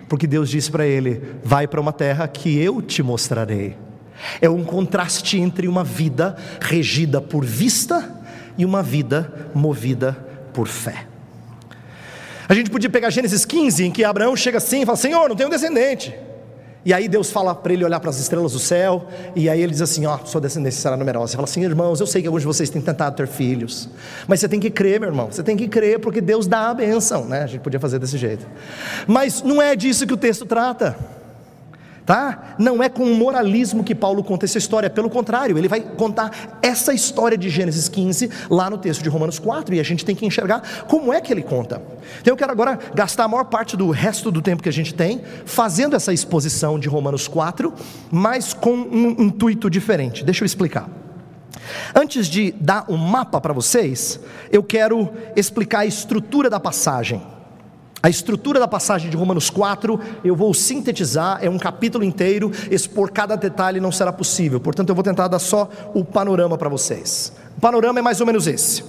Porque 0.09 0.27
Deus 0.27 0.49
disse 0.49 0.71
para 0.71 0.87
ele: 0.87 1.23
Vai 1.45 1.69
para 1.69 1.81
uma 1.81 1.93
terra 1.93 2.27
que 2.27 2.59
eu 2.59 2.83
te 2.83 3.03
mostrarei. 3.03 3.77
É 4.41 4.51
um 4.51 4.65
contraste 4.65 5.39
entre 5.39 5.69
uma 5.69 5.85
vida 5.85 6.37
regida 6.61 7.21
por 7.21 7.45
vista 7.45 8.18
e 8.59 8.65
uma 8.65 8.83
vida 8.83 9.51
movida 9.55 10.13
por 10.53 10.67
fé. 10.67 11.07
A 12.49 12.55
gente 12.55 12.71
podia 12.71 12.91
pegar 12.91 13.11
Gênesis 13.11 13.45
15, 13.45 13.85
em 13.85 13.91
que 13.91 14.03
Abraão 14.03 14.35
chega 14.35 14.59
assim 14.59 14.83
e 14.83 14.87
fala: 14.87 14.97
Senhor, 14.97 15.29
não 15.29 15.37
tenho 15.37 15.49
descendente. 15.49 16.15
E 16.85 16.93
aí 16.95 17.09
Deus 17.09 17.31
fala 17.31 17.55
para 17.55 17.73
ele 17.73 17.85
olhar 17.85 18.01
para 18.01 18.09
as 18.09 18.19
estrelas 18.19 18.53
do 18.53 18.59
céu, 18.59 19.07
e 19.37 19.51
aí 19.51 19.61
ele 19.61 19.73
diz 19.73 19.83
assim: 19.83 20.07
Ó, 20.07 20.19
oh, 20.21 20.27
sua 20.27 20.41
descendência 20.41 20.81
será 20.81 20.97
numerosa. 20.97 21.29
Você 21.29 21.37
fala 21.37 21.45
assim, 21.45 21.63
irmãos, 21.63 22.01
eu 22.01 22.07
sei 22.07 22.23
que 22.23 22.27
alguns 22.27 22.41
de 22.41 22.47
vocês 22.47 22.71
têm 22.71 22.81
tentado 22.81 23.15
ter 23.15 23.29
filhos, 23.29 23.89
mas 24.27 24.41
você 24.41 24.49
tem 24.49 24.59
que 24.59 24.71
crer, 24.71 24.99
meu 24.99 25.11
irmão, 25.11 25.27
você 25.31 25.43
tem 25.43 25.57
que 25.57 25.69
crer, 25.69 26.01
porque 26.01 26.21
Deus 26.21 26.47
dá 26.47 26.71
a 26.71 26.75
benção, 26.75 27.27
né? 27.27 27.43
A 27.43 27.47
gente 27.47 27.61
podia 27.61 27.79
fazer 27.79 27.99
desse 27.99 28.17
jeito. 28.17 28.47
Mas 29.07 29.43
não 29.43 29.61
é 29.61 29.77
disso 29.77 30.07
que 30.07 30.15
o 30.15 30.17
texto 30.17 30.47
trata 30.47 30.97
tá? 32.09 32.55
Não 32.59 32.83
é 32.83 32.89
com 32.89 33.05
moralismo 33.13 33.85
que 33.85 33.95
Paulo 33.95 34.25
conta 34.25 34.47
essa 34.47 34.57
história, 34.57 34.89
pelo 34.89 35.11
contrário, 35.11 35.59
ele 35.59 35.69
vai 35.69 35.83
contar 35.83 36.59
essa 36.63 36.95
história 36.95 37.37
de 37.37 37.51
Gênesis 37.51 37.87
15 37.87 38.31
lá 38.49 38.71
no 38.71 38.79
texto 38.79 39.03
de 39.03 39.11
Romanos 39.11 39.39
4 39.39 39.75
e 39.75 39.79
a 39.79 39.83
gente 39.83 40.07
tem 40.07 40.17
que 40.17 40.25
enxergar 40.25 40.87
como 40.89 41.13
é 41.13 41.21
que 41.21 41.31
ele 41.31 41.43
conta. 41.43 41.83
Então 42.23 42.33
eu 42.33 42.37
quero 42.37 42.51
agora 42.51 42.79
gastar 42.95 43.25
a 43.25 43.29
maior 43.29 43.45
parte 43.45 43.77
do 43.77 43.91
resto 43.91 44.31
do 44.31 44.41
tempo 44.41 44.63
que 44.63 44.71
a 44.71 44.73
gente 44.73 44.95
tem 44.95 45.21
fazendo 45.45 45.95
essa 45.95 46.11
exposição 46.11 46.79
de 46.79 46.89
Romanos 46.89 47.29
4, 47.29 47.75
mas 48.11 48.55
com 48.55 48.73
um 48.73 49.11
intuito 49.25 49.69
diferente. 49.69 50.25
Deixa 50.25 50.45
eu 50.45 50.47
explicar. 50.47 50.89
Antes 51.95 52.27
de 52.27 52.53
dar 52.53 52.87
um 52.89 52.97
mapa 52.97 53.39
para 53.39 53.53
vocês, 53.53 54.19
eu 54.51 54.63
quero 54.63 55.11
explicar 55.37 55.81
a 55.81 55.87
estrutura 55.87 56.49
da 56.49 56.59
passagem. 56.59 57.21
A 58.01 58.09
estrutura 58.09 58.61
da 58.61 58.69
passagem 58.69 59.11
de 59.11 59.17
Romanos 59.17 59.51
4, 59.51 59.99
eu 60.23 60.37
vou 60.37 60.55
sintetizar, 60.55 61.41
é 61.43 61.51
um 61.51 61.59
capítulo 61.59 62.05
inteiro, 62.05 62.53
expor 62.71 63.11
cada 63.11 63.37
detalhe 63.37 63.81
não 63.81 63.91
será 63.91 64.13
possível, 64.13 64.61
portanto 64.61 64.89
eu 64.91 64.95
vou 64.95 65.03
tentar 65.03 65.27
dar 65.27 65.41
só 65.41 65.69
o 65.93 66.05
panorama 66.05 66.57
para 66.57 66.69
vocês. 66.69 67.33
O 67.57 67.61
panorama 67.61 67.99
é 67.99 68.03
mais 68.03 68.21
ou 68.21 68.27
menos 68.27 68.47
esse: 68.47 68.85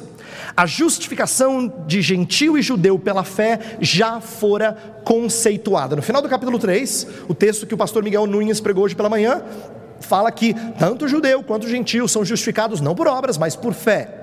a 0.56 0.68
justificação 0.68 1.74
de 1.88 2.04
gentil 2.04 2.56
e 2.56 2.62
judeu 2.62 3.00
pela 3.00 3.24
fé 3.24 3.78
já 3.82 4.22
fora 4.22 4.78
conceituada. 5.04 5.96
No 5.96 6.04
final 6.04 6.22
do 6.22 6.30
capítulo 6.30 6.60
3, 6.60 7.08
o 7.28 7.34
texto 7.34 7.66
que 7.66 7.74
o 7.74 7.78
pastor 7.78 8.04
Miguel 8.04 8.28
Nunes 8.28 8.60
pregou 8.60 8.84
hoje 8.84 8.96
pela 8.96 9.10
manhã, 9.10 9.42
fala 10.02 10.32
que 10.32 10.54
tanto 10.78 11.08
judeu 11.08 11.42
quanto 11.42 11.68
gentil 11.68 12.08
são 12.08 12.24
justificados 12.24 12.80
não 12.80 12.94
por 12.94 13.08
obras, 13.08 13.40
mas 13.40 13.56
por 13.56 13.74
fé. 13.74 14.19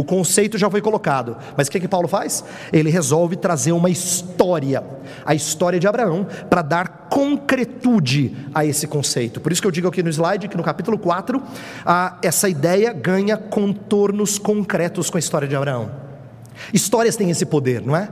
O 0.00 0.04
conceito 0.04 0.56
já 0.56 0.70
foi 0.70 0.80
colocado, 0.80 1.36
mas 1.54 1.68
o 1.68 1.70
que, 1.70 1.78
que 1.78 1.86
Paulo 1.86 2.08
faz? 2.08 2.42
Ele 2.72 2.88
resolve 2.88 3.36
trazer 3.36 3.72
uma 3.72 3.90
história, 3.90 4.82
a 5.26 5.34
história 5.34 5.78
de 5.78 5.86
Abraão, 5.86 6.26
para 6.48 6.62
dar 6.62 6.88
concretude 7.10 8.34
a 8.54 8.64
esse 8.64 8.86
conceito. 8.86 9.42
Por 9.42 9.52
isso 9.52 9.60
que 9.60 9.66
eu 9.66 9.70
digo 9.70 9.86
aqui 9.86 10.02
no 10.02 10.08
slide 10.08 10.48
que 10.48 10.56
no 10.56 10.62
capítulo 10.62 10.98
4, 10.98 11.42
ah, 11.84 12.16
essa 12.22 12.48
ideia 12.48 12.94
ganha 12.94 13.36
contornos 13.36 14.38
concretos 14.38 15.10
com 15.10 15.18
a 15.18 15.20
história 15.20 15.46
de 15.46 15.54
Abraão. 15.54 15.90
Histórias 16.72 17.14
têm 17.14 17.28
esse 17.28 17.44
poder, 17.44 17.82
não 17.82 17.94
é? 17.94 18.08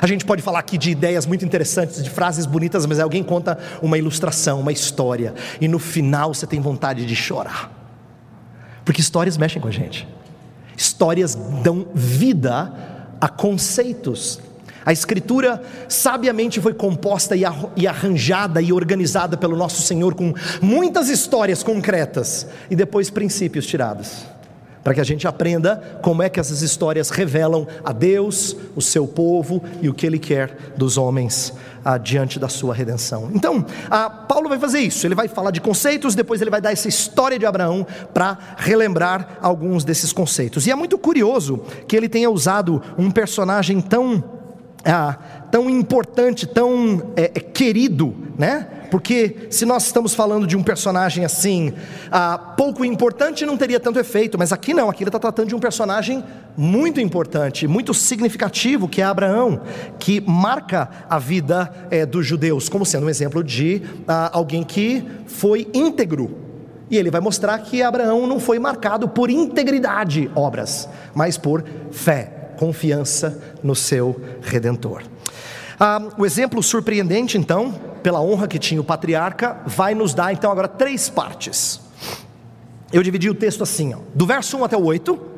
A 0.00 0.06
gente 0.06 0.24
pode 0.24 0.42
falar 0.42 0.60
aqui 0.60 0.78
de 0.78 0.92
ideias 0.92 1.26
muito 1.26 1.44
interessantes, 1.44 2.04
de 2.04 2.08
frases 2.08 2.46
bonitas, 2.46 2.86
mas 2.86 3.00
alguém 3.00 3.24
conta 3.24 3.58
uma 3.82 3.98
ilustração, 3.98 4.60
uma 4.60 4.70
história, 4.70 5.34
e 5.60 5.66
no 5.66 5.80
final 5.80 6.32
você 6.32 6.46
tem 6.46 6.60
vontade 6.60 7.04
de 7.04 7.16
chorar, 7.16 7.68
porque 8.84 9.00
histórias 9.00 9.36
mexem 9.36 9.60
com 9.60 9.66
a 9.66 9.72
gente. 9.72 10.06
Histórias 10.76 11.34
dão 11.62 11.86
vida 11.94 12.72
a 13.20 13.28
conceitos. 13.28 14.40
A 14.84 14.92
Escritura 14.92 15.62
sabiamente 15.88 16.60
foi 16.60 16.74
composta 16.74 17.36
e 17.36 17.86
arranjada 17.86 18.60
e 18.60 18.72
organizada 18.72 19.36
pelo 19.36 19.56
nosso 19.56 19.82
Senhor 19.82 20.14
com 20.14 20.34
muitas 20.60 21.08
histórias 21.08 21.62
concretas 21.62 22.46
e 22.68 22.74
depois 22.74 23.08
princípios 23.08 23.66
tirados 23.66 24.31
para 24.82 24.94
que 24.94 25.00
a 25.00 25.04
gente 25.04 25.26
aprenda 25.26 26.00
como 26.02 26.22
é 26.22 26.28
que 26.28 26.40
essas 26.40 26.62
histórias 26.62 27.10
revelam 27.10 27.66
a 27.84 27.92
Deus, 27.92 28.56
o 28.74 28.82
seu 28.82 29.06
povo 29.06 29.62
e 29.80 29.88
o 29.88 29.94
que 29.94 30.06
Ele 30.06 30.18
quer 30.18 30.72
dos 30.76 30.98
homens 30.98 31.54
ah, 31.84 31.98
diante 31.98 32.38
da 32.38 32.48
sua 32.48 32.74
redenção. 32.74 33.30
Então, 33.34 33.64
ah, 33.90 34.08
Paulo 34.10 34.48
vai 34.48 34.58
fazer 34.58 34.80
isso, 34.80 35.06
ele 35.06 35.14
vai 35.14 35.28
falar 35.28 35.50
de 35.50 35.60
conceitos, 35.60 36.14
depois 36.14 36.40
ele 36.40 36.50
vai 36.50 36.60
dar 36.60 36.72
essa 36.72 36.88
história 36.88 37.38
de 37.38 37.46
Abraão 37.46 37.86
para 38.12 38.38
relembrar 38.56 39.38
alguns 39.40 39.84
desses 39.84 40.12
conceitos. 40.12 40.66
E 40.66 40.70
é 40.70 40.74
muito 40.74 40.98
curioso 40.98 41.62
que 41.86 41.96
ele 41.96 42.08
tenha 42.08 42.30
usado 42.30 42.82
um 42.98 43.10
personagem 43.10 43.80
tão 43.80 44.22
ah, 44.84 45.16
tão 45.50 45.70
importante, 45.70 46.44
tão 46.44 47.12
é, 47.14 47.28
querido, 47.28 48.14
né? 48.36 48.66
Porque 48.92 49.48
se 49.48 49.64
nós 49.64 49.86
estamos 49.86 50.12
falando 50.12 50.46
de 50.46 50.54
um 50.54 50.62
personagem 50.62 51.24
assim, 51.24 51.72
ah, 52.10 52.36
pouco 52.36 52.84
importante, 52.84 53.46
não 53.46 53.56
teria 53.56 53.80
tanto 53.80 53.98
efeito, 53.98 54.38
mas 54.38 54.52
aqui 54.52 54.74
não, 54.74 54.90
aqui 54.90 55.02
ele 55.02 55.08
está 55.08 55.18
tratando 55.18 55.48
de 55.48 55.54
um 55.54 55.58
personagem 55.58 56.22
muito 56.54 57.00
importante, 57.00 57.66
muito 57.66 57.94
significativo, 57.94 58.86
que 58.86 59.00
é 59.00 59.04
Abraão, 59.04 59.62
que 59.98 60.20
marca 60.20 60.90
a 61.08 61.18
vida 61.18 61.72
é, 61.90 62.04
dos 62.04 62.26
judeus, 62.26 62.68
como 62.68 62.84
sendo 62.84 63.06
um 63.06 63.08
exemplo 63.08 63.42
de 63.42 63.80
ah, 64.06 64.28
alguém 64.30 64.62
que 64.62 65.02
foi 65.24 65.66
íntegro. 65.72 66.36
E 66.90 66.98
ele 66.98 67.10
vai 67.10 67.22
mostrar 67.22 67.58
que 67.60 67.82
Abraão 67.82 68.26
não 68.26 68.38
foi 68.38 68.58
marcado 68.58 69.08
por 69.08 69.30
integridade, 69.30 70.30
obras, 70.34 70.86
mas 71.14 71.38
por 71.38 71.64
fé 71.90 72.50
confiança 72.58 73.40
no 73.62 73.74
seu 73.74 74.20
redentor. 74.42 75.02
Ah, 75.80 76.10
o 76.18 76.26
exemplo 76.26 76.62
surpreendente, 76.62 77.38
então, 77.38 77.91
pela 78.02 78.20
honra 78.20 78.48
que 78.48 78.58
tinha 78.58 78.80
o 78.80 78.84
patriarca, 78.84 79.60
vai 79.66 79.94
nos 79.94 80.14
dar 80.14 80.32
então 80.32 80.50
agora 80.50 80.68
três 80.68 81.08
partes. 81.08 81.80
Eu 82.92 83.02
dividi 83.02 83.30
o 83.30 83.34
texto 83.34 83.62
assim, 83.62 83.94
ó, 83.94 83.98
do 84.14 84.26
verso 84.26 84.56
1 84.58 84.64
até 84.64 84.76
o 84.76 84.84
8 84.84 85.32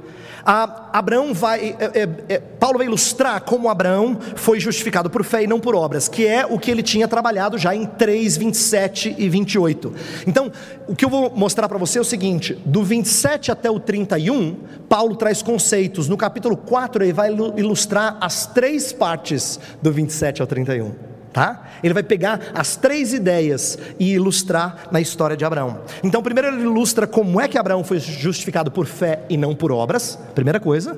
ah, 0.47 0.91
Abraão 0.93 1.33
vai, 1.33 1.75
é, 1.79 2.03
é, 2.03 2.09
é, 2.29 2.39
Paulo 2.39 2.77
vai 2.77 2.87
ilustrar 2.87 3.41
como 3.41 3.71
Abraão 3.71 4.19
foi 4.37 4.61
justificado 4.61 5.09
por 5.09 5.25
fé 5.25 5.43
e 5.43 5.47
não 5.47 5.59
por 5.59 5.75
obras, 5.75 6.07
que 6.07 6.27
é 6.27 6.45
o 6.45 6.59
que 6.59 6.71
ele 6.71 6.83
tinha 6.83 7.09
trabalhado 7.09 7.57
já 7.57 7.75
em 7.75 7.87
3, 7.87 8.37
27 8.37 9.15
e 9.17 9.29
28. 9.29 9.95
Então, 10.27 10.53
o 10.87 10.95
que 10.95 11.05
eu 11.05 11.09
vou 11.09 11.31
mostrar 11.35 11.67
para 11.67 11.79
você 11.79 11.99
é 11.99 12.01
o 12.01 12.05
seguinte: 12.05 12.59
do 12.67 12.85
27 12.85 13.51
até 13.51 13.71
o 13.71 13.81
31, 13.81 14.57
Paulo 14.87 15.17
traz 15.17 15.41
conceitos. 15.41 16.09
No 16.09 16.17
capítulo 16.17 16.59
4, 16.59 17.03
ele 17.03 17.13
vai 17.15 17.31
ilustrar 17.57 18.19
as 18.21 18.45
três 18.47 18.93
partes 18.93 19.59
do 19.81 19.91
27 19.91 20.43
ao 20.43 20.47
31 20.47 21.14
tá? 21.35 21.65
Ele 21.83 21.93
vai 21.93 22.05
pegar 22.05 22.41
as 22.55 22.77
três 22.77 23.13
ideias 23.13 23.77
e 23.99 24.13
ilustrar 24.13 24.87
na 24.93 25.01
história 25.01 25.37
de 25.37 25.45
Abraão. 25.45 25.81
Então, 26.03 26.23
primeiro 26.23 26.49
ele 26.49 26.63
ilustra 26.63 27.09
como 27.09 27.41
é 27.41 27.49
que 27.49 27.59
Abraão 27.59 27.83
foi 27.83 27.99
justificado 27.99 28.71
por 28.71 28.87
fé 28.87 29.25
e 29.29 29.37
não 29.37 29.55
por 29.55 29.73
obras, 29.73 30.17
primeira 30.33 30.61
coisa. 30.61 30.97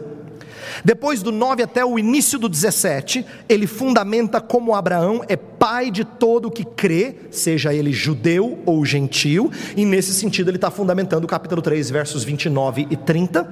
Depois 0.84 1.22
do 1.22 1.32
9 1.32 1.62
até 1.62 1.82
o 1.82 1.98
início 1.98 2.38
do 2.38 2.50
17, 2.50 3.24
ele 3.48 3.66
fundamenta 3.66 4.38
como 4.38 4.74
Abraão 4.74 5.24
é 5.26 5.34
pai 5.34 5.90
de 5.90 6.04
todo 6.04 6.50
que 6.50 6.64
crê, 6.64 7.16
seja 7.30 7.72
ele 7.72 7.90
judeu 7.90 8.58
ou 8.66 8.84
gentil, 8.84 9.50
e 9.74 9.86
nesse 9.86 10.12
sentido 10.12 10.50
ele 10.50 10.58
está 10.58 10.70
fundamentando 10.70 11.24
o 11.24 11.28
capítulo 11.28 11.62
3, 11.62 11.88
versos 11.88 12.24
29 12.24 12.88
e 12.90 12.96
30. 12.96 13.48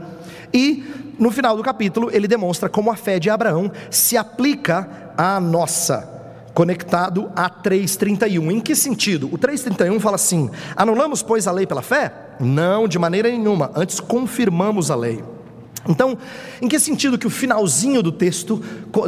E 0.52 0.84
no 1.18 1.30
final 1.30 1.56
do 1.56 1.62
capítulo 1.62 2.10
ele 2.12 2.28
demonstra 2.28 2.68
como 2.68 2.90
a 2.90 2.96
fé 2.96 3.18
de 3.18 3.30
Abraão 3.30 3.72
se 3.90 4.18
aplica 4.18 5.14
à 5.16 5.40
nossa 5.40 6.13
conectado 6.54 7.30
a 7.34 7.50
3:31. 7.50 8.50
Em 8.50 8.60
que 8.60 8.74
sentido? 8.74 9.28
O 9.32 9.36
3:31 9.36 10.00
fala 10.00 10.14
assim: 10.14 10.48
"Anulamos 10.76 11.22
pois 11.22 11.46
a 11.46 11.52
lei 11.52 11.66
pela 11.66 11.82
fé? 11.82 12.12
Não, 12.40 12.88
de 12.88 12.98
maneira 12.98 13.28
nenhuma. 13.28 13.70
Antes 13.74 14.00
confirmamos 14.00 14.90
a 14.90 14.96
lei." 14.96 15.22
Então, 15.86 16.16
em 16.62 16.68
que 16.68 16.78
sentido 16.78 17.18
que 17.18 17.26
o 17.26 17.30
finalzinho 17.30 18.02
do 18.02 18.10
texto 18.10 18.56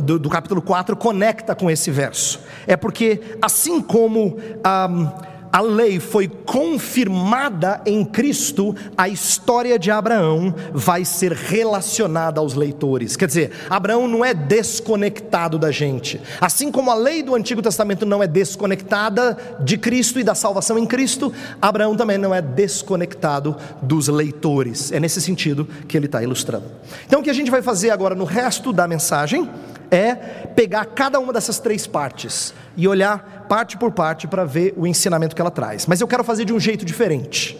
do, 0.02 0.18
do 0.18 0.28
capítulo 0.28 0.60
4 0.60 0.94
conecta 0.96 1.54
com 1.54 1.70
esse 1.70 1.90
verso? 1.90 2.40
É 2.66 2.76
porque 2.76 3.38
assim 3.40 3.80
como 3.80 4.36
ah, 4.62 5.14
a 5.52 5.60
lei 5.60 5.98
foi 6.00 6.28
confirmada 6.28 7.80
em 7.86 8.04
Cristo, 8.04 8.74
a 8.96 9.08
história 9.08 9.78
de 9.78 9.90
Abraão 9.90 10.54
vai 10.72 11.04
ser 11.04 11.32
relacionada 11.32 12.40
aos 12.40 12.54
leitores. 12.54 13.16
Quer 13.16 13.26
dizer, 13.26 13.52
Abraão 13.70 14.06
não 14.06 14.24
é 14.24 14.34
desconectado 14.34 15.58
da 15.58 15.70
gente. 15.70 16.20
Assim 16.40 16.70
como 16.70 16.90
a 16.90 16.94
lei 16.94 17.22
do 17.22 17.34
Antigo 17.34 17.62
Testamento 17.62 18.04
não 18.04 18.22
é 18.22 18.26
desconectada 18.26 19.36
de 19.60 19.78
Cristo 19.78 20.20
e 20.20 20.24
da 20.24 20.34
salvação 20.34 20.78
em 20.78 20.86
Cristo, 20.86 21.32
Abraão 21.60 21.96
também 21.96 22.18
não 22.18 22.34
é 22.34 22.42
desconectado 22.42 23.56
dos 23.82 24.08
leitores. 24.08 24.92
É 24.92 25.00
nesse 25.00 25.20
sentido 25.20 25.66
que 25.88 25.96
ele 25.96 26.06
está 26.06 26.22
ilustrando. 26.22 26.64
Então, 27.06 27.20
o 27.20 27.22
que 27.22 27.30
a 27.30 27.34
gente 27.34 27.50
vai 27.50 27.62
fazer 27.62 27.90
agora 27.90 28.14
no 28.14 28.24
resto 28.24 28.72
da 28.72 28.86
mensagem 28.86 29.48
é 29.90 30.14
pegar 30.14 30.84
cada 30.86 31.18
uma 31.18 31.32
dessas 31.32 31.58
três 31.58 31.86
partes 31.86 32.54
e 32.76 32.86
olhar 32.86 33.46
parte 33.48 33.76
por 33.76 33.92
parte 33.92 34.26
para 34.26 34.44
ver 34.44 34.74
o 34.76 34.86
ensinamento 34.86 35.34
que 35.34 35.40
ela 35.40 35.50
traz. 35.50 35.86
Mas 35.86 36.00
eu 36.00 36.08
quero 36.08 36.24
fazer 36.24 36.44
de 36.44 36.52
um 36.52 36.60
jeito 36.60 36.84
diferente. 36.84 37.58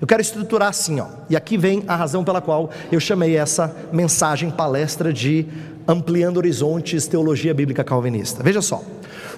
Eu 0.00 0.06
quero 0.06 0.20
estruturar 0.20 0.68
assim, 0.68 1.00
ó. 1.00 1.06
E 1.30 1.36
aqui 1.36 1.56
vem 1.56 1.84
a 1.86 1.96
razão 1.96 2.24
pela 2.24 2.40
qual 2.40 2.70
eu 2.90 3.00
chamei 3.00 3.36
essa 3.36 3.74
mensagem 3.92 4.50
palestra 4.50 5.12
de 5.12 5.46
Ampliando 5.86 6.38
Horizontes 6.38 7.06
Teologia 7.06 7.54
Bíblica 7.54 7.84
Calvinista. 7.84 8.42
Veja 8.42 8.60
só. 8.60 8.82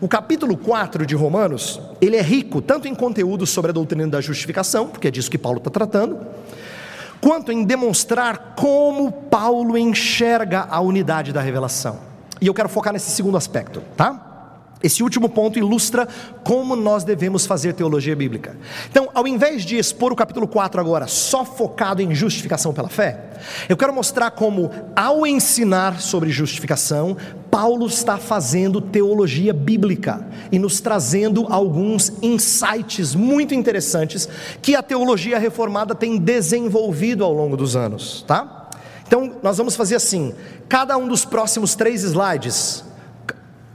O 0.00 0.08
capítulo 0.08 0.56
4 0.56 1.06
de 1.06 1.14
Romanos, 1.14 1.80
ele 2.00 2.16
é 2.16 2.22
rico 2.22 2.60
tanto 2.60 2.86
em 2.86 2.94
conteúdo 2.94 3.46
sobre 3.46 3.70
a 3.70 3.74
doutrina 3.74 4.06
da 4.08 4.20
justificação, 4.20 4.88
porque 4.88 5.08
é 5.08 5.10
disso 5.10 5.30
que 5.30 5.38
Paulo 5.38 5.58
está 5.58 5.70
tratando, 5.70 6.18
quanto 7.20 7.50
em 7.50 7.64
demonstrar 7.64 8.54
como 8.56 9.10
Paulo 9.10 9.76
enxerga 9.76 10.66
a 10.68 10.80
unidade 10.80 11.32
da 11.32 11.40
revelação. 11.40 12.15
E 12.40 12.46
eu 12.46 12.54
quero 12.54 12.68
focar 12.68 12.92
nesse 12.92 13.10
segundo 13.10 13.36
aspecto, 13.36 13.82
tá? 13.96 14.26
Esse 14.82 15.02
último 15.02 15.28
ponto 15.28 15.58
ilustra 15.58 16.06
como 16.44 16.76
nós 16.76 17.02
devemos 17.02 17.46
fazer 17.46 17.72
teologia 17.72 18.14
bíblica. 18.14 18.56
Então, 18.90 19.08
ao 19.14 19.26
invés 19.26 19.64
de 19.64 19.76
expor 19.76 20.12
o 20.12 20.16
capítulo 20.16 20.46
4 20.46 20.78
agora 20.80 21.06
só 21.06 21.44
focado 21.44 22.02
em 22.02 22.14
justificação 22.14 22.74
pela 22.74 22.88
fé, 22.88 23.30
eu 23.70 23.76
quero 23.76 23.94
mostrar 23.94 24.30
como, 24.32 24.70
ao 24.94 25.26
ensinar 25.26 26.00
sobre 26.00 26.30
justificação, 26.30 27.16
Paulo 27.50 27.86
está 27.86 28.18
fazendo 28.18 28.80
teologia 28.80 29.54
bíblica 29.54 30.26
e 30.52 30.58
nos 30.58 30.78
trazendo 30.78 31.46
alguns 31.48 32.12
insights 32.20 33.14
muito 33.14 33.54
interessantes 33.54 34.28
que 34.60 34.76
a 34.76 34.82
teologia 34.82 35.38
reformada 35.38 35.94
tem 35.94 36.18
desenvolvido 36.18 37.24
ao 37.24 37.32
longo 37.32 37.56
dos 37.56 37.74
anos, 37.76 38.22
tá? 38.26 38.55
Então, 39.06 39.36
nós 39.42 39.56
vamos 39.56 39.76
fazer 39.76 39.96
assim: 39.96 40.34
cada 40.68 40.96
um 40.96 41.08
dos 41.08 41.24
próximos 41.24 41.74
três 41.74 42.02
slides, 42.02 42.84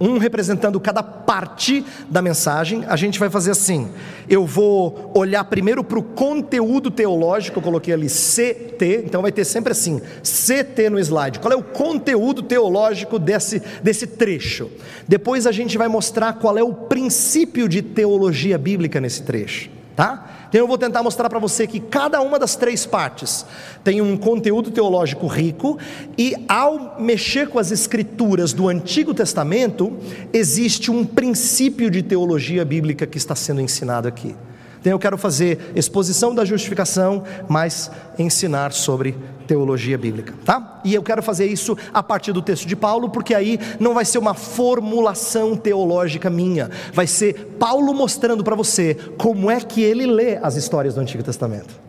um 0.01 0.17
representando 0.17 0.79
cada 0.79 1.03
parte 1.03 1.85
da 2.09 2.23
mensagem, 2.23 2.83
a 2.87 2.95
gente 2.95 3.19
vai 3.19 3.29
fazer 3.29 3.51
assim. 3.51 3.89
Eu 4.27 4.47
vou 4.47 5.11
olhar 5.15 5.43
primeiro 5.43 5.83
para 5.83 5.99
o 5.99 6.03
conteúdo 6.03 6.89
teológico, 6.89 7.59
eu 7.59 7.63
coloquei 7.63 7.93
ali 7.93 8.07
CT, 8.07 9.03
então 9.05 9.21
vai 9.21 9.31
ter 9.31 9.45
sempre 9.45 9.71
assim, 9.71 10.01
CT 10.23 10.89
no 10.89 10.99
slide. 10.99 11.39
Qual 11.39 11.53
é 11.53 11.55
o 11.55 11.61
conteúdo 11.61 12.41
teológico 12.41 13.19
desse, 13.19 13.61
desse 13.83 14.07
trecho? 14.07 14.71
Depois 15.07 15.45
a 15.45 15.51
gente 15.51 15.77
vai 15.77 15.87
mostrar 15.87 16.33
qual 16.33 16.57
é 16.57 16.63
o 16.63 16.73
princípio 16.73 17.69
de 17.69 17.83
teologia 17.83 18.57
bíblica 18.57 18.99
nesse 18.99 19.21
trecho, 19.21 19.69
tá? 19.95 20.40
Então 20.51 20.59
eu 20.59 20.67
vou 20.67 20.77
tentar 20.77 21.01
mostrar 21.01 21.29
para 21.29 21.39
você 21.39 21.65
que 21.65 21.79
cada 21.79 22.19
uma 22.19 22.37
das 22.37 22.57
três 22.57 22.85
partes 22.85 23.45
tem 23.85 24.01
um 24.01 24.17
conteúdo 24.17 24.69
teológico 24.69 25.25
rico 25.25 25.79
e 26.17 26.35
ao 26.45 26.99
mexer 26.99 27.47
com 27.47 27.57
as 27.57 27.71
escrituras 27.71 28.51
do 28.51 28.67
Antigo 28.67 29.13
Testamento, 29.13 29.97
existe 30.33 30.91
um 30.91 31.05
princípio 31.05 31.89
de 31.89 32.03
teologia 32.03 32.65
bíblica 32.65 33.07
que 33.07 33.17
está 33.17 33.33
sendo 33.33 33.61
ensinado 33.61 34.09
aqui. 34.09 34.35
Então 34.81 34.91
eu 34.91 34.99
quero 34.99 35.15
fazer 35.15 35.71
exposição 35.75 36.33
da 36.33 36.43
justificação, 36.43 37.23
mas 37.47 37.91
ensinar 38.17 38.73
sobre 38.73 39.15
teologia 39.45 39.95
bíblica, 39.95 40.33
tá? 40.43 40.81
E 40.83 40.95
eu 40.95 41.03
quero 41.03 41.21
fazer 41.21 41.45
isso 41.45 41.77
a 41.93 42.01
partir 42.01 42.31
do 42.31 42.41
texto 42.41 42.67
de 42.67 42.75
Paulo, 42.75 43.09
porque 43.09 43.35
aí 43.35 43.59
não 43.79 43.93
vai 43.93 44.05
ser 44.05 44.17
uma 44.17 44.33
formulação 44.33 45.55
teológica 45.55 46.31
minha, 46.31 46.71
vai 46.93 47.05
ser 47.05 47.55
Paulo 47.59 47.93
mostrando 47.93 48.43
para 48.43 48.55
você 48.55 48.95
como 49.19 49.51
é 49.51 49.59
que 49.59 49.81
ele 49.83 50.07
lê 50.07 50.37
as 50.37 50.55
histórias 50.55 50.95
do 50.95 51.01
Antigo 51.01 51.21
Testamento. 51.21 51.79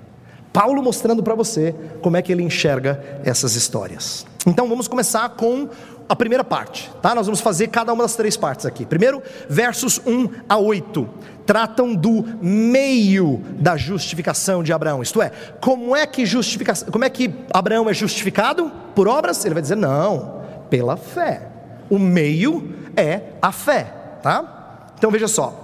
Paulo 0.53 0.83
mostrando 0.83 1.23
para 1.23 1.35
você 1.35 1.75
como 2.03 2.19
é 2.19 2.21
que 2.21 2.31
ele 2.31 2.43
enxerga 2.43 3.03
essas 3.25 3.57
histórias. 3.57 4.27
Então 4.47 4.69
vamos 4.69 4.87
começar 4.87 5.31
com 5.31 5.67
a 6.13 6.17
primeira 6.17 6.45
parte, 6.45 6.91
tá? 7.01 7.15
Nós 7.15 7.25
vamos 7.25 7.41
fazer 7.41 7.69
cada 7.69 7.91
uma 7.91 8.05
das 8.05 8.15
três 8.15 8.37
partes 8.37 8.67
aqui. 8.67 8.85
Primeiro, 8.85 9.23
versos 9.49 9.99
1 10.05 10.29
a 10.47 10.59
8 10.59 11.09
tratam 11.47 11.95
do 11.95 12.23
meio 12.43 13.41
da 13.59 13.79
justificação 13.79 14.63
de 14.63 14.75
Abraão. 14.75 15.03
Isto 15.03 15.23
é, 15.23 15.33
como 15.59 15.97
é 15.97 16.07
que 16.07 16.27
justificação, 16.27 16.91
como 16.91 17.03
é 17.03 17.09
que 17.09 17.33
Abraão 17.51 17.89
é 17.89 17.95
justificado 17.95 18.71
por 18.95 19.09
obras? 19.09 19.43
Ele 19.43 19.55
vai 19.55 19.63
dizer 19.63 19.75
não, 19.75 20.43
pela 20.69 20.99
fé. 20.99 21.49
O 21.89 21.99
meio 21.99 22.75
é 22.95 23.23
a 23.41 23.51
fé, 23.51 23.85
tá? 24.23 24.91
Então 24.99 25.11
veja 25.11 25.27
só. 25.27 25.63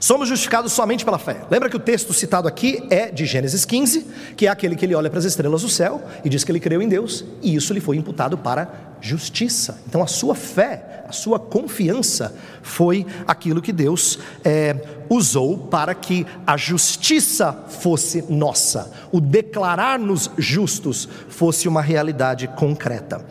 Somos 0.00 0.26
justificados 0.26 0.72
somente 0.72 1.04
pela 1.04 1.18
fé. 1.18 1.36
Lembra 1.50 1.68
que 1.68 1.76
o 1.76 1.80
texto 1.80 2.14
citado 2.14 2.48
aqui 2.48 2.82
é 2.88 3.10
de 3.10 3.26
Gênesis 3.26 3.66
15, 3.66 4.06
que 4.38 4.46
é 4.46 4.50
aquele 4.50 4.74
que 4.74 4.86
ele 4.86 4.94
olha 4.94 5.10
para 5.10 5.18
as 5.18 5.26
estrelas 5.26 5.60
do 5.60 5.68
céu 5.68 6.02
e 6.24 6.30
diz 6.30 6.44
que 6.44 6.50
ele 6.50 6.60
creu 6.60 6.80
em 6.80 6.88
Deus, 6.88 7.26
e 7.42 7.54
isso 7.54 7.74
lhe 7.74 7.80
foi 7.80 7.98
imputado 7.98 8.38
para 8.38 8.89
justiça. 9.00 9.80
Então 9.88 10.02
a 10.02 10.06
sua 10.06 10.34
fé, 10.34 11.04
a 11.08 11.12
sua 11.12 11.38
confiança 11.38 12.34
foi 12.62 13.06
aquilo 13.26 13.60
que 13.60 13.72
Deus 13.72 14.18
é, 14.44 14.76
usou 15.08 15.58
para 15.58 15.94
que 15.94 16.26
a 16.46 16.56
justiça 16.56 17.52
fosse 17.68 18.24
nossa, 18.28 18.92
o 19.10 19.20
declarar-nos 19.20 20.30
justos 20.38 21.08
fosse 21.28 21.66
uma 21.66 21.82
realidade 21.82 22.46
concreta. 22.48 23.24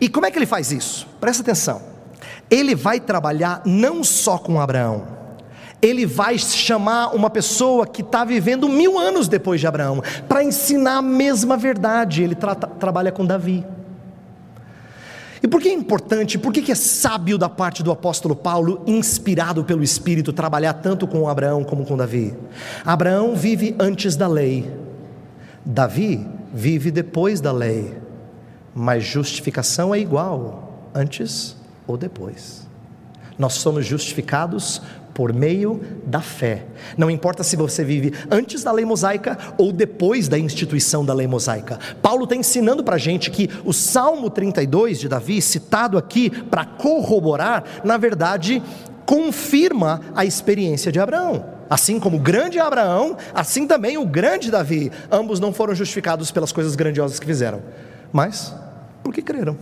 E 0.00 0.08
como 0.08 0.26
é 0.26 0.30
que 0.30 0.38
ele 0.38 0.46
faz 0.46 0.72
isso? 0.72 1.06
Presta 1.20 1.42
atenção. 1.42 1.82
ele 2.50 2.74
vai 2.74 2.98
trabalhar 2.98 3.62
não 3.64 4.02
só 4.02 4.36
com 4.36 4.60
Abraão, 4.60 5.06
ele 5.80 6.04
vai 6.04 6.36
chamar 6.36 7.14
uma 7.14 7.30
pessoa 7.30 7.86
que 7.86 8.02
está 8.02 8.24
vivendo 8.24 8.68
mil 8.68 8.98
anos 8.98 9.28
depois 9.28 9.60
de 9.60 9.66
Abraão, 9.66 10.02
para 10.28 10.44
ensinar 10.44 10.98
a 10.98 11.02
mesma 11.02 11.56
verdade. 11.56 12.22
Ele 12.22 12.34
tra 12.34 12.54
trabalha 12.54 13.10
com 13.10 13.24
Davi. 13.24 13.64
E 15.42 15.48
por 15.48 15.60
que 15.60 15.68
é 15.68 15.72
importante, 15.72 16.38
por 16.38 16.52
que 16.52 16.70
é 16.70 16.74
sábio 16.74 17.38
da 17.38 17.48
parte 17.48 17.82
do 17.82 17.90
apóstolo 17.90 18.36
Paulo, 18.36 18.82
inspirado 18.86 19.64
pelo 19.64 19.82
Espírito, 19.82 20.32
trabalhar 20.32 20.74
tanto 20.74 21.06
com 21.06 21.28
Abraão 21.28 21.64
como 21.64 21.86
com 21.86 21.96
Davi? 21.96 22.34
Abraão 22.84 23.34
vive 23.34 23.74
antes 23.78 24.16
da 24.16 24.26
lei, 24.26 24.70
Davi 25.64 26.26
vive 26.52 26.90
depois 26.90 27.40
da 27.40 27.52
lei, 27.52 27.96
mas 28.74 29.04
justificação 29.04 29.94
é 29.94 29.98
igual, 29.98 30.90
antes 30.94 31.56
ou 31.86 31.96
depois. 31.96 32.68
Nós 33.38 33.54
somos 33.54 33.86
justificados 33.86 34.82
por 35.14 35.32
meio 35.32 35.80
da 36.06 36.20
fé. 36.20 36.64
Não 36.96 37.10
importa 37.10 37.42
se 37.42 37.56
você 37.56 37.84
vive 37.84 38.12
antes 38.30 38.62
da 38.62 38.72
lei 38.72 38.84
mosaica 38.84 39.36
ou 39.58 39.72
depois 39.72 40.28
da 40.28 40.38
instituição 40.38 41.04
da 41.04 41.12
lei 41.12 41.26
mosaica. 41.26 41.78
Paulo 42.00 42.24
está 42.24 42.36
ensinando 42.36 42.82
para 42.82 42.96
a 42.96 42.98
gente 42.98 43.30
que 43.30 43.48
o 43.64 43.72
Salmo 43.72 44.30
32 44.30 44.98
de 44.98 45.08
Davi, 45.08 45.42
citado 45.42 45.98
aqui 45.98 46.30
para 46.30 46.64
corroborar, 46.64 47.64
na 47.84 47.96
verdade, 47.96 48.62
confirma 49.04 50.00
a 50.14 50.24
experiência 50.24 50.92
de 50.92 51.00
Abraão. 51.00 51.44
Assim 51.68 52.00
como 52.00 52.16
o 52.16 52.20
grande 52.20 52.58
Abraão, 52.58 53.16
assim 53.34 53.66
também 53.66 53.96
o 53.96 54.06
grande 54.06 54.50
Davi. 54.50 54.90
Ambos 55.10 55.38
não 55.38 55.52
foram 55.52 55.74
justificados 55.74 56.30
pelas 56.30 56.52
coisas 56.52 56.74
grandiosas 56.74 57.20
que 57.20 57.26
fizeram, 57.26 57.62
mas 58.12 58.54
porque 59.02 59.22
creram. 59.22 59.56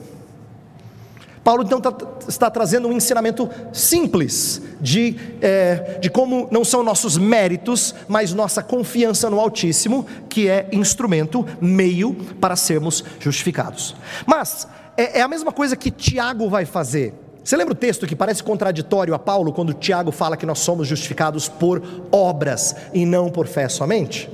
Paulo 1.49 1.63
então 1.63 1.81
tá, 1.81 1.95
está 2.29 2.51
trazendo 2.51 2.89
um 2.89 2.93
ensinamento 2.93 3.49
simples 3.73 4.61
de, 4.83 5.17
é, 5.41 5.99
de 5.99 6.11
como 6.11 6.47
não 6.51 6.63
são 6.63 6.83
nossos 6.83 7.17
méritos, 7.17 7.95
mas 8.07 8.35
nossa 8.35 8.63
confiança 8.63 9.31
no 9.31 9.41
Altíssimo, 9.41 10.05
que 10.29 10.47
é 10.47 10.69
instrumento, 10.73 11.47
meio 11.59 12.13
para 12.39 12.55
sermos 12.55 13.03
justificados. 13.19 13.97
Mas 14.27 14.69
é, 14.95 15.21
é 15.21 15.23
a 15.23 15.29
mesma 15.29 15.51
coisa 15.51 15.75
que 15.75 15.91
Tiago 15.91 16.51
vai 16.51 16.67
fazer. 16.67 17.15
Você 17.43 17.57
lembra 17.57 17.73
o 17.73 17.79
texto 17.79 18.07
que 18.07 18.15
parece 18.15 18.43
contraditório 18.43 19.15
a 19.15 19.19
Paulo 19.19 19.51
quando 19.51 19.73
Tiago 19.73 20.13
fala 20.13 20.37
que 20.37 20.45
nós 20.45 20.59
somos 20.59 20.87
justificados 20.87 21.49
por 21.49 21.83
obras 22.13 22.77
e 22.93 23.07
não 23.07 23.31
por 23.31 23.47
fé 23.47 23.71
somente? 23.71 24.29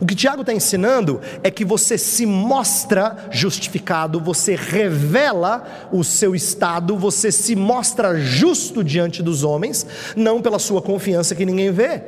O 0.00 0.06
que 0.06 0.14
Tiago 0.14 0.42
está 0.42 0.52
ensinando 0.52 1.20
é 1.42 1.50
que 1.50 1.64
você 1.64 1.98
se 1.98 2.26
mostra 2.26 3.28
justificado, 3.30 4.20
você 4.20 4.54
revela 4.54 5.88
o 5.92 6.02
seu 6.02 6.34
estado, 6.34 6.96
você 6.96 7.30
se 7.30 7.54
mostra 7.54 8.18
justo 8.18 8.82
diante 8.82 9.22
dos 9.22 9.44
homens, 9.44 9.86
não 10.16 10.40
pela 10.40 10.58
sua 10.58 10.82
confiança 10.82 11.34
que 11.34 11.44
ninguém 11.44 11.70
vê, 11.70 12.02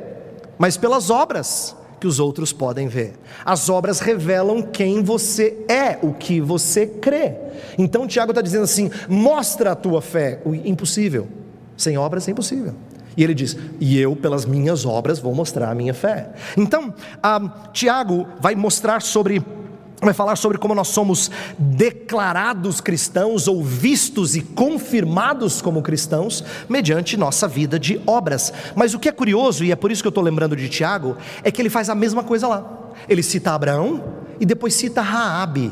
mas 0.57 0.77
pelas 0.77 1.09
obras 1.09 1.75
que 2.01 2.07
os 2.07 2.19
outros 2.19 2.51
podem 2.51 2.87
ver. 2.87 3.13
As 3.45 3.69
obras 3.69 3.99
revelam 3.99 4.63
quem 4.63 5.03
você 5.03 5.63
é, 5.69 5.99
o 6.01 6.13
que 6.13 6.41
você 6.41 6.87
crê. 6.87 7.35
Então 7.77 8.07
Tiago 8.07 8.31
está 8.31 8.41
dizendo 8.41 8.63
assim: 8.63 8.89
mostra 9.07 9.73
a 9.73 9.75
tua 9.75 10.01
fé. 10.01 10.41
O 10.43 10.55
impossível. 10.55 11.27
Sem 11.77 11.97
obras 11.97 12.27
é 12.27 12.31
impossível. 12.31 12.73
E 13.15 13.23
ele 13.23 13.33
diz: 13.33 13.57
E 13.79 13.99
eu, 13.99 14.15
pelas 14.15 14.45
minhas 14.45 14.85
obras, 14.85 15.19
vou 15.19 15.33
mostrar 15.33 15.69
a 15.69 15.75
minha 15.75 15.93
fé. 15.93 16.29
Então, 16.57 16.93
ah, 17.21 17.69
Tiago 17.73 18.27
vai 18.39 18.55
mostrar 18.55 19.01
sobre 19.01 19.43
vai 20.03 20.15
falar 20.15 20.35
sobre 20.35 20.57
como 20.57 20.73
nós 20.73 20.87
somos 20.87 21.29
declarados 21.59 22.81
cristãos 22.81 23.47
ou 23.47 23.63
vistos 23.63 24.35
e 24.35 24.41
confirmados 24.41 25.61
como 25.61 25.81
cristãos 25.83 26.43
mediante 26.67 27.15
nossa 27.15 27.47
vida 27.47 27.77
de 27.77 28.01
obras. 28.07 28.51
Mas 28.75 28.95
o 28.95 28.99
que 28.99 29.07
é 29.07 29.11
curioso, 29.11 29.63
e 29.63 29.71
é 29.71 29.75
por 29.75 29.91
isso 29.91 30.01
que 30.01 30.07
eu 30.07 30.11
estou 30.11 30.23
lembrando 30.23 30.55
de 30.55 30.67
Tiago, 30.67 31.15
é 31.43 31.51
que 31.51 31.61
ele 31.61 31.69
faz 31.69 31.87
a 31.87 31.93
mesma 31.93 32.23
coisa 32.23 32.47
lá. 32.47 32.65
Ele 33.07 33.21
cita 33.21 33.51
Abraão 33.51 34.03
e 34.39 34.45
depois 34.45 34.73
cita 34.73 35.01
Raabe. 35.01 35.71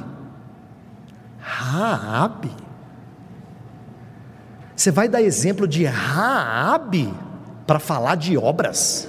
Raabe? 1.39 2.51
Você 4.75 4.91
vai 4.91 5.09
dar 5.09 5.21
exemplo 5.21 5.67
de 5.67 5.85
Raabe? 5.85 7.11
Para 7.69 7.77
falar 7.77 8.15
de 8.15 8.35
obras. 8.35 9.07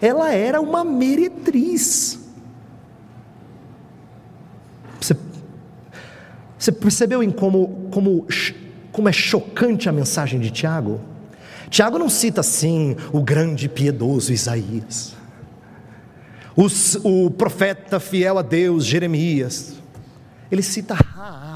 Ela 0.00 0.32
era 0.32 0.62
uma 0.62 0.82
meretriz. 0.82 2.18
Você, 4.98 5.14
você 6.58 6.72
percebeu 6.72 7.22
em 7.22 7.30
como, 7.30 7.86
como, 7.90 8.26
como 8.90 9.10
é 9.10 9.12
chocante 9.12 9.90
a 9.90 9.92
mensagem 9.92 10.40
de 10.40 10.50
Tiago? 10.50 10.98
Tiago 11.68 11.98
não 11.98 12.08
cita 12.08 12.40
assim 12.40 12.96
o 13.12 13.20
grande 13.20 13.68
piedoso 13.68 14.32
Isaías, 14.32 15.14
Os, 16.56 16.94
o 17.04 17.30
profeta 17.30 18.00
fiel 18.00 18.38
a 18.38 18.42
Deus 18.42 18.86
Jeremias, 18.86 19.74
ele 20.50 20.62
cita 20.62 20.94
Raabe, 20.94 21.47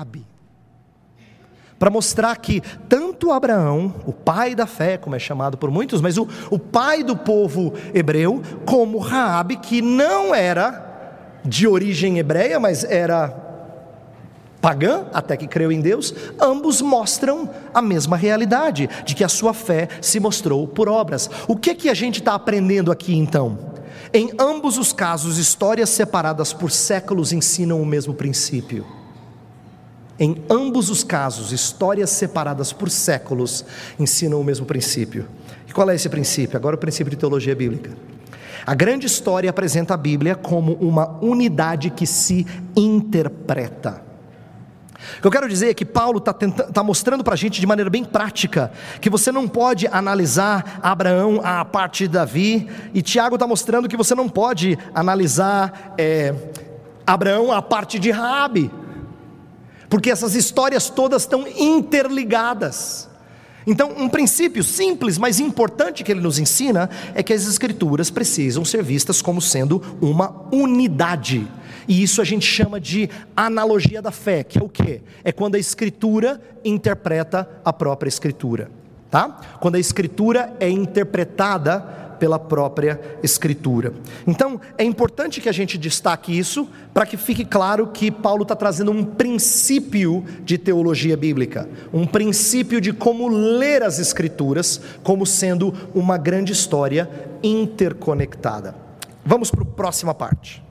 para 1.82 1.90
mostrar 1.90 2.36
que 2.36 2.62
tanto 2.88 3.32
Abraão, 3.32 3.92
o 4.06 4.12
pai 4.12 4.54
da 4.54 4.68
fé, 4.68 4.96
como 4.96 5.16
é 5.16 5.18
chamado 5.18 5.58
por 5.58 5.68
muitos, 5.68 6.00
mas 6.00 6.16
o, 6.16 6.28
o 6.48 6.56
pai 6.56 7.02
do 7.02 7.16
povo 7.16 7.74
hebreu, 7.92 8.40
como 8.64 8.98
Raabe, 8.98 9.56
que 9.56 9.82
não 9.82 10.32
era 10.32 11.40
de 11.44 11.66
origem 11.66 12.20
hebreia, 12.20 12.60
mas 12.60 12.84
era 12.84 13.36
pagã, 14.60 15.06
até 15.12 15.36
que 15.36 15.48
creu 15.48 15.72
em 15.72 15.80
Deus, 15.80 16.14
ambos 16.40 16.80
mostram 16.80 17.50
a 17.74 17.82
mesma 17.82 18.16
realidade, 18.16 18.88
de 19.04 19.16
que 19.16 19.24
a 19.24 19.28
sua 19.28 19.52
fé 19.52 19.88
se 20.00 20.20
mostrou 20.20 20.68
por 20.68 20.88
obras. 20.88 21.28
O 21.48 21.56
que 21.56 21.74
que 21.74 21.88
a 21.88 21.94
gente 21.94 22.20
está 22.20 22.34
aprendendo 22.34 22.92
aqui 22.92 23.16
então? 23.16 23.58
Em 24.14 24.30
ambos 24.38 24.78
os 24.78 24.92
casos, 24.92 25.36
histórias 25.36 25.90
separadas 25.90 26.52
por 26.52 26.70
séculos 26.70 27.32
ensinam 27.32 27.82
o 27.82 27.84
mesmo 27.84 28.14
princípio. 28.14 29.01
Em 30.18 30.42
ambos 30.48 30.90
os 30.90 31.02
casos, 31.02 31.52
histórias 31.52 32.10
separadas 32.10 32.72
por 32.72 32.90
séculos 32.90 33.64
ensinam 33.98 34.40
o 34.40 34.44
mesmo 34.44 34.66
princípio. 34.66 35.26
E 35.66 35.72
qual 35.72 35.88
é 35.90 35.94
esse 35.94 36.08
princípio? 36.08 36.56
Agora, 36.56 36.76
o 36.76 36.78
princípio 36.78 37.10
de 37.10 37.16
teologia 37.16 37.54
bíblica. 37.54 37.90
A 38.64 38.74
grande 38.74 39.06
história 39.06 39.50
apresenta 39.50 39.94
a 39.94 39.96
Bíblia 39.96 40.36
como 40.36 40.74
uma 40.74 41.18
unidade 41.20 41.90
que 41.90 42.06
se 42.06 42.46
interpreta. 42.76 44.02
O 45.18 45.20
que 45.20 45.26
eu 45.26 45.30
quero 45.32 45.48
dizer 45.48 45.70
é 45.70 45.74
que 45.74 45.84
Paulo 45.84 46.18
está 46.18 46.32
tá 46.32 46.82
mostrando 46.82 47.24
para 47.24 47.34
a 47.34 47.36
gente 47.36 47.60
de 47.60 47.66
maneira 47.66 47.90
bem 47.90 48.04
prática 48.04 48.70
que 49.00 49.10
você 49.10 49.32
não 49.32 49.48
pode 49.48 49.88
analisar 49.88 50.78
Abraão 50.80 51.40
a 51.42 51.64
parte 51.64 52.04
de 52.04 52.10
Davi, 52.10 52.68
e 52.94 53.02
Tiago 53.02 53.34
está 53.34 53.46
mostrando 53.46 53.88
que 53.88 53.96
você 53.96 54.14
não 54.14 54.28
pode 54.28 54.78
analisar 54.94 55.94
é, 55.98 56.32
Abraão 57.04 57.50
a 57.50 57.60
parte 57.60 57.98
de 57.98 58.12
Raabe 58.12 58.70
porque 59.92 60.10
essas 60.10 60.34
histórias 60.34 60.88
todas 60.88 61.20
estão 61.20 61.46
interligadas. 61.46 63.10
Então, 63.66 63.92
um 63.98 64.08
princípio 64.08 64.64
simples, 64.64 65.18
mas 65.18 65.38
importante 65.38 66.02
que 66.02 66.10
ele 66.10 66.22
nos 66.22 66.38
ensina 66.38 66.88
é 67.14 67.22
que 67.22 67.30
as 67.30 67.46
escrituras 67.46 68.08
precisam 68.08 68.64
ser 68.64 68.82
vistas 68.82 69.20
como 69.20 69.38
sendo 69.42 69.82
uma 70.00 70.46
unidade. 70.50 71.46
E 71.86 72.02
isso 72.02 72.22
a 72.22 72.24
gente 72.24 72.46
chama 72.46 72.80
de 72.80 73.10
analogia 73.36 74.00
da 74.00 74.10
fé, 74.10 74.42
que 74.42 74.58
é 74.58 74.62
o 74.62 74.68
quê? 74.68 75.02
É 75.22 75.30
quando 75.30 75.56
a 75.56 75.58
escritura 75.58 76.40
interpreta 76.64 77.46
a 77.62 77.70
própria 77.70 78.08
escritura, 78.08 78.70
tá? 79.10 79.42
Quando 79.60 79.74
a 79.74 79.78
escritura 79.78 80.56
é 80.58 80.70
interpretada 80.70 82.01
pela 82.22 82.38
própria 82.38 83.00
Escritura. 83.20 83.92
Então, 84.24 84.60
é 84.78 84.84
importante 84.84 85.40
que 85.40 85.48
a 85.48 85.52
gente 85.52 85.76
destaque 85.76 86.38
isso, 86.38 86.68
para 86.94 87.04
que 87.04 87.16
fique 87.16 87.44
claro 87.44 87.88
que 87.88 88.12
Paulo 88.12 88.42
está 88.42 88.54
trazendo 88.54 88.92
um 88.92 89.02
princípio 89.02 90.24
de 90.44 90.56
teologia 90.56 91.16
bíblica, 91.16 91.68
um 91.92 92.06
princípio 92.06 92.80
de 92.80 92.92
como 92.92 93.26
ler 93.26 93.82
as 93.82 93.98
Escrituras 93.98 94.80
como 95.02 95.26
sendo 95.26 95.74
uma 95.92 96.16
grande 96.16 96.52
história 96.52 97.10
interconectada. 97.42 98.76
Vamos 99.24 99.50
para 99.50 99.62
a 99.62 99.66
próxima 99.66 100.14
parte. 100.14 100.62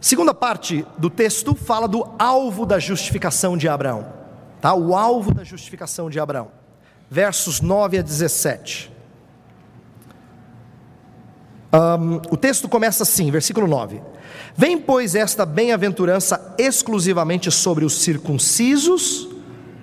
Segunda 0.00 0.34
parte 0.34 0.84
do 0.98 1.08
texto 1.08 1.54
fala 1.54 1.86
do 1.86 2.04
alvo 2.18 2.66
da 2.66 2.80
justificação 2.80 3.56
de 3.56 3.68
Abraão. 3.68 4.12
Tá? 4.60 4.74
O 4.74 4.96
alvo 4.96 5.32
da 5.32 5.44
justificação 5.44 6.10
de 6.10 6.18
Abraão 6.18 6.63
versos 7.10 7.60
9 7.60 7.98
a 7.98 8.02
17. 8.02 8.92
Um, 11.72 12.16
o 12.30 12.36
texto 12.36 12.68
começa 12.68 13.02
assim, 13.02 13.30
versículo 13.30 13.66
9: 13.66 14.00
Vem, 14.56 14.78
pois, 14.78 15.14
esta 15.14 15.44
bem-aventurança 15.44 16.54
exclusivamente 16.56 17.50
sobre 17.50 17.84
os 17.84 17.94
circuncisos 17.94 19.28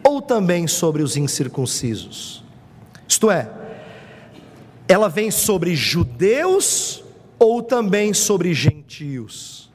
ou 0.03 0.21
também 0.21 0.67
sobre 0.67 1.03
os 1.03 1.17
incircuncisos? 1.17 2.43
Isto 3.05 3.29
é, 3.29 3.49
ela 4.87 5.09
vem 5.09 5.29
sobre 5.29 5.75
judeus 5.75 7.03
ou 7.37 7.61
também 7.61 8.13
sobre 8.13 8.53
gentios? 8.53 9.69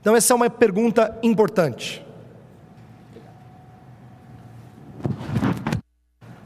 Então, 0.00 0.16
essa 0.16 0.32
é 0.32 0.36
uma 0.36 0.50
pergunta 0.50 1.16
importante. 1.22 2.04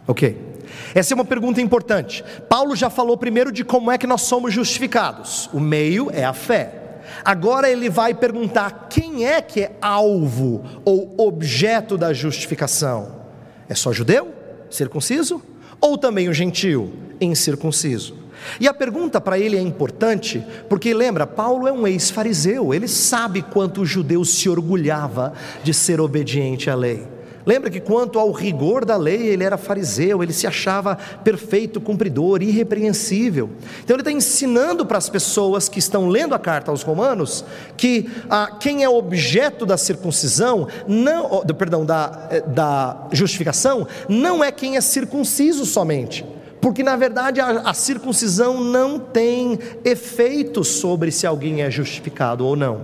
Ok. 0.07 0.55
Essa 0.95 1.13
é 1.13 1.17
uma 1.17 1.25
pergunta 1.25 1.61
importante. 1.61 2.25
Paulo 2.49 2.75
já 2.77 2.91
falou 2.91 3.17
primeiro 3.17 3.51
de 3.51 3.65
como 3.65 3.91
é 3.91 3.99
que 3.99 4.07
nós 4.07 4.23
somos 4.23 4.53
justificados. 4.53 5.49
O 5.53 5.61
meio 5.61 6.11
é 6.13 6.25
a 6.25 6.33
fé. 6.33 6.81
Agora 7.25 7.71
ele 7.71 7.89
vai 7.89 8.15
perguntar 8.15 8.89
quem 8.91 9.27
é 9.27 9.41
que 9.41 9.61
é 9.61 9.77
alvo 9.81 10.65
ou 10.85 11.15
objeto 11.19 11.97
da 11.97 12.13
justificação. 12.13 13.23
É 13.69 13.75
só 13.75 13.93
judeu, 13.93 14.33
circunciso, 14.71 15.43
ou 15.81 15.97
também 15.99 16.29
o 16.29 16.35
gentio, 16.35 16.93
incircunciso? 17.21 18.25
E 18.61 18.69
a 18.69 18.75
pergunta 18.75 19.21
para 19.21 19.39
ele 19.39 19.57
é 19.57 19.61
importante, 19.61 20.45
porque 20.69 20.93
lembra, 20.93 21.27
Paulo 21.27 21.67
é 21.67 21.73
um 21.73 21.87
ex-fariseu, 21.87 22.75
ele 22.75 22.89
sabe 22.89 23.43
quanto 23.43 23.81
o 23.81 23.87
judeu 23.87 24.25
se 24.25 24.49
orgulhava 24.49 25.33
de 25.63 25.73
ser 25.73 26.01
obediente 26.01 26.69
à 26.69 26.75
lei. 26.75 27.14
Lembra 27.47 27.71
que 27.71 27.81
quanto 27.81 28.19
ao 28.19 28.33
rigor 28.33 28.85
da 28.85 28.97
lei, 28.97 29.27
ele 29.29 29.45
era 29.45 29.59
fariseu, 29.59 30.23
ele 30.23 30.33
se 30.33 30.47
achava 30.47 30.97
perfeito, 31.23 31.81
cumpridor, 31.81 32.43
irrepreensível. 32.43 33.51
Então 33.83 33.95
ele 33.95 34.01
está 34.01 34.13
ensinando 34.13 34.87
para 34.87 34.97
as 34.97 35.11
pessoas 35.11 35.69
que 35.69 35.79
estão 35.79 36.09
lendo 36.09 36.35
a 36.35 36.39
carta 36.39 36.71
aos 36.71 36.83
Romanos 36.83 37.45
que 37.77 38.09
ah, 38.31 38.57
quem 38.59 38.83
é 38.83 38.89
objeto 38.89 39.67
da 39.67 39.77
circuncisão, 39.77 40.69
não, 40.89 41.45
perdão, 41.47 41.85
da, 41.85 42.29
eh, 42.31 42.41
da 42.41 43.09
justificação, 43.13 43.87
não 44.09 44.43
é 44.43 44.51
quem 44.51 44.77
é 44.77 44.81
circunciso 44.81 45.67
somente. 45.67 46.25
Porque 46.61 46.83
na 46.83 46.97
verdade 46.97 47.43
a, 47.43 47.61
a 47.61 47.75
circuncisão 47.75 48.59
não 48.59 48.99
tem 48.99 49.59
efeito 49.85 50.65
sobre 50.65 51.11
se 51.11 51.27
alguém 51.27 51.61
é 51.61 51.71
justificado 51.71 52.47
ou 52.47 52.57
não. 52.57 52.81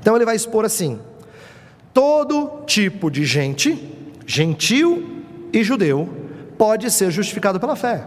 Então 0.00 0.16
ele 0.16 0.24
vai 0.24 0.34
expor 0.34 0.64
assim: 0.64 0.98
todo 1.92 2.64
tipo 2.66 3.10
de 3.10 3.24
gente 3.24 3.92
gentil 4.26 5.24
e 5.52 5.62
judeu, 5.62 6.08
pode 6.56 6.90
ser 6.90 7.10
justificado 7.10 7.60
pela 7.60 7.76
fé, 7.76 8.06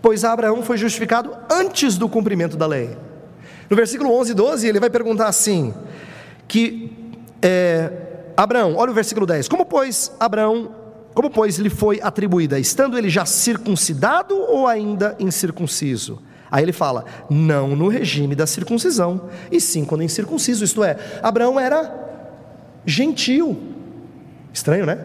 pois 0.00 0.24
Abraão 0.24 0.62
foi 0.62 0.76
justificado 0.76 1.36
antes 1.50 1.98
do 1.98 2.08
cumprimento 2.08 2.56
da 2.56 2.66
lei. 2.66 2.96
No 3.68 3.76
versículo 3.76 4.16
11 4.18 4.30
e 4.30 4.34
12, 4.34 4.68
ele 4.68 4.80
vai 4.80 4.88
perguntar 4.88 5.26
assim: 5.26 5.74
que 6.46 6.90
é, 7.42 7.92
Abraão, 8.36 8.76
olha 8.76 8.90
o 8.90 8.94
versículo 8.94 9.26
10: 9.26 9.48
como 9.48 9.66
pois 9.66 10.12
Abraão, 10.18 10.70
como 11.12 11.28
pois 11.28 11.58
lhe 11.58 11.68
foi 11.68 12.00
atribuída, 12.02 12.58
estando 12.58 12.96
ele 12.96 13.10
já 13.10 13.26
circuncidado 13.26 14.34
ou 14.34 14.66
ainda 14.66 15.14
incircunciso? 15.18 16.22
Aí 16.50 16.64
ele 16.64 16.72
fala, 16.72 17.04
não 17.28 17.76
no 17.76 17.88
regime 17.88 18.34
da 18.34 18.46
circuncisão, 18.46 19.28
e 19.52 19.60
sim 19.60 19.84
quando 19.84 20.02
incircunciso, 20.02 20.64
isto 20.64 20.82
é, 20.82 20.96
Abraão 21.22 21.60
era 21.60 22.07
gentil. 22.88 23.56
Estranho, 24.52 24.86
né? 24.86 24.98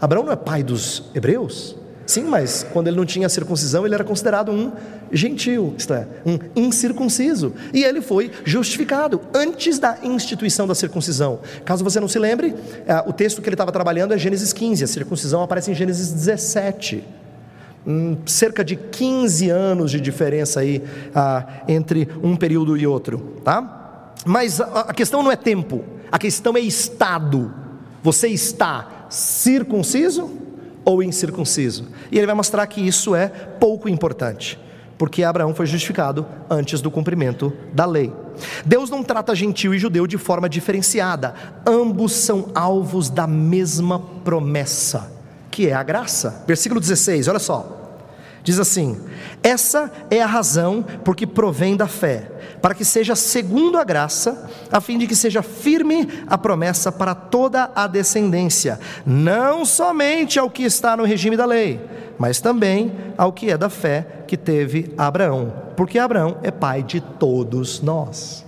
Abraão 0.00 0.24
não 0.24 0.32
é 0.32 0.36
pai 0.36 0.62
dos 0.62 1.04
hebreus? 1.14 1.74
Sim, 2.06 2.24
mas 2.24 2.64
quando 2.72 2.86
ele 2.86 2.96
não 2.96 3.04
tinha 3.04 3.28
circuncisão, 3.28 3.84
ele 3.84 3.94
era 3.94 4.04
considerado 4.04 4.52
um 4.52 4.70
gentil, 5.10 5.74
isto 5.76 5.92
é, 5.92 6.06
um 6.24 6.38
incircunciso. 6.54 7.52
E 7.72 7.82
ele 7.82 8.00
foi 8.00 8.30
justificado 8.44 9.20
antes 9.34 9.80
da 9.80 9.98
instituição 10.04 10.68
da 10.68 10.74
circuncisão. 10.74 11.40
Caso 11.64 11.82
você 11.82 11.98
não 11.98 12.06
se 12.06 12.18
lembre, 12.18 12.54
é, 12.86 13.02
o 13.06 13.12
texto 13.12 13.42
que 13.42 13.48
ele 13.48 13.54
estava 13.54 13.72
trabalhando 13.72 14.14
é 14.14 14.18
Gênesis 14.18 14.52
15, 14.52 14.84
a 14.84 14.86
circuncisão 14.86 15.42
aparece 15.42 15.70
em 15.72 15.74
Gênesis 15.74 16.12
17. 16.12 17.02
Hum, 17.84 18.18
cerca 18.26 18.64
de 18.64 18.76
15 18.76 19.48
anos 19.48 19.90
de 19.90 20.00
diferença 20.00 20.60
aí 20.60 20.82
ah, 21.14 21.62
entre 21.68 22.08
um 22.22 22.36
período 22.36 22.76
e 22.76 22.86
outro, 22.86 23.40
tá? 23.44 24.12
Mas 24.24 24.60
a, 24.60 24.80
a 24.80 24.94
questão 24.94 25.22
não 25.22 25.30
é 25.30 25.36
tempo, 25.36 25.84
a 26.10 26.18
questão 26.18 26.56
é 26.56 26.60
estado. 26.60 27.52
Você 28.02 28.28
está 28.28 29.06
circunciso 29.08 30.30
ou 30.84 31.02
incircunciso. 31.02 31.88
E 32.10 32.16
ele 32.16 32.26
vai 32.26 32.34
mostrar 32.34 32.66
que 32.66 32.80
isso 32.80 33.14
é 33.14 33.28
pouco 33.28 33.88
importante, 33.88 34.58
porque 34.96 35.24
Abraão 35.24 35.54
foi 35.54 35.66
justificado 35.66 36.24
antes 36.48 36.80
do 36.80 36.90
cumprimento 36.90 37.52
da 37.72 37.84
lei. 37.84 38.12
Deus 38.64 38.88
não 38.88 39.02
trata 39.02 39.34
gentil 39.34 39.74
e 39.74 39.78
judeu 39.78 40.06
de 40.06 40.16
forma 40.16 40.48
diferenciada, 40.48 41.34
ambos 41.66 42.12
são 42.12 42.50
alvos 42.54 43.10
da 43.10 43.26
mesma 43.26 43.98
promessa, 44.24 45.10
que 45.50 45.68
é 45.68 45.74
a 45.74 45.82
graça. 45.82 46.44
Versículo 46.46 46.80
16, 46.80 47.28
olha 47.28 47.38
só. 47.40 47.72
Diz 48.44 48.60
assim: 48.60 48.96
Essa 49.42 49.90
é 50.08 50.22
a 50.22 50.26
razão 50.26 50.84
porque 51.04 51.26
provém 51.26 51.76
da 51.76 51.88
fé, 51.88 52.30
para 52.66 52.74
que 52.74 52.84
seja 52.84 53.14
segundo 53.14 53.78
a 53.78 53.84
graça, 53.84 54.50
a 54.72 54.80
fim 54.80 54.98
de 54.98 55.06
que 55.06 55.14
seja 55.14 55.40
firme 55.40 56.08
a 56.26 56.36
promessa 56.36 56.90
para 56.90 57.14
toda 57.14 57.70
a 57.72 57.86
descendência, 57.86 58.80
não 59.06 59.64
somente 59.64 60.36
ao 60.36 60.50
que 60.50 60.64
está 60.64 60.96
no 60.96 61.04
regime 61.04 61.36
da 61.36 61.46
lei, 61.46 61.80
mas 62.18 62.40
também 62.40 62.90
ao 63.16 63.32
que 63.32 63.52
é 63.52 63.56
da 63.56 63.70
fé 63.70 64.24
que 64.26 64.36
teve 64.36 64.92
Abraão, 64.98 65.52
porque 65.76 65.96
Abraão 65.96 66.38
é 66.42 66.50
pai 66.50 66.82
de 66.82 67.00
todos 67.00 67.80
nós. 67.80 68.44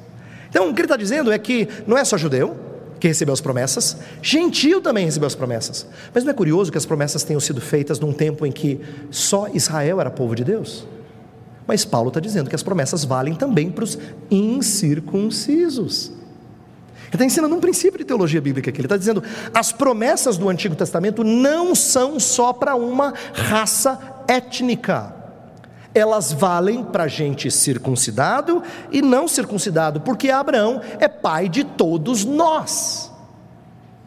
Então, 0.51 0.69
o 0.69 0.75
que 0.75 0.81
ele 0.81 0.87
está 0.87 0.97
dizendo 0.97 1.31
é 1.31 1.39
que 1.39 1.69
não 1.87 1.97
é 1.97 2.05
só 2.05 2.19
judeu, 2.19 2.57
que 2.99 3.07
recebeu 3.07 3.33
as 3.33 3.41
promessas, 3.41 3.99
gentil 4.21 4.81
também 4.81 5.05
recebeu 5.05 5.29
as 5.29 5.37
promessas. 5.37 5.87
Mas 6.13 6.25
não 6.25 6.33
é 6.33 6.35
curioso 6.35 6.73
que 6.73 6.79
as 6.79 6.85
promessas 6.85 7.23
tenham 7.23 7.39
sido 7.39 7.61
feitas 7.61 8.01
num 8.01 8.13
tempo 8.13 8.45
em 8.45 8.51
que 8.51 8.81
só 9.13 9.47
Israel 9.55 10.01
era 10.01 10.11
povo 10.11 10.35
de 10.35 10.43
Deus? 10.43 10.89
Mas 11.69 11.85
Paulo 11.85 12.09
está 12.09 12.19
dizendo 12.19 12.49
que 12.49 12.57
as 12.57 12.63
promessas 12.63 13.05
valem 13.05 13.35
também 13.35 13.71
para 13.71 13.85
os 13.85 13.99
incircuncisos. 14.31 16.09
Ele 16.09 17.15
está 17.15 17.25
ensinando 17.25 17.55
um 17.55 17.61
princípio 17.61 17.99
de 17.99 18.05
teologia 18.05 18.41
bíblica 18.41 18.71
aqui. 18.71 18.81
Ele 18.81 18.87
está 18.87 18.97
dizendo: 18.97 19.23
as 19.53 19.71
promessas 19.71 20.39
do 20.39 20.49
Antigo 20.49 20.75
Testamento 20.75 21.23
não 21.23 21.75
são 21.75 22.19
só 22.19 22.55
para 22.55 22.75
uma 22.75 23.13
raça 23.35 24.25
étnica 24.27 25.19
elas 25.95 26.33
valem 26.33 26.85
para 26.85 27.09
gente 27.09 27.51
circuncidado 27.51 28.63
e 28.93 29.03
não 29.03 29.27
circuncidado, 29.27 30.01
porque 30.01 30.31
Abraão 30.31 30.81
é 31.01 31.09
pai 31.09 31.49
de 31.49 31.65
todos 31.65 32.25
nós. 32.25 33.11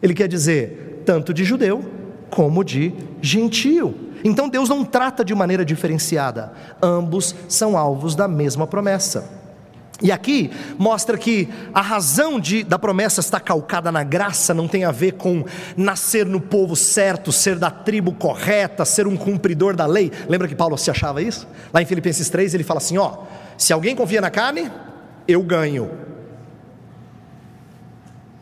Ele 0.02 0.14
quer 0.14 0.28
dizer 0.28 1.02
tanto 1.04 1.34
de 1.34 1.44
judeu 1.44 1.84
como 2.30 2.64
de 2.64 2.94
gentio. 3.20 4.01
Então 4.24 4.48
Deus 4.48 4.68
não 4.68 4.84
trata 4.84 5.24
de 5.24 5.34
maneira 5.34 5.64
diferenciada, 5.64 6.52
ambos 6.82 7.34
são 7.48 7.76
alvos 7.76 8.14
da 8.14 8.28
mesma 8.28 8.66
promessa. 8.66 9.42
E 10.02 10.10
aqui 10.10 10.50
mostra 10.76 11.16
que 11.16 11.48
a 11.72 11.80
razão 11.80 12.40
de, 12.40 12.64
da 12.64 12.76
promessa 12.76 13.20
estar 13.20 13.38
calcada 13.38 13.92
na 13.92 14.02
graça 14.02 14.52
não 14.52 14.66
tem 14.66 14.84
a 14.84 14.90
ver 14.90 15.12
com 15.12 15.44
nascer 15.76 16.26
no 16.26 16.40
povo 16.40 16.74
certo, 16.74 17.30
ser 17.30 17.56
da 17.56 17.70
tribo 17.70 18.12
correta, 18.12 18.84
ser 18.84 19.06
um 19.06 19.16
cumpridor 19.16 19.76
da 19.76 19.86
lei. 19.86 20.10
Lembra 20.28 20.48
que 20.48 20.56
Paulo 20.56 20.76
se 20.76 20.90
achava 20.90 21.22
isso? 21.22 21.46
Lá 21.72 21.80
em 21.80 21.86
Filipenses 21.86 22.28
3 22.28 22.52
ele 22.52 22.64
fala 22.64 22.78
assim: 22.78 22.98
ó, 22.98 23.18
se 23.56 23.72
alguém 23.72 23.94
confia 23.94 24.20
na 24.20 24.28
carne, 24.28 24.72
eu 25.28 25.40
ganho. 25.40 25.88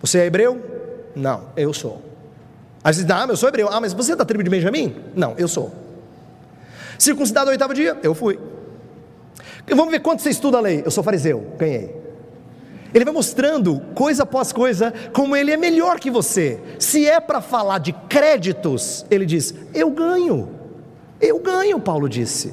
Você 0.00 0.18
é 0.18 0.26
hebreu? 0.26 1.10
Não, 1.14 1.48
eu 1.56 1.74
sou. 1.74 2.09
Aí 2.82 2.94
você 2.94 3.02
diz, 3.02 3.10
ah, 3.10 3.26
eu 3.28 3.36
sou 3.36 3.48
hebreu. 3.48 3.68
Ah, 3.70 3.80
mas 3.80 3.92
você 3.92 4.12
é 4.12 4.16
da 4.16 4.24
tribo 4.24 4.42
de 4.42 4.50
Benjamim? 4.50 4.96
Não, 5.14 5.34
eu 5.36 5.46
sou. 5.46 5.72
Circuncidado 6.98 7.46
no 7.46 7.52
oitavo 7.52 7.74
dia? 7.74 7.98
Eu 8.02 8.14
fui. 8.14 8.38
Vamos 9.68 9.90
ver 9.90 10.00
quanto 10.00 10.22
você 10.22 10.30
estuda 10.30 10.58
a 10.58 10.60
lei. 10.60 10.82
Eu 10.84 10.90
sou 10.90 11.04
fariseu, 11.04 11.54
ganhei. 11.58 12.00
Ele 12.92 13.04
vai 13.04 13.14
mostrando, 13.14 13.80
coisa 13.94 14.24
após 14.24 14.52
coisa, 14.52 14.92
como 15.12 15.36
ele 15.36 15.52
é 15.52 15.56
melhor 15.56 16.00
que 16.00 16.10
você. 16.10 16.60
Se 16.78 17.06
é 17.06 17.20
para 17.20 17.40
falar 17.40 17.78
de 17.78 17.92
créditos, 17.92 19.06
ele 19.10 19.24
diz: 19.24 19.54
Eu 19.72 19.90
ganho. 19.90 20.48
Eu 21.20 21.38
ganho, 21.38 21.78
Paulo 21.78 22.08
disse. 22.08 22.52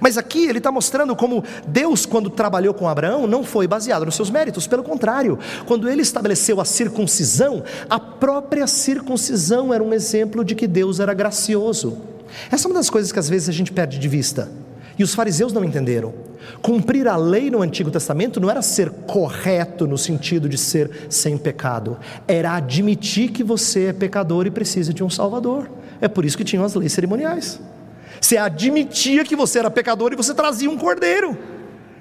Mas 0.00 0.18
aqui 0.18 0.46
ele 0.46 0.58
está 0.58 0.70
mostrando 0.70 1.14
como 1.14 1.44
Deus, 1.66 2.06
quando 2.06 2.30
trabalhou 2.30 2.74
com 2.74 2.88
Abraão, 2.88 3.26
não 3.26 3.44
foi 3.44 3.66
baseado 3.66 4.04
nos 4.04 4.14
seus 4.14 4.30
méritos, 4.30 4.66
pelo 4.66 4.82
contrário, 4.82 5.38
quando 5.66 5.88
ele 5.88 6.02
estabeleceu 6.02 6.60
a 6.60 6.64
circuncisão, 6.64 7.62
a 7.88 7.98
própria 7.98 8.66
circuncisão 8.66 9.72
era 9.72 9.82
um 9.82 9.92
exemplo 9.92 10.44
de 10.44 10.54
que 10.54 10.66
Deus 10.66 11.00
era 11.00 11.14
gracioso. 11.14 11.98
Essa 12.50 12.66
é 12.66 12.68
uma 12.68 12.78
das 12.78 12.90
coisas 12.90 13.12
que 13.12 13.18
às 13.18 13.28
vezes 13.28 13.48
a 13.48 13.52
gente 13.52 13.72
perde 13.72 13.98
de 13.98 14.08
vista. 14.08 14.48
E 14.98 15.04
os 15.04 15.14
fariseus 15.14 15.52
não 15.52 15.64
entenderam. 15.64 16.14
Cumprir 16.62 17.06
a 17.08 17.16
lei 17.16 17.50
no 17.50 17.60
Antigo 17.60 17.90
Testamento 17.90 18.40
não 18.40 18.50
era 18.50 18.62
ser 18.62 18.90
correto 18.90 19.86
no 19.86 19.98
sentido 19.98 20.48
de 20.48 20.56
ser 20.56 21.06
sem 21.10 21.36
pecado, 21.36 21.98
era 22.26 22.54
admitir 22.54 23.30
que 23.30 23.42
você 23.42 23.86
é 23.86 23.92
pecador 23.92 24.46
e 24.46 24.50
precisa 24.50 24.92
de 24.92 25.04
um 25.04 25.10
Salvador. 25.10 25.68
É 26.00 26.08
por 26.08 26.24
isso 26.24 26.36
que 26.36 26.44
tinham 26.44 26.64
as 26.64 26.74
leis 26.74 26.92
cerimoniais. 26.92 27.60
Você 28.26 28.36
admitia 28.36 29.24
que 29.24 29.36
você 29.36 29.60
era 29.60 29.70
pecador 29.70 30.12
e 30.12 30.16
você 30.16 30.34
trazia 30.34 30.68
um 30.68 30.76
cordeiro. 30.76 31.38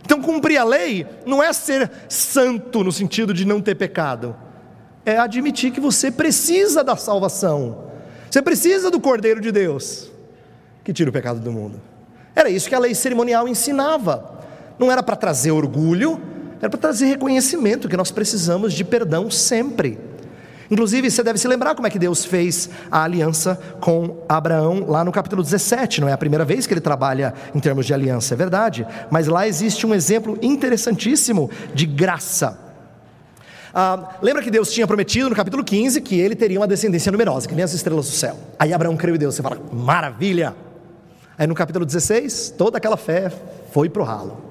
Então, 0.03 0.19
cumprir 0.19 0.57
a 0.57 0.63
lei 0.63 1.05
não 1.23 1.41
é 1.41 1.53
ser 1.53 1.91
santo 2.09 2.83
no 2.83 2.91
sentido 2.91 3.31
de 3.31 3.45
não 3.45 3.61
ter 3.61 3.75
pecado, 3.75 4.35
é 5.05 5.19
admitir 5.19 5.69
que 5.69 5.79
você 5.79 6.09
precisa 6.09 6.83
da 6.83 6.95
salvação, 6.95 7.91
você 8.27 8.41
precisa 8.41 8.89
do 8.89 8.99
cordeiro 8.99 9.39
de 9.39 9.51
Deus 9.51 10.11
que 10.83 10.91
tira 10.91 11.11
o 11.11 11.13
pecado 11.13 11.39
do 11.39 11.51
mundo. 11.51 11.79
Era 12.35 12.49
isso 12.49 12.67
que 12.69 12.73
a 12.73 12.79
lei 12.79 12.95
cerimonial 12.95 13.47
ensinava. 13.47 14.41
Não 14.79 14.91
era 14.91 15.03
para 15.03 15.15
trazer 15.15 15.51
orgulho, 15.51 16.19
era 16.59 16.71
para 16.71 16.79
trazer 16.79 17.05
reconhecimento 17.05 17.87
que 17.87 17.95
nós 17.95 18.09
precisamos 18.09 18.73
de 18.73 18.83
perdão 18.83 19.29
sempre. 19.29 19.99
Inclusive, 20.69 21.11
você 21.11 21.21
deve 21.21 21.37
se 21.37 21.47
lembrar 21.47 21.75
como 21.75 21.87
é 21.87 21.89
que 21.89 21.99
Deus 21.99 22.25
fez 22.25 22.69
a 22.89 23.03
aliança 23.03 23.59
com 23.79 24.23
Abraão 24.27 24.85
lá 24.87 25.03
no 25.03 25.11
capítulo 25.11 25.43
17. 25.43 26.01
Não 26.01 26.09
é 26.09 26.13
a 26.13 26.17
primeira 26.17 26.43
vez 26.43 26.65
que 26.65 26.73
ele 26.73 26.81
trabalha 26.81 27.33
em 27.53 27.59
termos 27.59 27.85
de 27.85 27.93
aliança, 27.93 28.33
é 28.33 28.37
verdade. 28.37 28.85
Mas 29.11 29.27
lá 29.27 29.47
existe 29.47 29.85
um 29.85 29.93
exemplo 29.93 30.37
interessantíssimo 30.41 31.49
de 31.73 31.85
graça. 31.85 32.65
Ah, 33.73 34.15
lembra 34.21 34.41
que 34.41 34.49
Deus 34.49 34.71
tinha 34.71 34.87
prometido 34.87 35.29
no 35.29 35.35
capítulo 35.35 35.63
15 35.63 35.99
que 36.01 36.17
ele 36.17 36.33
teria 36.33 36.59
uma 36.59 36.67
descendência 36.67 37.11
numerosa, 37.11 37.47
que 37.47 37.53
nem 37.53 37.63
as 37.63 37.73
estrelas 37.73 38.05
do 38.05 38.13
céu. 38.13 38.37
Aí 38.57 38.73
Abraão 38.73 38.95
creu 38.95 39.15
em 39.15 39.17
Deus. 39.19 39.35
Você 39.35 39.43
fala, 39.43 39.59
maravilha! 39.71 40.55
Aí 41.37 41.45
no 41.45 41.53
capítulo 41.53 41.85
16, 41.85 42.55
toda 42.57 42.77
aquela 42.77 42.95
fé 42.95 43.31
foi 43.71 43.89
para 43.89 44.01
o 44.01 44.05
ralo. 44.05 44.41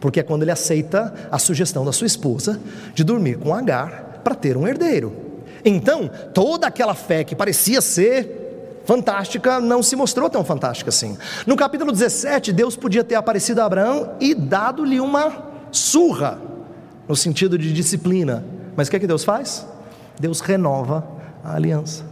Porque 0.00 0.18
é 0.18 0.22
quando 0.22 0.42
ele 0.42 0.50
aceita 0.50 1.14
a 1.30 1.38
sugestão 1.38 1.84
da 1.84 1.92
sua 1.92 2.06
esposa 2.06 2.58
de 2.94 3.04
dormir 3.04 3.38
com 3.38 3.54
Agar 3.54 4.20
para 4.24 4.34
ter 4.34 4.56
um 4.56 4.66
herdeiro. 4.66 5.23
Então, 5.64 6.10
toda 6.32 6.66
aquela 6.66 6.94
fé 6.94 7.24
que 7.24 7.34
parecia 7.34 7.80
ser 7.80 8.82
fantástica 8.84 9.60
não 9.60 9.82
se 9.82 9.96
mostrou 9.96 10.28
tão 10.28 10.44
fantástica 10.44 10.90
assim. 10.90 11.16
No 11.46 11.56
capítulo 11.56 11.90
17, 11.90 12.52
Deus 12.52 12.76
podia 12.76 13.02
ter 13.02 13.14
aparecido 13.14 13.60
a 13.60 13.64
Abraão 13.64 14.12
e 14.20 14.34
dado-lhe 14.34 15.00
uma 15.00 15.50
surra, 15.72 16.38
no 17.08 17.16
sentido 17.16 17.58
de 17.58 17.72
disciplina. 17.72 18.44
Mas 18.76 18.88
o 18.88 18.90
que 18.90 18.96
é 18.96 19.00
que 19.00 19.06
Deus 19.06 19.24
faz? 19.24 19.66
Deus 20.20 20.40
renova 20.40 21.06
a 21.42 21.54
aliança. 21.54 22.04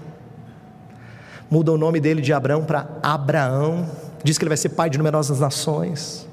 Muda 1.51 1.73
o 1.73 1.79
nome 1.79 2.01
dele 2.01 2.23
de 2.23 2.33
Abraão 2.33 2.65
para 2.65 2.89
Abraão. 3.03 3.87
Diz 4.25 4.39
que 4.39 4.45
ele 4.45 4.49
vai 4.49 4.57
ser 4.57 4.71
pai 4.71 4.89
de 4.89 4.97
numerosas 4.97 5.39
nações. 5.39 6.27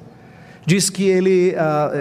Diz 0.65 0.89
que 0.89 1.03
ele. 1.03 1.55
Ah, 1.57 1.91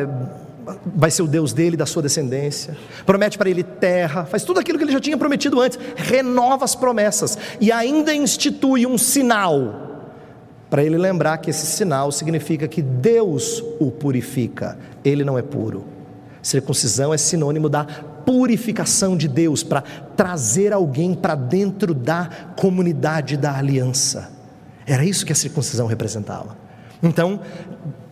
vai 0.85 1.11
ser 1.11 1.23
o 1.23 1.27
Deus 1.27 1.53
dele, 1.53 1.77
da 1.77 1.87
sua 1.87 2.03
descendência, 2.03 2.77
promete 3.07 3.39
para 3.39 3.49
ele 3.49 3.63
terra, 3.63 4.25
faz 4.25 4.43
tudo 4.45 4.61
aquilo 4.61 4.79
que 4.79 4.85
ele 4.85 4.93
já 4.93 5.01
tinha 5.01 5.17
prometido 5.17 5.61
antes, 5.61 5.79
renova 5.97 6.65
as 6.65 6.75
promessas 6.75 7.39
e 7.61 7.71
ainda 7.73 8.15
institui 8.15 8.87
um 8.87 8.99
sinal 8.99 9.87
para 10.71 10.83
ele 10.83 10.99
lembrar 10.99 11.39
que 11.39 11.51
esse 11.51 11.67
sinal 11.67 12.13
significa 12.13 12.69
que 12.69 12.83
Deus 12.83 13.63
o 13.81 13.91
purifica, 13.91 14.79
ele 15.05 15.25
não 15.25 15.39
é 15.39 15.43
puro. 15.43 15.85
Circuncisão 16.43 17.13
é 17.13 17.19
sinônimo 17.19 17.69
da 17.69 17.85
purificação 17.85 19.17
de 19.17 19.27
Deus 19.27 19.63
para 19.63 19.83
trazer 20.15 20.73
alguém 20.73 21.15
para 21.15 21.35
dentro 21.35 21.95
da 21.95 22.29
comunidade 22.57 23.37
da 23.37 23.57
aliança. 23.57 24.31
Era 24.87 25.05
isso 25.05 25.25
que 25.25 25.33
a 25.33 25.37
circuncisão 25.37 25.87
representava. 25.87 26.57
Então, 27.03 27.41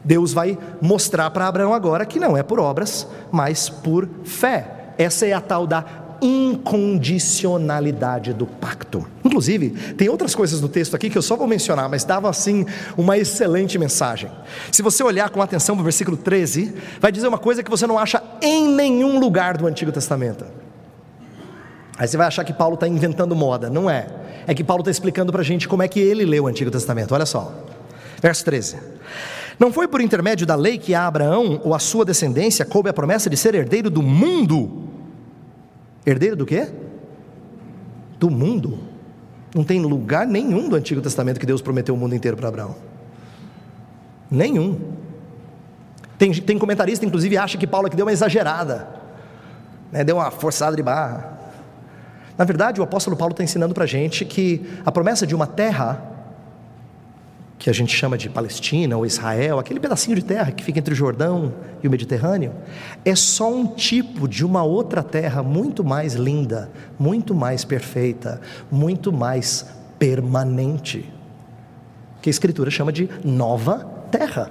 Deus 0.06 0.32
vai 0.32 0.56
mostrar 0.80 1.28
para 1.30 1.48
Abraão 1.48 1.74
agora 1.74 2.06
que 2.06 2.20
não 2.20 2.36
é 2.36 2.44
por 2.44 2.60
obras, 2.60 3.08
mas 3.32 3.68
por 3.68 4.08
fé. 4.24 4.92
Essa 4.96 5.26
é 5.26 5.32
a 5.32 5.40
tal 5.40 5.66
da 5.66 5.84
incondicionalidade 6.22 8.32
do 8.32 8.46
pacto. 8.46 9.04
Inclusive, 9.24 9.70
tem 9.94 10.08
outras 10.08 10.32
coisas 10.34 10.60
no 10.60 10.68
texto 10.68 10.94
aqui 10.94 11.10
que 11.10 11.18
eu 11.18 11.22
só 11.22 11.34
vou 11.36 11.48
mencionar, 11.48 11.88
mas 11.88 12.04
dava 12.04 12.30
assim 12.30 12.64
uma 12.96 13.18
excelente 13.18 13.76
mensagem. 13.78 14.30
Se 14.70 14.80
você 14.80 15.02
olhar 15.02 15.28
com 15.28 15.42
atenção 15.42 15.74
para 15.74 15.82
o 15.82 15.84
versículo 15.84 16.16
13, 16.16 16.72
vai 17.00 17.10
dizer 17.12 17.26
uma 17.26 17.38
coisa 17.38 17.60
que 17.62 17.70
você 17.70 17.86
não 17.86 17.98
acha 17.98 18.22
em 18.40 18.68
nenhum 18.68 19.18
lugar 19.18 19.58
do 19.58 19.66
Antigo 19.66 19.92
Testamento. 19.92 20.46
Aí 21.98 22.06
você 22.06 22.16
vai 22.16 22.28
achar 22.28 22.44
que 22.44 22.52
Paulo 22.52 22.74
está 22.74 22.86
inventando 22.86 23.34
moda. 23.34 23.68
Não 23.68 23.90
é. 23.90 24.06
É 24.46 24.54
que 24.54 24.62
Paulo 24.62 24.82
está 24.82 24.92
explicando 24.92 25.32
para 25.32 25.40
a 25.40 25.44
gente 25.44 25.66
como 25.66 25.82
é 25.82 25.88
que 25.88 25.98
ele 25.98 26.24
leu 26.24 26.44
o 26.44 26.46
Antigo 26.46 26.70
Testamento. 26.70 27.12
Olha 27.12 27.26
só. 27.26 27.52
Verso 28.22 28.44
13. 28.44 28.76
Não 29.58 29.72
foi 29.72 29.88
por 29.88 30.00
intermédio 30.00 30.46
da 30.46 30.54
lei 30.54 30.76
que 30.76 30.94
a 30.94 31.06
Abraão 31.06 31.60
ou 31.64 31.74
a 31.74 31.78
sua 31.78 32.04
descendência 32.04 32.64
coube 32.64 32.90
a 32.90 32.92
promessa 32.92 33.30
de 33.30 33.36
ser 33.36 33.54
herdeiro 33.54 33.88
do 33.88 34.02
mundo. 34.02 34.84
Herdeiro 36.04 36.36
do 36.36 36.44
quê? 36.44 36.68
Do 38.18 38.30
mundo. 38.30 38.78
Não 39.54 39.64
tem 39.64 39.80
lugar 39.80 40.26
nenhum 40.26 40.68
do 40.68 40.76
Antigo 40.76 41.00
Testamento 41.00 41.40
que 41.40 41.46
Deus 41.46 41.62
prometeu 41.62 41.94
o 41.94 41.98
mundo 41.98 42.14
inteiro 42.14 42.36
para 42.36 42.48
Abraão. 42.48 42.76
Nenhum. 44.30 44.78
Tem, 46.18 46.32
tem 46.32 46.58
comentarista, 46.58 47.04
inclusive, 47.04 47.36
acha 47.36 47.56
que 47.56 47.66
Paulo 47.66 47.86
aqui 47.86 47.96
deu 47.96 48.06
uma 48.06 48.12
exagerada, 48.12 48.88
né, 49.92 50.02
deu 50.02 50.16
uma 50.16 50.30
forçada 50.30 50.76
de 50.76 50.82
barra. 50.82 51.38
Na 52.36 52.44
verdade, 52.44 52.80
o 52.80 52.84
apóstolo 52.84 53.16
Paulo 53.16 53.32
está 53.32 53.42
ensinando 53.42 53.74
para 53.74 53.84
a 53.84 53.86
gente 53.86 54.24
que 54.24 54.66
a 54.84 54.92
promessa 54.92 55.26
de 55.26 55.34
uma 55.34 55.46
terra 55.46 56.15
que 57.58 57.70
a 57.70 57.72
gente 57.72 57.96
chama 57.96 58.18
de 58.18 58.28
Palestina 58.28 58.96
ou 58.96 59.06
Israel, 59.06 59.58
aquele 59.58 59.80
pedacinho 59.80 60.14
de 60.14 60.24
terra 60.24 60.52
que 60.52 60.62
fica 60.62 60.78
entre 60.78 60.92
o 60.92 60.96
Jordão 60.96 61.54
e 61.82 61.88
o 61.88 61.90
Mediterrâneo, 61.90 62.52
é 63.04 63.14
só 63.14 63.52
um 63.52 63.66
tipo 63.66 64.28
de 64.28 64.44
uma 64.44 64.62
outra 64.62 65.02
terra 65.02 65.42
muito 65.42 65.82
mais 65.82 66.14
linda, 66.14 66.70
muito 66.98 67.34
mais 67.34 67.64
perfeita, 67.64 68.40
muito 68.70 69.12
mais 69.12 69.66
permanente, 69.98 71.10
que 72.20 72.28
a 72.28 72.30
Escritura 72.30 72.70
chama 72.70 72.92
de 72.92 73.08
nova 73.24 73.78
terra. 74.10 74.50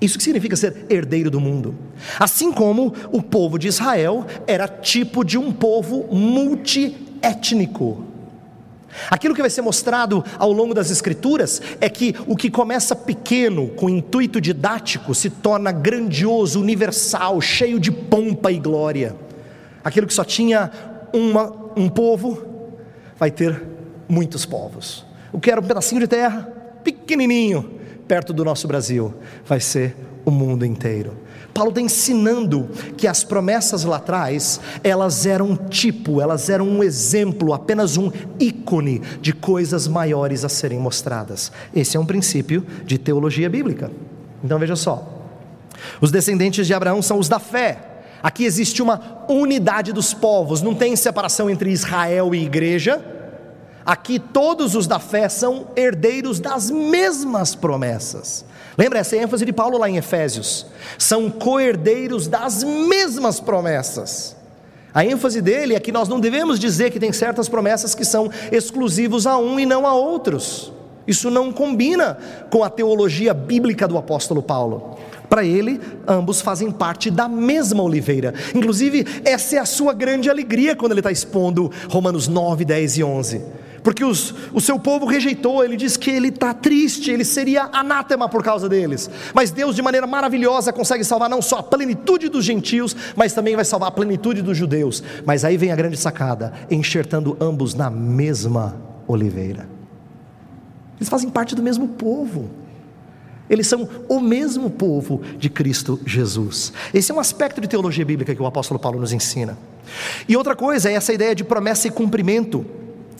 Isso 0.00 0.18
que 0.18 0.24
significa 0.24 0.56
ser 0.56 0.86
herdeiro 0.88 1.30
do 1.30 1.40
mundo. 1.40 1.74
Assim 2.18 2.52
como 2.52 2.92
o 3.12 3.22
povo 3.22 3.58
de 3.58 3.68
Israel 3.68 4.26
era 4.46 4.66
tipo 4.66 5.24
de 5.24 5.38
um 5.38 5.52
povo 5.52 6.08
multiétnico 6.12 8.13
Aquilo 9.10 9.34
que 9.34 9.40
vai 9.40 9.50
ser 9.50 9.62
mostrado 9.62 10.24
ao 10.38 10.52
longo 10.52 10.74
das 10.74 10.90
Escrituras 10.90 11.60
é 11.80 11.88
que 11.88 12.14
o 12.26 12.36
que 12.36 12.50
começa 12.50 12.94
pequeno, 12.94 13.68
com 13.68 13.88
intuito 13.88 14.40
didático, 14.40 15.14
se 15.14 15.30
torna 15.30 15.72
grandioso, 15.72 16.60
universal, 16.60 17.40
cheio 17.40 17.78
de 17.80 17.90
pompa 17.90 18.50
e 18.50 18.58
glória. 18.58 19.16
Aquilo 19.82 20.06
que 20.06 20.14
só 20.14 20.24
tinha 20.24 20.70
uma, 21.12 21.52
um 21.76 21.88
povo, 21.88 22.42
vai 23.18 23.30
ter 23.30 23.62
muitos 24.08 24.44
povos. 24.46 25.04
O 25.32 25.40
que 25.40 25.50
era 25.50 25.60
um 25.60 25.64
pedacinho 25.64 26.00
de 26.00 26.06
terra, 26.06 26.48
pequenininho, 26.82 27.70
perto 28.06 28.32
do 28.32 28.44
nosso 28.44 28.68
Brasil, 28.68 29.14
vai 29.44 29.60
ser 29.60 29.96
o 30.24 30.30
mundo 30.30 30.64
inteiro. 30.64 31.16
Paulo 31.54 31.70
está 31.70 31.80
ensinando 31.80 32.68
que 32.96 33.06
as 33.06 33.22
promessas 33.22 33.84
lá 33.84 33.96
atrás, 33.96 34.60
elas 34.82 35.24
eram 35.24 35.50
um 35.50 35.56
tipo, 35.56 36.20
elas 36.20 36.50
eram 36.50 36.66
um 36.66 36.82
exemplo, 36.82 37.54
apenas 37.54 37.96
um 37.96 38.10
ícone 38.40 39.00
de 39.20 39.32
coisas 39.32 39.86
maiores 39.86 40.44
a 40.44 40.48
serem 40.48 40.80
mostradas. 40.80 41.52
Esse 41.72 41.96
é 41.96 42.00
um 42.00 42.04
princípio 42.04 42.66
de 42.84 42.98
teologia 42.98 43.48
bíblica. 43.48 43.90
Então 44.42 44.58
veja 44.58 44.74
só: 44.74 45.08
os 46.00 46.10
descendentes 46.10 46.66
de 46.66 46.74
Abraão 46.74 47.00
são 47.00 47.20
os 47.20 47.28
da 47.28 47.38
fé. 47.38 47.78
Aqui 48.20 48.44
existe 48.44 48.82
uma 48.82 49.24
unidade 49.28 49.92
dos 49.92 50.12
povos, 50.12 50.60
não 50.60 50.74
tem 50.74 50.96
separação 50.96 51.48
entre 51.48 51.70
Israel 51.70 52.34
e 52.34 52.42
igreja. 52.44 53.04
Aqui 53.86 54.18
todos 54.18 54.74
os 54.74 54.86
da 54.86 54.98
fé 54.98 55.28
são 55.28 55.68
herdeiros 55.76 56.40
das 56.40 56.70
mesmas 56.70 57.54
promessas. 57.54 58.44
Lembra 58.76 58.98
essa 58.98 59.16
ênfase 59.16 59.44
de 59.44 59.52
Paulo 59.52 59.78
lá 59.78 59.88
em 59.88 59.96
Efésios? 59.96 60.66
São 60.98 61.30
coerdeiros 61.30 62.26
das 62.26 62.64
mesmas 62.64 63.38
promessas. 63.38 64.36
A 64.92 65.04
ênfase 65.04 65.40
dele 65.40 65.74
é 65.74 65.80
que 65.80 65.92
nós 65.92 66.08
não 66.08 66.20
devemos 66.20 66.58
dizer 66.58 66.90
que 66.90 67.00
tem 67.00 67.12
certas 67.12 67.48
promessas 67.48 67.94
que 67.94 68.04
são 68.04 68.30
exclusivos 68.50 69.26
a 69.26 69.36
um 69.38 69.58
e 69.58 69.66
não 69.66 69.86
a 69.86 69.94
outros. 69.94 70.72
Isso 71.06 71.30
não 71.30 71.52
combina 71.52 72.16
com 72.50 72.64
a 72.64 72.70
teologia 72.70 73.34
bíblica 73.34 73.86
do 73.86 73.98
apóstolo 73.98 74.42
Paulo. 74.42 74.98
Para 75.28 75.44
ele, 75.44 75.80
ambos 76.06 76.40
fazem 76.40 76.70
parte 76.70 77.10
da 77.10 77.28
mesma 77.28 77.82
oliveira. 77.82 78.34
Inclusive, 78.54 79.04
essa 79.24 79.56
é 79.56 79.58
a 79.58 79.66
sua 79.66 79.92
grande 79.92 80.30
alegria 80.30 80.76
quando 80.76 80.92
ele 80.92 81.00
está 81.00 81.10
expondo 81.12 81.70
Romanos 81.88 82.28
9, 82.28 82.64
10 82.64 82.98
e 82.98 83.04
11 83.04 83.63
porque 83.84 84.02
os, 84.02 84.34
o 84.50 84.62
seu 84.62 84.78
povo 84.78 85.04
rejeitou, 85.04 85.62
ele 85.62 85.76
diz 85.76 85.98
que 85.98 86.10
ele 86.10 86.28
está 86.28 86.54
triste, 86.54 87.10
ele 87.10 87.22
seria 87.22 87.68
anátema 87.70 88.26
por 88.26 88.42
causa 88.42 88.66
deles. 88.66 89.10
Mas 89.34 89.50
Deus, 89.50 89.76
de 89.76 89.82
maneira 89.82 90.06
maravilhosa, 90.06 90.72
consegue 90.72 91.04
salvar 91.04 91.28
não 91.28 91.42
só 91.42 91.58
a 91.58 91.62
plenitude 91.62 92.30
dos 92.30 92.46
gentios, 92.46 92.96
mas 93.14 93.34
também 93.34 93.54
vai 93.54 93.64
salvar 93.64 93.90
a 93.90 93.92
plenitude 93.92 94.40
dos 94.40 94.56
judeus. 94.56 95.02
Mas 95.26 95.44
aí 95.44 95.58
vem 95.58 95.70
a 95.70 95.76
grande 95.76 95.98
sacada: 95.98 96.54
enxertando 96.70 97.36
ambos 97.38 97.74
na 97.74 97.90
mesma 97.90 98.74
oliveira. 99.06 99.68
Eles 100.96 101.10
fazem 101.10 101.28
parte 101.28 101.54
do 101.54 101.62
mesmo 101.62 101.88
povo. 101.88 102.48
Eles 103.50 103.66
são 103.66 103.86
o 104.08 104.18
mesmo 104.18 104.70
povo 104.70 105.20
de 105.36 105.50
Cristo 105.50 106.00
Jesus. 106.06 106.72
Esse 106.94 107.12
é 107.12 107.14
um 107.14 107.20
aspecto 107.20 107.60
de 107.60 107.68
teologia 107.68 108.02
bíblica 108.02 108.34
que 108.34 108.40
o 108.40 108.46
apóstolo 108.46 108.80
Paulo 108.80 108.98
nos 108.98 109.12
ensina. 109.12 109.58
E 110.26 110.34
outra 110.34 110.56
coisa 110.56 110.88
é 110.88 110.94
essa 110.94 111.12
ideia 111.12 111.34
de 111.34 111.44
promessa 111.44 111.86
e 111.86 111.90
cumprimento 111.90 112.64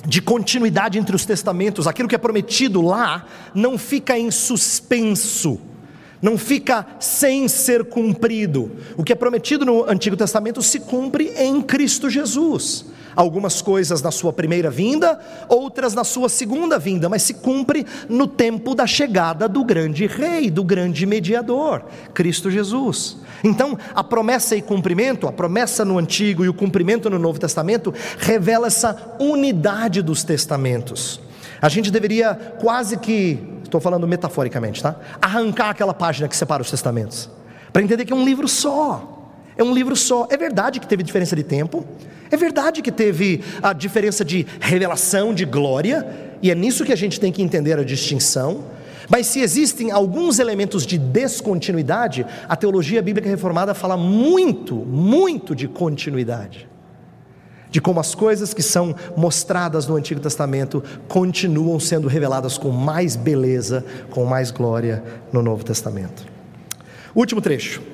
de 0.06 0.20
continuidade 0.20 0.98
entre 0.98 1.16
os 1.16 1.24
testamentos, 1.24 1.86
aquilo 1.86 2.08
que 2.08 2.14
é 2.14 2.18
prometido 2.18 2.82
lá 2.82 3.26
não 3.54 3.78
fica 3.78 4.18
em 4.18 4.30
suspenso, 4.30 5.58
não 6.20 6.36
fica 6.36 6.86
sem 7.00 7.48
ser 7.48 7.84
cumprido. 7.84 8.70
O 8.96 9.04
que 9.04 9.12
é 9.12 9.16
prometido 9.16 9.64
no 9.64 9.88
Antigo 9.88 10.16
Testamento 10.16 10.62
se 10.62 10.80
cumpre 10.80 11.32
em 11.36 11.60
Cristo 11.62 12.10
Jesus. 12.10 12.86
Algumas 13.16 13.62
coisas 13.62 14.02
na 14.02 14.10
sua 14.10 14.32
primeira 14.32 14.70
vinda, 14.70 15.18
outras 15.48 15.94
na 15.94 16.04
sua 16.04 16.28
segunda 16.28 16.78
vinda, 16.78 17.08
mas 17.08 17.22
se 17.22 17.34
cumpre 17.34 17.86
no 18.08 18.26
tempo 18.26 18.74
da 18.74 18.86
chegada 18.86 19.48
do 19.48 19.64
grande 19.64 20.06
rei, 20.06 20.50
do 20.50 20.64
grande 20.64 21.06
mediador, 21.06 21.84
Cristo 22.12 22.50
Jesus. 22.50 23.18
Então, 23.42 23.78
a 23.94 24.02
promessa 24.02 24.56
e 24.56 24.62
cumprimento, 24.62 25.26
a 25.28 25.32
promessa 25.32 25.84
no 25.84 25.98
Antigo 25.98 26.44
e 26.44 26.48
o 26.48 26.54
cumprimento 26.54 27.10
no 27.10 27.18
Novo 27.18 27.38
Testamento, 27.38 27.92
revela 28.18 28.66
essa 28.66 29.16
unidade 29.20 30.02
dos 30.02 30.24
testamentos. 30.24 31.20
A 31.60 31.68
gente 31.68 31.90
deveria 31.90 32.34
quase 32.60 32.96
que, 32.96 33.38
estou 33.62 33.80
falando 33.80 34.06
metaforicamente, 34.06 34.82
tá? 34.82 34.96
Arrancar 35.20 35.70
aquela 35.70 35.94
página 35.94 36.28
que 36.28 36.36
separa 36.36 36.62
os 36.62 36.70
testamentos, 36.70 37.30
para 37.72 37.82
entender 37.82 38.04
que 38.04 38.12
é 38.12 38.16
um 38.16 38.24
livro 38.24 38.48
só. 38.48 39.13
É 39.56 39.62
um 39.62 39.72
livro 39.72 39.94
só. 39.94 40.26
É 40.30 40.36
verdade 40.36 40.80
que 40.80 40.86
teve 40.86 41.02
diferença 41.02 41.36
de 41.36 41.42
tempo, 41.42 41.84
é 42.30 42.36
verdade 42.36 42.82
que 42.82 42.90
teve 42.90 43.42
a 43.62 43.72
diferença 43.72 44.24
de 44.24 44.46
revelação, 44.60 45.32
de 45.32 45.44
glória, 45.44 46.06
e 46.42 46.50
é 46.50 46.54
nisso 46.54 46.84
que 46.84 46.92
a 46.92 46.96
gente 46.96 47.20
tem 47.20 47.30
que 47.30 47.42
entender 47.42 47.78
a 47.78 47.84
distinção. 47.84 48.64
Mas 49.08 49.26
se 49.26 49.40
existem 49.40 49.90
alguns 49.90 50.38
elementos 50.38 50.86
de 50.86 50.98
descontinuidade, 50.98 52.26
a 52.48 52.56
teologia 52.56 53.02
bíblica 53.02 53.28
reformada 53.28 53.74
fala 53.74 53.96
muito, 53.96 54.74
muito 54.74 55.54
de 55.54 55.68
continuidade. 55.68 56.68
De 57.70 57.80
como 57.80 58.00
as 58.00 58.14
coisas 58.14 58.54
que 58.54 58.62
são 58.62 58.94
mostradas 59.16 59.86
no 59.86 59.96
Antigo 59.96 60.20
Testamento 60.20 60.82
continuam 61.06 61.78
sendo 61.78 62.08
reveladas 62.08 62.56
com 62.56 62.70
mais 62.70 63.14
beleza, 63.14 63.84
com 64.10 64.24
mais 64.24 64.50
glória 64.50 65.04
no 65.32 65.42
Novo 65.42 65.64
Testamento. 65.64 66.24
Último 67.14 67.40
trecho 67.40 67.93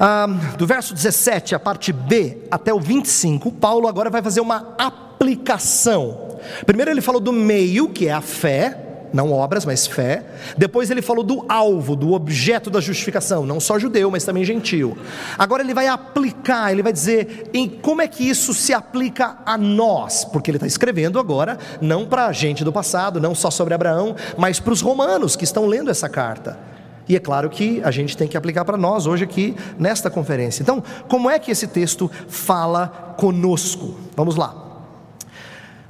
ah, 0.00 0.26
do 0.56 0.66
verso 0.66 0.94
17, 0.94 1.54
a 1.54 1.60
parte 1.60 1.92
B, 1.92 2.38
até 2.50 2.72
o 2.72 2.80
25, 2.80 3.52
Paulo 3.52 3.86
agora 3.86 4.08
vai 4.08 4.22
fazer 4.22 4.40
uma 4.40 4.74
aplicação. 4.78 6.38
Primeiro 6.64 6.90
ele 6.90 7.02
falou 7.02 7.20
do 7.20 7.34
meio, 7.34 7.90
que 7.90 8.08
é 8.08 8.12
a 8.12 8.22
fé, 8.22 9.08
não 9.12 9.30
obras, 9.30 9.66
mas 9.66 9.86
fé. 9.86 10.24
Depois 10.56 10.90
ele 10.90 11.02
falou 11.02 11.22
do 11.22 11.44
alvo, 11.48 11.94
do 11.94 12.12
objeto 12.12 12.70
da 12.70 12.80
justificação, 12.80 13.44
não 13.44 13.60
só 13.60 13.78
judeu, 13.78 14.10
mas 14.10 14.24
também 14.24 14.42
gentil. 14.42 14.96
Agora 15.38 15.62
ele 15.62 15.74
vai 15.74 15.86
aplicar, 15.86 16.72
ele 16.72 16.82
vai 16.82 16.94
dizer 16.94 17.50
em 17.52 17.68
como 17.68 18.00
é 18.00 18.08
que 18.08 18.26
isso 18.26 18.54
se 18.54 18.72
aplica 18.72 19.36
a 19.44 19.58
nós, 19.58 20.24
porque 20.24 20.50
ele 20.50 20.56
está 20.56 20.66
escrevendo 20.66 21.18
agora 21.18 21.58
não 21.80 22.06
para 22.06 22.26
a 22.26 22.32
gente 22.32 22.64
do 22.64 22.72
passado, 22.72 23.20
não 23.20 23.34
só 23.34 23.50
sobre 23.50 23.74
Abraão, 23.74 24.16
mas 24.38 24.58
para 24.58 24.72
os 24.72 24.80
romanos 24.80 25.36
que 25.36 25.44
estão 25.44 25.66
lendo 25.66 25.90
essa 25.90 26.08
carta. 26.08 26.70
E 27.10 27.16
é 27.16 27.18
claro 27.18 27.50
que 27.50 27.82
a 27.82 27.90
gente 27.90 28.16
tem 28.16 28.28
que 28.28 28.36
aplicar 28.36 28.64
para 28.64 28.76
nós 28.76 29.04
hoje 29.04 29.24
aqui 29.24 29.56
nesta 29.76 30.08
conferência. 30.08 30.62
Então, 30.62 30.80
como 31.08 31.28
é 31.28 31.40
que 31.40 31.50
esse 31.50 31.66
texto 31.66 32.08
fala 32.28 33.16
conosco? 33.18 33.96
Vamos 34.14 34.36
lá. 34.36 34.54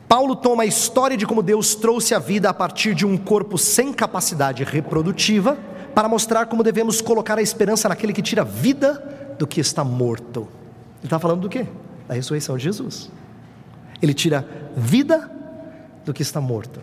Paulo 0.08 0.34
toma 0.34 0.62
a 0.62 0.66
história 0.66 1.18
de 1.18 1.26
como 1.26 1.42
Deus 1.42 1.74
trouxe 1.74 2.14
a 2.14 2.18
vida 2.18 2.48
a 2.48 2.54
partir 2.54 2.94
de 2.94 3.04
um 3.04 3.18
corpo 3.18 3.58
sem 3.58 3.92
capacidade 3.92 4.64
reprodutiva, 4.64 5.58
para 5.94 6.08
mostrar 6.08 6.46
como 6.46 6.62
devemos 6.62 7.02
colocar 7.02 7.36
a 7.36 7.42
esperança 7.42 7.86
naquele 7.86 8.14
que 8.14 8.22
tira 8.22 8.42
vida 8.42 9.36
do 9.38 9.46
que 9.46 9.60
está 9.60 9.84
morto. 9.84 10.48
Ele 11.00 11.04
está 11.04 11.18
falando 11.18 11.42
do 11.42 11.50
quê? 11.50 11.66
Da 12.08 12.14
ressurreição 12.14 12.56
de 12.56 12.64
Jesus. 12.64 13.10
Ele 14.00 14.14
tira 14.14 14.48
vida 14.74 15.30
do 16.02 16.14
que 16.14 16.22
está 16.22 16.40
morto. 16.40 16.80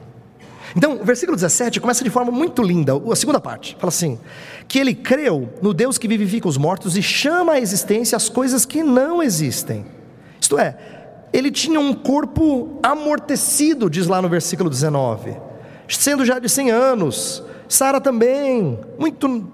Então, 0.77 1.01
o 1.01 1.03
versículo 1.03 1.35
17 1.35 1.81
começa 1.81 2.03
de 2.03 2.09
forma 2.11 2.31
muito 2.31 2.61
linda, 2.61 2.93
a 3.11 3.15
segunda 3.15 3.39
parte, 3.39 3.75
fala 3.79 3.89
assim: 3.89 4.19
que 4.67 4.77
ele 4.77 4.93
creu 4.93 5.49
no 5.59 5.73
Deus 5.73 5.97
que 5.97 6.07
vivifica 6.07 6.47
os 6.47 6.55
mortos 6.55 6.95
e 6.95 7.01
chama 7.01 7.53
à 7.53 7.59
existência 7.59 8.15
as 8.15 8.29
coisas 8.29 8.63
que 8.63 8.83
não 8.83 9.23
existem. 9.23 9.87
Isto 10.39 10.59
é, 10.59 10.77
ele 11.33 11.49
tinha 11.49 11.79
um 11.79 11.95
corpo 11.95 12.77
amortecido, 12.83 13.89
diz 13.89 14.05
lá 14.05 14.21
no 14.21 14.29
versículo 14.29 14.69
19, 14.69 15.35
sendo 15.89 16.23
já 16.23 16.37
de 16.37 16.47
100 16.47 16.69
anos, 16.69 17.43
Sara 17.67 17.99
também, 17.99 18.79
muito 18.99 19.51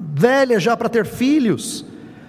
velha 0.00 0.58
já 0.58 0.74
para 0.74 0.88
ter 0.88 1.04
filhos, 1.04 1.84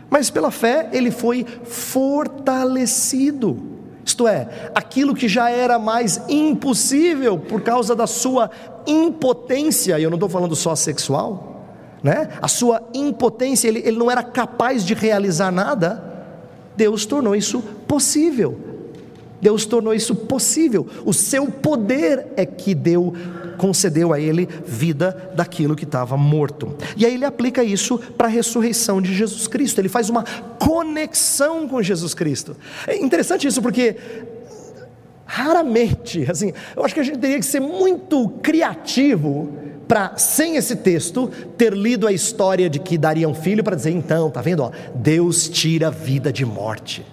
mas 0.10 0.30
pela 0.30 0.52
fé 0.52 0.90
ele 0.92 1.10
foi 1.10 1.46
fortalecido 1.64 3.75
isto 4.06 4.28
é, 4.28 4.70
aquilo 4.76 5.16
que 5.16 5.28
já 5.28 5.50
era 5.50 5.80
mais 5.80 6.22
impossível 6.30 7.40
por 7.40 7.62
causa 7.62 7.96
da 7.96 8.06
sua 8.06 8.52
impotência, 8.86 9.98
e 9.98 10.04
eu 10.04 10.12
não 10.12 10.18
estou 10.18 10.30
falando 10.30 10.56
só 10.56 10.76
sexual, 10.76 11.66
né? 12.04 12.30
a 12.40 12.48
sua 12.48 12.84
impotência, 12.94 13.68
ele, 13.68 13.80
ele 13.80 13.98
não 13.98 14.12
era 14.12 14.22
capaz 14.22 14.86
de 14.86 14.94
realizar 14.94 15.52
nada, 15.52 16.04
Deus 16.78 17.06
tornou 17.06 17.36
isso 17.36 17.62
possível. 17.88 18.60
Deus 19.42 19.66
tornou 19.66 19.94
isso 19.94 20.16
possível. 20.16 20.88
O 21.06 21.14
seu 21.14 21.48
poder 21.48 22.28
é 22.36 22.46
que 22.46 22.74
deu 22.74 23.14
concedeu 23.56 24.14
a 24.14 24.20
ele 24.20 24.48
vida 24.66 25.32
daquilo 25.36 25.76
que 25.76 25.84
estava 25.84 26.16
morto. 26.16 26.76
E 26.96 27.06
aí 27.06 27.14
ele 27.14 27.26
aplica 27.26 27.64
isso 27.64 27.98
para 27.98 28.28
a 28.28 28.32
ressurreição 28.32 29.02
de 29.02 29.14
Jesus 29.14 29.48
Cristo. 29.48 29.80
Ele 29.80 29.90
faz 29.90 30.10
uma 30.10 30.24
conexão 30.60 31.68
com 31.68 31.82
Jesus 31.82 32.14
Cristo. 32.14 32.56
É 32.88 32.98
interessante 32.98 33.48
isso 33.48 33.62
porque 33.62 33.96
raramente, 35.26 36.30
assim, 36.30 36.54
eu 36.76 36.86
acho 36.86 36.94
que 36.94 37.00
a 37.00 37.04
gente 37.04 37.18
teria 37.18 37.40
que 37.40 37.46
ser 37.46 37.60
muito 37.60 38.30
criativo 38.44 39.52
para, 39.88 40.18
sem 40.18 40.56
esse 40.56 40.76
texto, 40.76 41.28
ter 41.58 41.74
lido 41.74 42.08
a 42.08 42.12
história 42.12 42.70
de 42.70 42.80
que 42.80 42.98
daria 42.98 43.28
um 43.28 43.34
filho 43.34 43.64
para 43.64 43.76
dizer, 43.76 43.92
então, 43.92 44.30
tá 44.30 44.42
vendo? 44.42 44.64
Ó, 44.64 44.72
Deus 44.96 45.50
tira 45.50 45.92
vida 45.92 46.32
de 46.32 46.46
morte. 46.46 47.06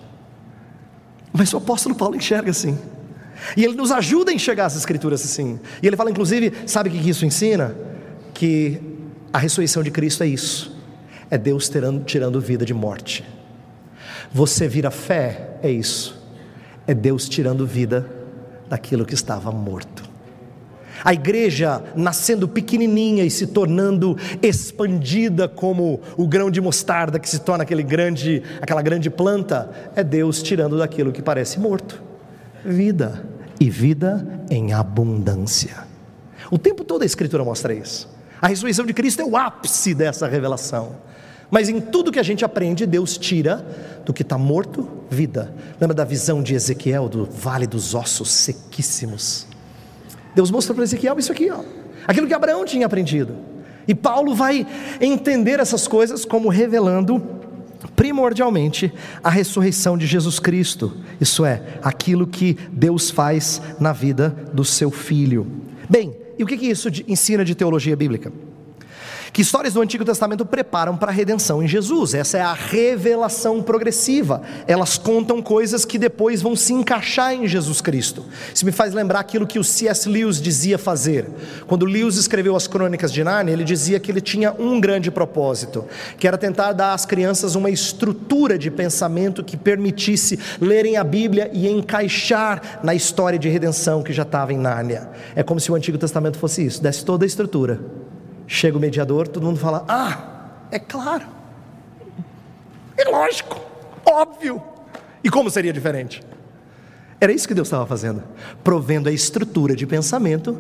Mas 1.33 1.53
o 1.53 1.57
apóstolo 1.57 1.95
Paulo 1.95 2.17
enxerga 2.17 2.51
assim. 2.51 2.79
E 3.57 3.65
ele 3.65 3.75
nos 3.75 3.91
ajuda 3.91 4.31
a 4.31 4.35
enxergar 4.35 4.67
as 4.67 4.77
escrituras 4.77 5.25
assim. 5.25 5.59
E 5.83 5.87
ele 5.87 5.97
fala, 5.97 6.11
inclusive, 6.11 6.53
sabe 6.67 6.89
o 6.89 6.93
que 6.93 7.09
isso 7.09 7.25
ensina? 7.25 7.75
Que 8.33 8.81
a 9.33 9.39
ressurreição 9.39 9.83
de 9.83 9.91
Cristo 9.91 10.23
é 10.23 10.27
isso: 10.27 10.77
é 11.31 11.37
Deus 11.37 11.69
tirando, 11.69 12.05
tirando 12.05 12.41
vida 12.41 12.65
de 12.65 12.75
morte. 12.75 13.25
Você 14.33 14.67
vira 14.69 14.91
fé, 14.91 15.59
é 15.63 15.71
isso. 15.71 16.21
É 16.87 16.95
Deus 16.95 17.29
tirando 17.29 17.67
vida 17.67 18.09
daquilo 18.69 19.05
que 19.05 19.15
estava 19.15 19.53
morto. 19.53 20.11
A 21.05 21.13
igreja 21.13 21.83
nascendo 21.97 22.47
pequenininha 22.47 23.25
e 23.25 23.31
se 23.31 23.49
tornando 23.49 24.17
expandida 24.41 25.49
como 25.49 26.01
o 26.17 26.29
grão 26.29 26.51
de 26.51 26.61
mostarda 26.61 27.19
que 27.19 27.29
se 27.29 27.41
torna 27.41 27.65
aquele 27.65 27.83
grande, 27.83 28.43
aquela 28.61 28.83
grande 28.83 29.11
planta, 29.11 29.71
é 29.97 30.05
Deus 30.05 30.43
tirando 30.43 30.79
daquilo 30.79 31.11
que 31.11 31.21
parece 31.21 31.59
morto 31.59 32.12
vida 32.65 33.25
e 33.61 33.71
vida 33.71 34.45
em 34.51 34.73
abundância. 34.73 35.85
O 36.51 36.59
tempo 36.59 36.85
todo 36.85 37.03
a 37.03 37.07
Escritura 37.07 37.45
mostra 37.45 37.75
isso. 37.75 38.09
A 38.41 38.49
ressurreição 38.49 38.85
de 38.85 38.93
Cristo 38.93 39.23
é 39.23 39.25
o 39.25 39.37
ápice 39.37 39.95
dessa 39.95 40.27
revelação. 40.27 40.97
Mas 41.51 41.69
em 41.69 41.81
tudo 41.81 42.11
que 42.11 42.19
a 42.19 42.23
gente 42.23 42.45
aprende, 42.45 42.87
Deus 42.87 43.17
tira 43.19 43.65
do 44.05 44.13
que 44.13 44.23
está 44.23 44.39
morto 44.39 44.89
vida. 45.11 45.55
Lembra 45.81 45.95
da 45.95 46.05
visão 46.05 46.43
de 46.43 46.55
Ezequiel 46.55 47.09
do 47.09 47.25
vale 47.27 47.67
dos 47.67 47.95
ossos 47.95 48.31
sequíssimos? 48.31 49.47
Deus 50.35 50.51
mostrou 50.51 50.75
para 50.75 50.85
Ezequiel 50.85 51.19
isso 51.19 51.31
aqui, 51.31 51.51
ó. 51.51 51.61
aquilo 52.07 52.27
que 52.27 52.35
Abraão 52.35 52.65
tinha 52.65 52.87
aprendido. 52.87 53.37
E 53.87 53.95
Paulo 53.95 54.35
vai 54.35 54.67
entender 55.01 55.61
essas 55.61 55.87
coisas 55.87 56.25
como 56.25 56.49
revelando 56.49 57.42
primordialmente 57.95 58.93
a 59.23 59.31
ressurreição 59.31 59.97
de 59.97 60.07
Jesus 60.07 60.39
Cristo, 60.39 60.97
isso 61.21 61.45
é, 61.45 61.63
aquilo 61.83 62.27
que 62.27 62.57
Deus 62.71 63.11
faz 63.11 63.61
na 63.79 63.93
vida 63.93 64.31
do 64.53 64.65
seu 64.65 64.91
filho. 64.91 65.47
Bem, 65.89 66.17
e 66.39 66.43
o 66.43 66.47
que 66.47 66.55
isso 66.55 66.89
ensina 67.07 67.45
de 67.45 67.55
teologia 67.55 67.97
bíblica? 67.97 68.33
Que 69.33 69.41
histórias 69.41 69.73
do 69.73 69.81
Antigo 69.81 70.05
Testamento 70.05 70.45
preparam 70.45 70.97
para 70.97 71.11
a 71.11 71.15
redenção 71.15 71.63
em 71.63 71.67
Jesus. 71.67 72.13
Essa 72.13 72.37
é 72.37 72.41
a 72.43 72.53
revelação 72.53 73.63
progressiva. 73.63 74.43
Elas 74.67 74.99
contam 74.99 75.41
coisas 75.41 75.87
que 75.87 75.99
depois 75.99 76.43
vão 76.43 76.55
se 76.55 76.75
encaixar 76.75 77.33
em 77.33 77.49
Jesus 77.49 77.81
Cristo. 77.81 78.25
Isso 78.55 78.67
me 78.67 78.73
faz 78.73 78.93
lembrar 78.93 79.21
aquilo 79.21 79.47
que 79.47 79.59
o 79.59 79.65
C.S. 79.65 80.07
Lewis 80.07 80.41
dizia 80.41 80.77
fazer. 80.77 81.27
Quando 81.67 81.87
Lewis 81.87 82.17
escreveu 82.17 82.55
as 82.55 82.67
Crônicas 82.67 83.11
de 83.11 83.25
Nárnia, 83.25 83.55
ele 83.55 83.65
dizia 83.65 83.99
que 83.99 84.11
ele 84.11 84.21
tinha 84.21 84.53
um 84.53 84.79
grande 84.79 85.11
propósito, 85.11 85.87
que 86.19 86.29
era 86.29 86.37
tentar 86.37 86.73
dar 86.73 86.93
às 86.93 87.07
crianças 87.07 87.55
uma 87.55 87.71
estrutura 87.71 88.59
de 88.59 88.71
pensamento 88.71 89.43
que 89.43 89.57
permitisse 89.57 90.39
lerem 90.61 90.99
a 90.99 91.05
Bíblia 91.05 91.51
e 91.55 91.69
encaixar 91.69 92.81
na 92.83 92.95
história 92.95 93.39
de 93.39 93.49
redenção 93.49 94.03
que 94.03 94.13
já 94.13 94.25
estava 94.25 94.53
em 94.53 94.59
Nárnia. 94.59 95.09
É 95.35 95.43
como 95.43 95.59
se 95.59 95.73
o 95.73 95.75
Antigo 95.75 95.97
Testamento 95.97 96.37
fosse 96.37 96.67
isso, 96.67 96.83
desse 96.83 97.03
toda 97.03 97.25
a 97.25 97.27
estrutura 97.27 97.81
Chega 98.47 98.77
o 98.77 98.81
mediador, 98.81 99.29
todo 99.29 99.45
mundo 99.45 99.59
fala: 99.59 99.85
Ah, 99.89 100.67
é 100.71 100.79
claro, 100.79 101.27
é 102.97 103.09
lógico, 103.09 103.61
óbvio. 104.05 104.63
E 105.25 105.31
como 105.31 105.51
seria 105.51 105.73
diferente? 105.73 106.23
Era 107.21 107.33
isso 107.33 107.47
que 107.47 107.55
Deus 107.55 107.69
estava 107.69 107.87
fazendo, 107.87 108.23
provendo 108.65 109.09
a 109.09 109.13
estrutura 109.13 109.77
de 109.77 109.87
pensamento 109.87 110.59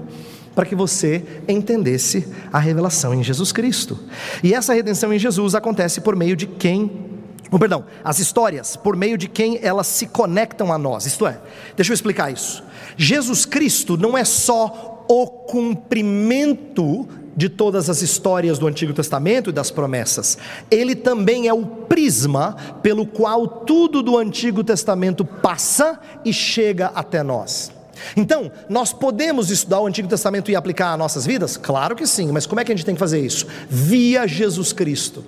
para 0.54 0.64
que 0.64 0.74
você 0.74 1.24
entendesse 1.48 2.28
a 2.52 2.58
revelação 2.58 3.12
em 3.12 3.22
Jesus 3.22 3.50
Cristo. 3.50 3.98
E 4.42 4.54
essa 4.54 4.72
redenção 4.72 5.12
em 5.12 5.18
Jesus 5.18 5.54
acontece 5.54 6.00
por 6.00 6.14
meio 6.14 6.36
de 6.36 6.46
quem 6.46 7.10
Oh, 7.54 7.58
perdão, 7.58 7.84
as 8.02 8.18
histórias 8.18 8.76
por 8.76 8.96
meio 8.96 9.18
de 9.18 9.28
quem 9.28 9.58
elas 9.60 9.86
se 9.86 10.06
conectam 10.06 10.72
a 10.72 10.78
nós. 10.78 11.04
Isto 11.04 11.26
é, 11.26 11.38
deixa 11.76 11.92
eu 11.92 11.94
explicar 11.94 12.32
isso. 12.32 12.64
Jesus 12.96 13.44
Cristo 13.44 13.94
não 13.98 14.16
é 14.16 14.24
só 14.24 15.04
o 15.06 15.26
cumprimento 15.26 17.06
de 17.36 17.48
todas 17.48 17.88
as 17.88 18.02
histórias 18.02 18.58
do 18.58 18.66
Antigo 18.66 18.92
Testamento 18.92 19.50
e 19.50 19.52
das 19.52 19.70
promessas, 19.70 20.38
ele 20.70 20.94
também 20.94 21.48
é 21.48 21.54
o 21.54 21.64
prisma 21.64 22.56
pelo 22.82 23.06
qual 23.06 23.46
tudo 23.46 24.02
do 24.02 24.18
Antigo 24.18 24.62
Testamento 24.62 25.24
passa 25.24 25.98
e 26.24 26.32
chega 26.32 26.86
até 26.94 27.22
nós. 27.22 27.72
Então, 28.16 28.50
nós 28.68 28.92
podemos 28.92 29.50
estudar 29.50 29.80
o 29.80 29.86
Antigo 29.86 30.08
Testamento 30.08 30.50
e 30.50 30.56
aplicar 30.56 30.92
a 30.92 30.96
nossas 30.96 31.24
vidas? 31.24 31.56
Claro 31.56 31.94
que 31.94 32.06
sim, 32.06 32.30
mas 32.32 32.46
como 32.46 32.60
é 32.60 32.64
que 32.64 32.72
a 32.72 32.74
gente 32.74 32.84
tem 32.84 32.94
que 32.94 32.98
fazer 32.98 33.20
isso? 33.20 33.46
Via 33.68 34.26
Jesus 34.26 34.72
Cristo. 34.72 35.24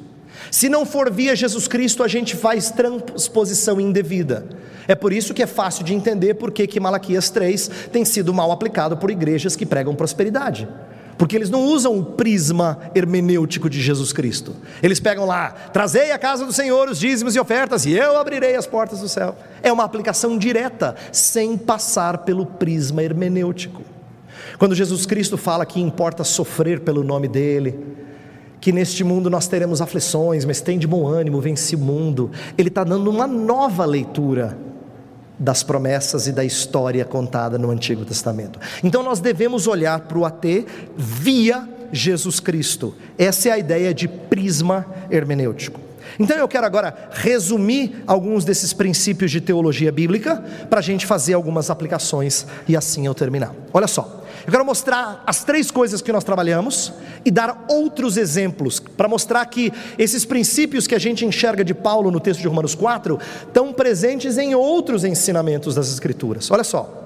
Se 0.51 0.69
não 0.69 0.85
for 0.85 1.11
via 1.11 1.35
Jesus 1.35 1.67
Cristo, 1.67 2.03
a 2.03 2.09
gente 2.09 2.37
faz 2.37 2.71
transposição 2.71 3.81
indevida. 3.81 4.47
É 4.87 4.95
por 4.95 5.13
isso 5.13 5.33
que 5.33 5.43
é 5.43 5.47
fácil 5.47 5.85
de 5.85 5.95
entender 5.95 6.35
por 6.35 6.53
que 6.53 6.79
Malaquias 6.79 7.31
3 7.31 7.71
tem 7.91 8.05
sido 8.05 8.35
mal 8.35 8.53
aplicado 8.53 8.97
por 8.97 9.11
igrejas 9.11 9.57
que 9.57 9.65
pregam 9.65 9.95
prosperidade. 9.95 10.69
Porque 11.17 11.37
eles 11.37 11.51
não 11.51 11.65
usam 11.65 11.99
o 11.99 12.05
prisma 12.05 12.79
hermenêutico 12.95 13.71
de 13.71 13.81
Jesus 13.81 14.13
Cristo. 14.13 14.55
Eles 14.83 14.99
pegam 14.99 15.25
lá, 15.25 15.51
trazei 15.73 16.11
a 16.11 16.19
casa 16.19 16.45
do 16.45 16.53
Senhor 16.53 16.89
os 16.89 16.99
dízimos 16.99 17.37
e 17.37 17.41
ofertas, 17.41 17.87
e 17.87 17.93
eu 17.93 18.19
abrirei 18.19 18.57
as 18.57 18.67
portas 18.67 19.01
do 19.01 19.09
céu. 19.09 19.37
É 19.63 19.73
uma 19.73 19.85
aplicação 19.85 20.37
direta, 20.37 20.97
sem 21.13 21.57
passar 21.57 22.19
pelo 22.19 22.45
prisma 22.45 23.03
hermenêutico. 23.03 23.83
Quando 24.59 24.75
Jesus 24.75 25.07
Cristo 25.07 25.37
fala 25.37 25.67
que 25.67 25.81
importa 25.81 26.25
sofrer 26.25 26.81
pelo 26.81 27.05
nome 27.05 27.29
dEle, 27.29 27.79
que 28.61 28.73
neste 28.73 29.05
mundo 29.05 29.29
nós 29.29 29.47
teremos 29.47 29.81
aflições, 29.83 30.45
mas 30.45 30.61
tem 30.61 30.79
de 30.79 30.87
bom 30.87 31.07
ânimo, 31.07 31.41
vence 31.41 31.77
o 31.77 31.79
mundo, 31.79 32.31
Ele 32.57 32.69
está 32.69 32.83
dando 32.83 33.11
uma 33.11 33.27
nova 33.27 33.85
leitura 33.85 34.57
das 35.39 35.63
promessas 35.63 36.27
e 36.27 36.33
da 36.33 36.45
história 36.45 37.05
contada 37.05 37.59
no 37.59 37.71
Antigo 37.71 38.05
Testamento. 38.05 38.59
Então 38.83 39.03
nós 39.03 39.21
devemos 39.21 39.67
olhar 39.67 40.01
para 40.01 40.19
o 40.19 40.25
AT 40.25 40.45
via 40.97 41.69
Jesus 41.93 42.41
Cristo. 42.41 42.95
Essa 43.19 43.49
é 43.49 43.53
a 43.53 43.59
ideia 43.59 43.93
de 43.93 44.09
prisma 44.09 44.87
hermenêutico. 45.11 45.81
Então 46.19 46.37
eu 46.37 46.47
quero 46.47 46.67
agora 46.67 47.11
resumir 47.13 48.03
alguns 48.07 48.45
desses 48.45 48.73
princípios 48.73 49.31
de 49.31 49.41
teologia 49.41 49.91
bíblica 49.91 50.37
para 50.71 50.79
a 50.79 50.83
gente 50.83 51.07
fazer 51.07 51.35
algumas 51.35 51.71
aplicações 51.71 52.47
e 52.69 52.77
assim 52.77 53.07
eu 53.07 53.15
terminar. 53.15 53.55
Olha 53.73 53.87
só. 53.87 54.24
Eu 54.47 54.53
quero 54.53 54.65
mostrar 54.65 55.23
as 55.27 55.43
três 55.43 55.71
coisas 55.71 56.03
que 56.03 56.13
nós 56.13 56.23
trabalhamos 56.23 56.93
e 57.25 57.31
dar 57.31 57.65
outros 57.69 58.17
exemplos 58.17 58.79
para 58.79 59.09
mostrar 59.09 59.45
que 59.47 59.73
esses 59.99 60.25
princípios 60.25 60.87
que 60.87 60.95
a 60.95 60.99
gente 60.99 61.25
enxerga 61.25 61.65
de 61.65 61.73
Paulo 61.73 62.11
no 62.11 62.21
texto 62.21 62.41
de 62.41 62.49
Romanos 62.49 62.75
4 62.75 63.19
estão 63.47 63.73
presentes 63.73 64.37
em 64.37 64.55
outros 64.55 65.03
ensinamentos 65.03 65.75
das 65.75 65.89
Escrituras. 65.89 66.51
Olha 66.51 66.65
só. 66.65 67.01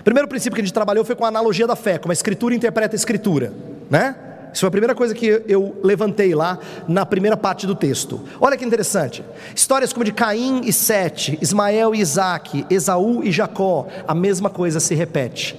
O 0.00 0.04
primeiro 0.04 0.28
princípio 0.28 0.54
que 0.54 0.60
a 0.60 0.64
gente 0.64 0.74
trabalhou 0.74 1.04
foi 1.04 1.16
com 1.16 1.24
a 1.24 1.28
analogia 1.28 1.66
da 1.66 1.74
fé, 1.74 1.98
como 1.98 2.12
a 2.12 2.14
Escritura 2.14 2.54
interpreta 2.54 2.94
a 2.94 2.98
Escritura, 2.98 3.52
né? 3.90 4.14
Isso 4.52 4.60
foi 4.60 4.68
a 4.68 4.70
primeira 4.70 4.94
coisa 4.94 5.12
que 5.12 5.42
eu 5.48 5.76
levantei 5.82 6.32
lá 6.32 6.60
na 6.86 7.04
primeira 7.04 7.36
parte 7.36 7.66
do 7.66 7.74
texto. 7.74 8.20
Olha 8.40 8.56
que 8.56 8.64
interessante. 8.64 9.24
Histórias 9.56 9.92
como 9.92 10.04
de 10.04 10.12
Caim 10.12 10.60
e 10.64 10.72
Sete, 10.72 11.36
Ismael 11.42 11.92
e 11.92 12.00
Isaac, 12.00 12.64
Esaú 12.70 13.24
e 13.24 13.32
Jacó, 13.32 13.88
a 14.06 14.14
mesma 14.14 14.48
coisa 14.48 14.78
se 14.78 14.94
repete. 14.94 15.58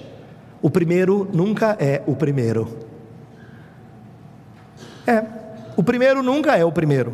O 0.66 0.70
primeiro 0.72 1.30
nunca 1.32 1.78
é 1.80 2.02
o 2.08 2.16
primeiro. 2.16 2.68
É, 5.06 5.24
o 5.78 5.84
primeiro 5.84 6.24
nunca 6.24 6.58
é 6.58 6.66
o 6.66 6.72
primeiro. 6.72 7.14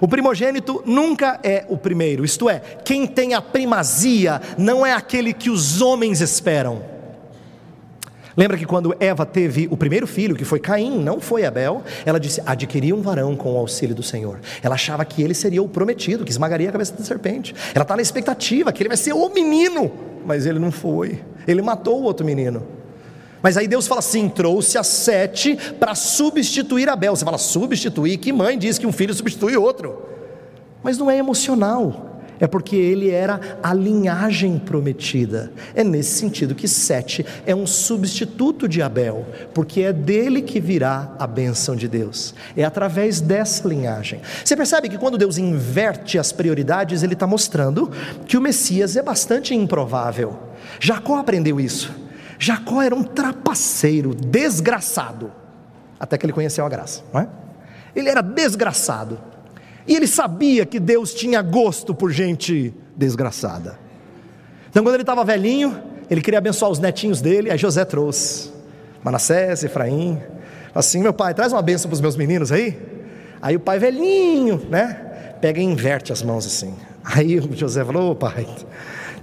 O 0.00 0.08
primogênito 0.08 0.82
nunca 0.84 1.38
é 1.44 1.64
o 1.68 1.78
primeiro, 1.78 2.24
isto 2.24 2.50
é, 2.50 2.58
quem 2.84 3.06
tem 3.06 3.34
a 3.34 3.40
primazia 3.40 4.42
não 4.58 4.84
é 4.84 4.92
aquele 4.92 5.32
que 5.32 5.48
os 5.48 5.80
homens 5.80 6.20
esperam. 6.20 6.82
Lembra 8.36 8.58
que 8.58 8.66
quando 8.66 8.92
Eva 8.98 9.24
teve 9.24 9.68
o 9.70 9.76
primeiro 9.76 10.08
filho, 10.08 10.34
que 10.34 10.44
foi 10.44 10.58
Caim, 10.58 10.98
não 10.98 11.20
foi 11.20 11.44
Abel, 11.44 11.84
ela 12.04 12.18
disse: 12.18 12.42
adquiria 12.44 12.96
um 12.96 13.00
varão 13.00 13.36
com 13.36 13.54
o 13.54 13.58
auxílio 13.58 13.94
do 13.94 14.02
Senhor. 14.02 14.40
Ela 14.60 14.74
achava 14.74 15.04
que 15.04 15.22
ele 15.22 15.34
seria 15.34 15.62
o 15.62 15.68
prometido, 15.68 16.24
que 16.24 16.32
esmagaria 16.32 16.68
a 16.68 16.72
cabeça 16.72 16.94
da 16.94 17.04
serpente. 17.04 17.54
Ela 17.72 17.82
está 17.82 17.94
na 17.94 18.02
expectativa 18.02 18.72
que 18.72 18.82
ele 18.82 18.88
vai 18.88 18.96
ser 18.96 19.12
o 19.12 19.28
menino, 19.28 19.88
mas 20.26 20.46
ele 20.46 20.58
não 20.58 20.72
foi. 20.72 21.22
Ele 21.46 21.62
matou 21.62 22.00
o 22.00 22.02
outro 22.02 22.26
menino. 22.26 22.77
Mas 23.42 23.56
aí 23.56 23.68
Deus 23.68 23.86
fala 23.86 24.00
assim: 24.00 24.28
trouxe 24.28 24.78
a 24.78 24.82
sete 24.82 25.56
para 25.78 25.94
substituir 25.94 26.88
Abel. 26.88 27.14
Você 27.14 27.24
fala, 27.24 27.38
substituir? 27.38 28.18
Que 28.18 28.32
mãe 28.32 28.58
diz 28.58 28.78
que 28.78 28.86
um 28.86 28.92
filho 28.92 29.14
substitui 29.14 29.56
outro? 29.56 30.02
Mas 30.82 30.98
não 30.98 31.10
é 31.10 31.16
emocional. 31.16 32.06
É 32.40 32.46
porque 32.46 32.76
ele 32.76 33.10
era 33.10 33.58
a 33.62 33.74
linhagem 33.74 34.58
prometida. 34.58 35.50
É 35.74 35.82
nesse 35.82 36.18
sentido 36.18 36.54
que 36.54 36.68
Sete 36.68 37.26
é 37.44 37.54
um 37.54 37.66
substituto 37.66 38.68
de 38.68 38.80
Abel, 38.80 39.26
porque 39.52 39.80
é 39.80 39.92
dele 39.92 40.42
que 40.42 40.60
virá 40.60 41.14
a 41.18 41.26
bênção 41.26 41.74
de 41.74 41.88
Deus. 41.88 42.34
É 42.56 42.64
através 42.64 43.20
dessa 43.20 43.66
linhagem. 43.66 44.20
Você 44.44 44.56
percebe 44.56 44.88
que 44.88 44.98
quando 44.98 45.18
Deus 45.18 45.36
inverte 45.36 46.18
as 46.18 46.30
prioridades, 46.30 47.02
ele 47.02 47.14
está 47.14 47.26
mostrando 47.26 47.90
que 48.26 48.36
o 48.36 48.40
Messias 48.40 48.96
é 48.96 49.02
bastante 49.02 49.54
improvável. 49.54 50.38
Jacó 50.78 51.16
aprendeu 51.16 51.58
isso. 51.58 52.07
Jacó 52.38 52.80
era 52.80 52.94
um 52.94 53.02
trapaceiro, 53.02 54.14
desgraçado, 54.14 55.32
até 55.98 56.16
que 56.16 56.24
ele 56.24 56.32
conheceu 56.32 56.64
a 56.64 56.68
graça, 56.68 57.02
não 57.12 57.20
é? 57.20 57.28
Ele 57.96 58.08
era 58.08 58.22
desgraçado, 58.22 59.18
e 59.86 59.96
ele 59.96 60.06
sabia 60.06 60.64
que 60.64 60.78
Deus 60.78 61.14
tinha 61.14 61.42
gosto 61.42 61.94
por 61.94 62.12
gente 62.12 62.72
desgraçada. 62.96 63.78
Então, 64.70 64.84
quando 64.84 64.94
ele 64.94 65.02
estava 65.02 65.24
velhinho, 65.24 65.82
ele 66.10 66.20
queria 66.20 66.38
abençoar 66.38 66.70
os 66.70 66.78
netinhos 66.78 67.20
dele, 67.20 67.50
aí 67.50 67.58
José 67.58 67.84
trouxe 67.84 68.52
Manassés, 69.02 69.64
Efraim, 69.64 70.20
assim: 70.74 71.00
meu 71.00 71.12
pai, 71.12 71.34
traz 71.34 71.52
uma 71.52 71.62
bênção 71.62 71.88
para 71.88 71.94
os 71.94 72.00
meus 72.00 72.16
meninos 72.16 72.52
aí. 72.52 72.78
Aí 73.40 73.56
o 73.56 73.60
pai 73.60 73.78
velhinho, 73.78 74.66
né? 74.68 75.36
Pega 75.40 75.60
e 75.60 75.64
inverte 75.64 76.12
as 76.12 76.22
mãos 76.22 76.44
assim. 76.46 76.74
Aí 77.04 77.38
o 77.38 77.56
José 77.56 77.84
falou: 77.84 78.12
oh, 78.12 78.14
pai, 78.14 78.46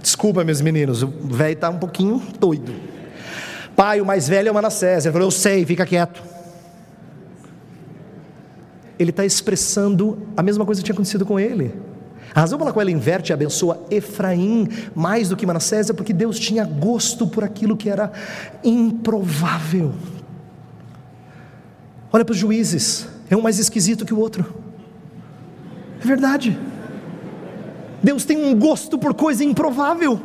desculpa, 0.00 0.42
meus 0.44 0.60
meninos, 0.60 1.02
o 1.02 1.08
velho 1.08 1.52
está 1.52 1.70
um 1.70 1.78
pouquinho 1.78 2.22
doido. 2.38 2.74
Pai, 3.76 4.00
o 4.00 4.06
mais 4.06 4.26
velho 4.26 4.48
é 4.48 4.50
o 4.50 4.54
Manassés. 4.54 5.04
Ele 5.04 5.12
falou: 5.12 5.28
Eu 5.28 5.30
sei, 5.30 5.66
fica 5.66 5.84
quieto. 5.84 6.22
Ele 8.98 9.10
está 9.10 9.24
expressando 9.24 10.26
a 10.34 10.42
mesma 10.42 10.64
coisa 10.64 10.80
que 10.80 10.86
tinha 10.86 10.94
acontecido 10.94 11.26
com 11.26 11.38
ele. 11.38 11.74
A 12.34 12.40
razão 12.40 12.58
pela 12.58 12.72
qual 12.72 12.82
ele 12.82 12.92
inverte 12.92 13.30
e 13.30 13.34
abençoa 13.34 13.86
Efraim 13.90 14.68
mais 14.94 15.28
do 15.28 15.36
que 15.36 15.46
Manassés 15.46 15.90
é 15.90 15.92
porque 15.92 16.12
Deus 16.12 16.38
tinha 16.38 16.64
gosto 16.64 17.26
por 17.26 17.44
aquilo 17.44 17.76
que 17.76 17.88
era 17.88 18.10
improvável. 18.64 19.94
Olha 22.12 22.24
para 22.24 22.32
os 22.32 22.38
juízes, 22.38 23.06
é 23.28 23.36
um 23.36 23.42
mais 23.42 23.58
esquisito 23.58 24.06
que 24.06 24.14
o 24.14 24.18
outro. 24.18 24.54
É 26.02 26.06
verdade. 26.06 26.58
Deus 28.02 28.24
tem 28.24 28.42
um 28.42 28.58
gosto 28.58 28.98
por 28.98 29.12
coisa 29.12 29.44
improvável. 29.44 30.20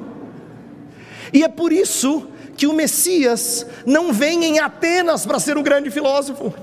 E 1.34 1.44
é 1.44 1.50
por 1.50 1.72
isso 1.72 2.28
que 2.56 2.68
o 2.68 2.74
Messias 2.74 3.66
não 3.86 4.14
vem 4.14 4.44
em 4.46 4.60
Atenas 4.60 5.26
para 5.26 5.40
ser 5.40 5.58
um 5.58 5.64
grande 5.64 5.90
filósofo, 5.90 6.54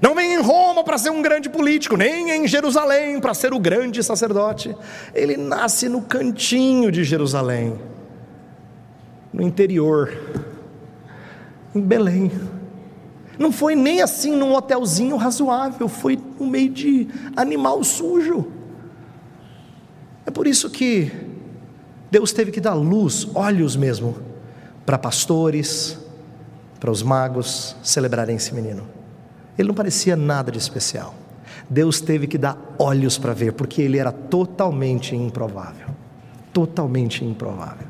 não 0.00 0.14
vem 0.14 0.34
em 0.34 0.40
Roma 0.40 0.84
para 0.84 0.96
ser 0.96 1.10
um 1.10 1.20
grande 1.20 1.48
político, 1.48 1.96
nem 1.96 2.30
em 2.30 2.46
Jerusalém 2.46 3.20
para 3.20 3.34
ser 3.34 3.52
o 3.52 3.58
grande 3.58 4.02
sacerdote. 4.02 4.76
Ele 5.14 5.36
nasce 5.36 5.88
no 5.88 6.02
cantinho 6.02 6.92
de 6.92 7.02
Jerusalém, 7.02 7.78
no 9.32 9.42
interior, 9.42 10.16
em 11.74 11.80
Belém. 11.80 12.30
Não 13.38 13.50
foi 13.50 13.74
nem 13.74 14.00
assim 14.00 14.36
num 14.36 14.54
hotelzinho 14.54 15.16
razoável, 15.16 15.88
foi 15.88 16.18
no 16.38 16.46
meio 16.46 16.70
de 16.70 17.08
animal 17.36 17.82
sujo. 17.82 18.52
É 20.24 20.30
por 20.30 20.46
isso 20.46 20.70
que 20.70 21.10
Deus 22.10 22.32
teve 22.32 22.50
que 22.50 22.60
dar 22.60 22.74
luz, 22.74 23.28
olhos 23.34 23.76
mesmo, 23.76 24.16
para 24.88 24.96
pastores, 24.96 25.98
para 26.80 26.90
os 26.90 27.02
magos 27.02 27.76
celebrarem 27.82 28.36
esse 28.36 28.54
menino. 28.54 28.88
Ele 29.58 29.68
não 29.68 29.74
parecia 29.74 30.16
nada 30.16 30.50
de 30.50 30.56
especial. 30.56 31.14
Deus 31.68 32.00
teve 32.00 32.26
que 32.26 32.38
dar 32.38 32.56
olhos 32.78 33.18
para 33.18 33.34
ver, 33.34 33.52
porque 33.52 33.82
ele 33.82 33.98
era 33.98 34.10
totalmente 34.10 35.14
improvável. 35.14 35.88
Totalmente 36.54 37.22
improvável. 37.22 37.86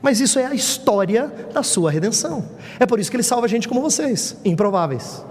Mas 0.00 0.20
isso 0.20 0.38
é 0.38 0.46
a 0.46 0.54
história 0.54 1.26
da 1.52 1.64
sua 1.64 1.90
redenção. 1.90 2.44
É 2.78 2.86
por 2.86 3.00
isso 3.00 3.10
que 3.10 3.16
ele 3.16 3.24
salva 3.24 3.48
gente 3.48 3.66
como 3.66 3.80
vocês, 3.80 4.36
improváveis. 4.44 5.24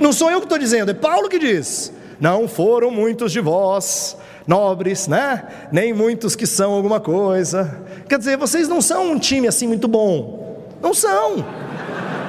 Não 0.00 0.10
sou 0.10 0.30
eu 0.30 0.38
que 0.38 0.46
estou 0.46 0.58
dizendo, 0.58 0.90
é 0.90 0.94
Paulo 0.94 1.28
que 1.28 1.38
diz: 1.38 1.92
Não 2.20 2.46
foram 2.48 2.90
muitos 2.90 3.32
de 3.32 3.40
vós 3.40 4.16
nobres, 4.46 5.08
né? 5.08 5.68
Nem 5.72 5.92
muitos 5.92 6.36
que 6.36 6.46
são 6.46 6.72
alguma 6.72 7.00
coisa. 7.00 7.82
Quer 8.08 8.18
dizer, 8.18 8.36
vocês 8.36 8.68
não 8.68 8.80
são 8.80 9.12
um 9.12 9.18
time 9.18 9.48
assim 9.48 9.66
muito 9.66 9.88
bom. 9.88 10.64
Não 10.82 10.92
são. 10.92 11.44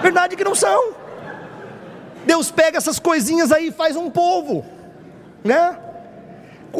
Verdade 0.01 0.35
que 0.35 0.43
não 0.43 0.55
são. 0.55 0.93
Deus 2.25 2.49
pega 2.49 2.77
essas 2.77 2.99
coisinhas 2.99 3.51
aí 3.51 3.67
e 3.67 3.71
faz 3.71 3.95
um 3.95 4.09
povo, 4.09 4.65
né? 5.43 5.77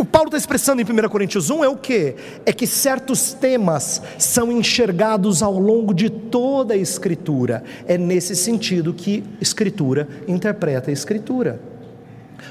Paulo 0.04 0.28
está 0.28 0.38
expressando 0.38 0.82
em 0.82 0.86
1 0.86 1.08
Coríntios 1.08 1.50
1 1.50 1.64
é 1.64 1.70
o 1.70 1.78
que? 1.78 2.16
É 2.46 2.52
que 2.52 2.68
certos 2.68 3.32
temas 3.32 4.02
são 4.18 4.52
enxergados 4.52 5.42
ao 5.42 5.58
longo 5.58 5.94
de 5.94 6.10
toda 6.10 6.74
a 6.74 6.78
Escritura. 6.78 7.64
É 7.88 7.98
nesse 7.98 8.36
sentido 8.36 8.94
que 8.94 9.24
Escritura 9.40 10.08
interpreta 10.28 10.90
a 10.90 10.94
Escritura. 10.94 11.62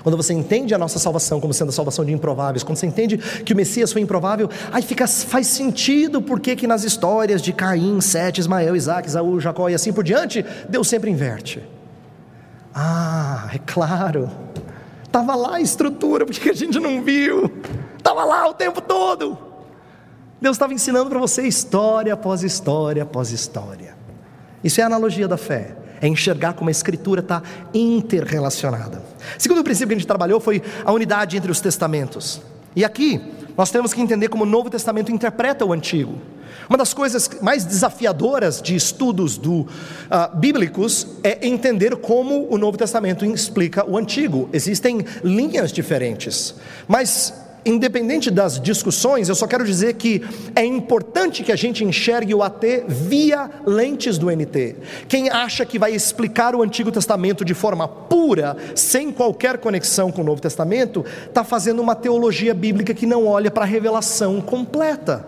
Quando 0.05 0.19
você 0.19 0.35
entende 0.35 0.75
a 0.75 0.79
nossa 0.79 0.99
salvação 0.99 1.41
como 1.41 1.55
sendo 1.55 1.71
a 1.71 1.73
salvação 1.73 2.05
de 2.05 2.13
improváveis, 2.13 2.63
quando 2.63 2.77
você 2.77 2.87
entende 2.87 3.17
que 3.17 3.55
o 3.55 3.57
Messias 3.57 3.91
foi 3.91 4.03
improvável, 4.03 4.51
aí 4.71 4.83
fica, 4.83 5.09
faz 5.09 5.47
sentido 5.47 6.21
porque 6.21 6.55
que 6.55 6.67
nas 6.67 6.85
histórias 6.85 7.41
de 7.41 7.55
Caim, 7.55 7.99
Sete, 8.03 8.39
Ismael, 8.39 8.77
Isaac, 8.77 9.09
Isaú, 9.09 9.41
Jacó 9.41 9.67
e 9.71 9.75
assim 9.75 9.95
por 9.95 10.05
diante, 10.05 10.45
Deus 10.69 10.89
sempre 10.89 11.11
inverte. 11.11 11.67
Ah, 12.75 13.49
é 13.55 13.59
claro. 13.59 14.31
Estava 15.05 15.35
lá 15.35 15.57
a 15.57 15.61
estrutura, 15.63 16.27
porque 16.27 16.51
a 16.51 16.55
gente 16.55 16.79
não 16.79 17.03
viu. 17.03 17.51
Estava 17.97 18.25
lá 18.27 18.47
o 18.47 18.53
tempo 18.53 18.83
todo. 18.83 19.39
Deus 20.39 20.57
estava 20.57 20.75
ensinando 20.75 21.09
para 21.09 21.19
você 21.19 21.45
história 21.45 22.13
após 22.13 22.43
história 22.43 23.05
após 23.05 23.31
história. 23.31 23.97
Isso 24.63 24.83
é 24.83 24.85
a 24.85 24.87
analogia 24.87 25.27
da 25.27 25.39
fé 25.39 25.77
é 26.05 26.09
enxergar 26.09 26.53
como 26.53 26.69
a 26.69 26.71
escritura 26.71 27.23
está 27.23 27.43
interrelacionada. 27.73 29.03
Segundo 29.39 29.65
princípio 29.65 29.89
que 29.89 29.95
a 29.95 29.99
gente 29.99 30.07
trabalhou 30.07 30.39
foi 30.39 30.63
a 30.85 30.93
unidade 30.93 31.35
entre 31.35 31.51
os 31.51 31.63
testamentos. 31.63 32.43
E 32.77 32.85
aqui 32.85 33.23
nós 33.57 33.71
temos 33.71 33.95
que 33.95 34.03
entender 34.03 34.29
como 34.29 34.45
o 34.45 34.47
Novo 34.47 34.69
Testamento 34.69 35.11
interpreta 35.11 35.65
o 35.65 35.73
Antigo. 35.73 36.19
Uma 36.69 36.77
das 36.77 36.93
coisas 36.93 37.31
mais 37.41 37.65
desafiadoras 37.65 38.61
de 38.61 38.75
estudos 38.75 39.39
do, 39.39 39.61
uh, 39.61 40.37
bíblicos 40.37 41.07
é 41.23 41.47
entender 41.47 41.97
como 41.97 42.49
o 42.51 42.59
Novo 42.59 42.77
Testamento 42.77 43.25
explica 43.25 43.89
o 43.89 43.97
Antigo. 43.97 44.51
Existem 44.53 45.07
linhas 45.23 45.73
diferentes, 45.73 46.55
mas 46.87 47.33
independente 47.65 48.31
das 48.31 48.61
discussões, 48.61 49.29
eu 49.29 49.35
só 49.35 49.47
quero 49.47 49.65
dizer 49.65 49.95
que 49.95 50.23
é 50.55 50.65
importante 50.65 51.43
que 51.43 51.53
a 51.53 51.57
gente 51.57 51.85
enxergue 51.85 52.35
o 52.35 52.43
AT 52.43 52.85
via 52.87 53.51
lentes 53.67 54.19
do 54.19 54.31
NT. 54.31 54.77
Quem 55.09 55.31
acha 55.31 55.65
que 55.65 55.79
vai 55.79 55.95
explicar 55.95 56.55
o 56.55 56.63
Antigo 56.63 56.93
Testamento 56.93 57.45
de 57.45 57.55
forma 57.55 57.89
pura, 57.89 58.57
sem 58.75 59.11
qualquer 59.11 59.59
conexão 59.59 60.13
com 60.13 60.21
o 60.23 60.25
Novo 60.25 60.41
Testamento, 60.41 61.05
está 61.27 61.43
fazendo 61.43 61.81
uma 61.81 61.95
teologia 61.95 62.53
bíblica 62.53 62.93
que 62.93 63.07
não 63.07 63.27
olha 63.27 63.51
para 63.51 63.65
a 63.65 63.67
revelação 63.67 64.41
completa. 64.41 65.27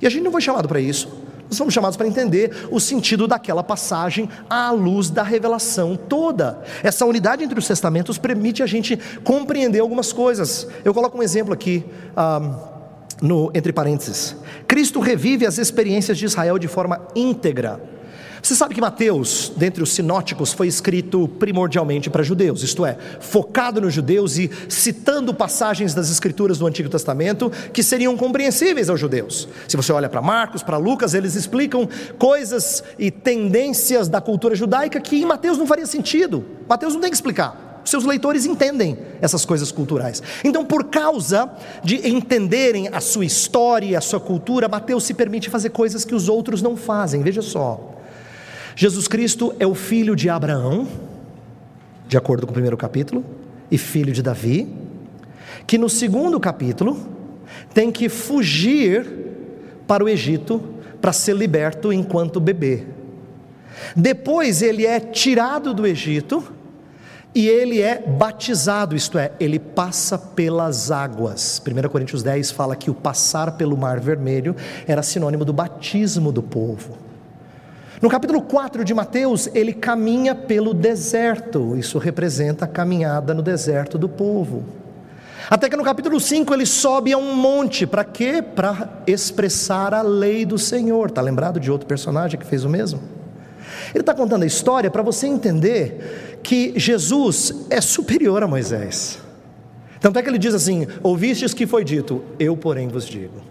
E 0.00 0.06
a 0.06 0.10
gente 0.10 0.22
não 0.22 0.32
foi 0.32 0.40
chamado 0.40 0.66
para 0.66 0.80
isso. 0.80 1.19
Nós 1.50 1.56
somos 1.56 1.74
chamados 1.74 1.96
para 1.96 2.06
entender 2.06 2.68
o 2.70 2.78
sentido 2.78 3.26
daquela 3.26 3.64
passagem 3.64 4.28
à 4.48 4.70
luz 4.70 5.10
da 5.10 5.24
revelação 5.24 5.96
toda. 5.96 6.62
Essa 6.80 7.04
unidade 7.04 7.42
entre 7.42 7.58
os 7.58 7.66
testamentos 7.66 8.16
permite 8.18 8.62
a 8.62 8.66
gente 8.66 8.96
compreender 9.24 9.80
algumas 9.80 10.12
coisas. 10.12 10.68
Eu 10.84 10.94
coloco 10.94 11.18
um 11.18 11.22
exemplo 11.22 11.52
aqui. 11.52 11.84
Um, 12.16 12.70
no, 13.20 13.50
entre 13.52 13.70
parênteses, 13.70 14.34
Cristo 14.66 14.98
revive 14.98 15.44
as 15.44 15.58
experiências 15.58 16.16
de 16.16 16.24
Israel 16.24 16.58
de 16.58 16.66
forma 16.66 17.02
íntegra 17.14 17.78
você 18.42 18.54
sabe 18.54 18.74
que 18.74 18.80
Mateus, 18.80 19.52
dentre 19.56 19.82
os 19.82 19.92
sinóticos, 19.92 20.52
foi 20.52 20.66
escrito 20.66 21.28
primordialmente 21.38 22.08
para 22.08 22.22
judeus, 22.22 22.62
isto 22.62 22.84
é, 22.86 22.96
focado 23.20 23.80
nos 23.80 23.92
judeus 23.92 24.38
e 24.38 24.50
citando 24.68 25.34
passagens 25.34 25.94
das 25.94 26.10
escrituras 26.10 26.58
do 26.58 26.66
Antigo 26.66 26.88
Testamento 26.88 27.50
que 27.72 27.82
seriam 27.82 28.16
compreensíveis 28.16 28.88
aos 28.88 28.98
judeus. 28.98 29.48
Se 29.68 29.76
você 29.76 29.92
olha 29.92 30.08
para 30.08 30.22
Marcos, 30.22 30.62
para 30.62 30.76
Lucas, 30.76 31.14
eles 31.14 31.34
explicam 31.34 31.88
coisas 32.18 32.82
e 32.98 33.10
tendências 33.10 34.08
da 34.08 34.20
cultura 34.20 34.54
judaica 34.54 35.00
que 35.00 35.20
em 35.20 35.26
Mateus 35.26 35.58
não 35.58 35.66
faria 35.66 35.86
sentido. 35.86 36.44
Mateus 36.68 36.94
não 36.94 37.00
tem 37.00 37.10
que 37.10 37.16
explicar 37.16 37.68
seus 37.84 38.04
leitores 38.04 38.46
entendem 38.46 38.98
essas 39.20 39.44
coisas 39.44 39.72
culturais. 39.72 40.22
Então, 40.44 40.64
por 40.64 40.84
causa 40.84 41.50
de 41.82 42.08
entenderem 42.08 42.88
a 42.88 43.00
sua 43.00 43.24
história, 43.24 43.98
a 43.98 44.00
sua 44.00 44.20
cultura, 44.20 44.68
Mateus 44.68 45.04
se 45.04 45.14
permite 45.14 45.50
fazer 45.50 45.70
coisas 45.70 46.04
que 46.04 46.14
os 46.14 46.28
outros 46.28 46.62
não 46.62 46.76
fazem. 46.76 47.22
Veja 47.22 47.42
só. 47.42 47.89
Jesus 48.80 49.06
Cristo 49.06 49.54
é 49.58 49.66
o 49.66 49.74
filho 49.74 50.16
de 50.16 50.30
Abraão, 50.30 50.88
de 52.08 52.16
acordo 52.16 52.46
com 52.46 52.50
o 52.50 52.54
primeiro 52.54 52.78
capítulo, 52.78 53.22
e 53.70 53.76
filho 53.76 54.10
de 54.10 54.22
Davi, 54.22 54.74
que 55.66 55.76
no 55.76 55.90
segundo 55.90 56.40
capítulo 56.40 56.98
tem 57.74 57.92
que 57.92 58.08
fugir 58.08 59.06
para 59.86 60.02
o 60.02 60.08
Egito 60.08 60.62
para 60.98 61.12
ser 61.12 61.36
liberto 61.36 61.92
enquanto 61.92 62.40
bebê. 62.40 62.86
Depois 63.94 64.62
ele 64.62 64.86
é 64.86 64.98
tirado 64.98 65.74
do 65.74 65.86
Egito 65.86 66.42
e 67.34 67.48
ele 67.48 67.82
é 67.82 68.00
batizado, 68.00 68.96
isto 68.96 69.18
é, 69.18 69.32
ele 69.38 69.58
passa 69.58 70.16
pelas 70.16 70.90
águas. 70.90 71.60
1 71.60 71.86
Coríntios 71.90 72.22
10 72.22 72.50
fala 72.52 72.74
que 72.74 72.90
o 72.90 72.94
passar 72.94 73.58
pelo 73.58 73.76
Mar 73.76 74.00
Vermelho 74.00 74.56
era 74.86 75.02
sinônimo 75.02 75.44
do 75.44 75.52
batismo 75.52 76.32
do 76.32 76.42
povo. 76.42 76.96
No 78.00 78.08
capítulo 78.08 78.40
4 78.40 78.82
de 78.82 78.94
Mateus, 78.94 79.50
ele 79.52 79.74
caminha 79.74 80.34
pelo 80.34 80.72
deserto, 80.72 81.76
isso 81.76 81.98
representa 81.98 82.64
a 82.64 82.68
caminhada 82.68 83.34
no 83.34 83.42
deserto 83.42 83.98
do 83.98 84.08
povo. 84.08 84.64
Até 85.50 85.68
que 85.68 85.76
no 85.76 85.84
capítulo 85.84 86.18
5 86.18 86.54
ele 86.54 86.64
sobe 86.64 87.12
a 87.12 87.18
um 87.18 87.34
monte, 87.34 87.86
para 87.86 88.02
quê? 88.02 88.40
Para 88.40 89.02
expressar 89.06 89.92
a 89.92 90.00
lei 90.00 90.46
do 90.46 90.58
Senhor. 90.58 91.10
Está 91.10 91.20
lembrado 91.20 91.60
de 91.60 91.70
outro 91.70 91.86
personagem 91.86 92.40
que 92.40 92.46
fez 92.46 92.64
o 92.64 92.70
mesmo? 92.70 93.02
Ele 93.92 94.00
está 94.00 94.14
contando 94.14 94.44
a 94.44 94.46
história 94.46 94.90
para 94.90 95.02
você 95.02 95.26
entender 95.26 96.38
que 96.42 96.72
Jesus 96.76 97.66
é 97.68 97.82
superior 97.82 98.42
a 98.42 98.46
Moisés. 98.46 99.18
Tanto 100.00 100.18
é 100.18 100.22
que 100.22 100.28
ele 100.30 100.38
diz 100.38 100.54
assim: 100.54 100.86
Ouvistes 101.02 101.52
que 101.52 101.66
foi 101.66 101.84
dito, 101.84 102.22
eu, 102.38 102.56
porém, 102.56 102.88
vos 102.88 103.04
digo. 103.04 103.49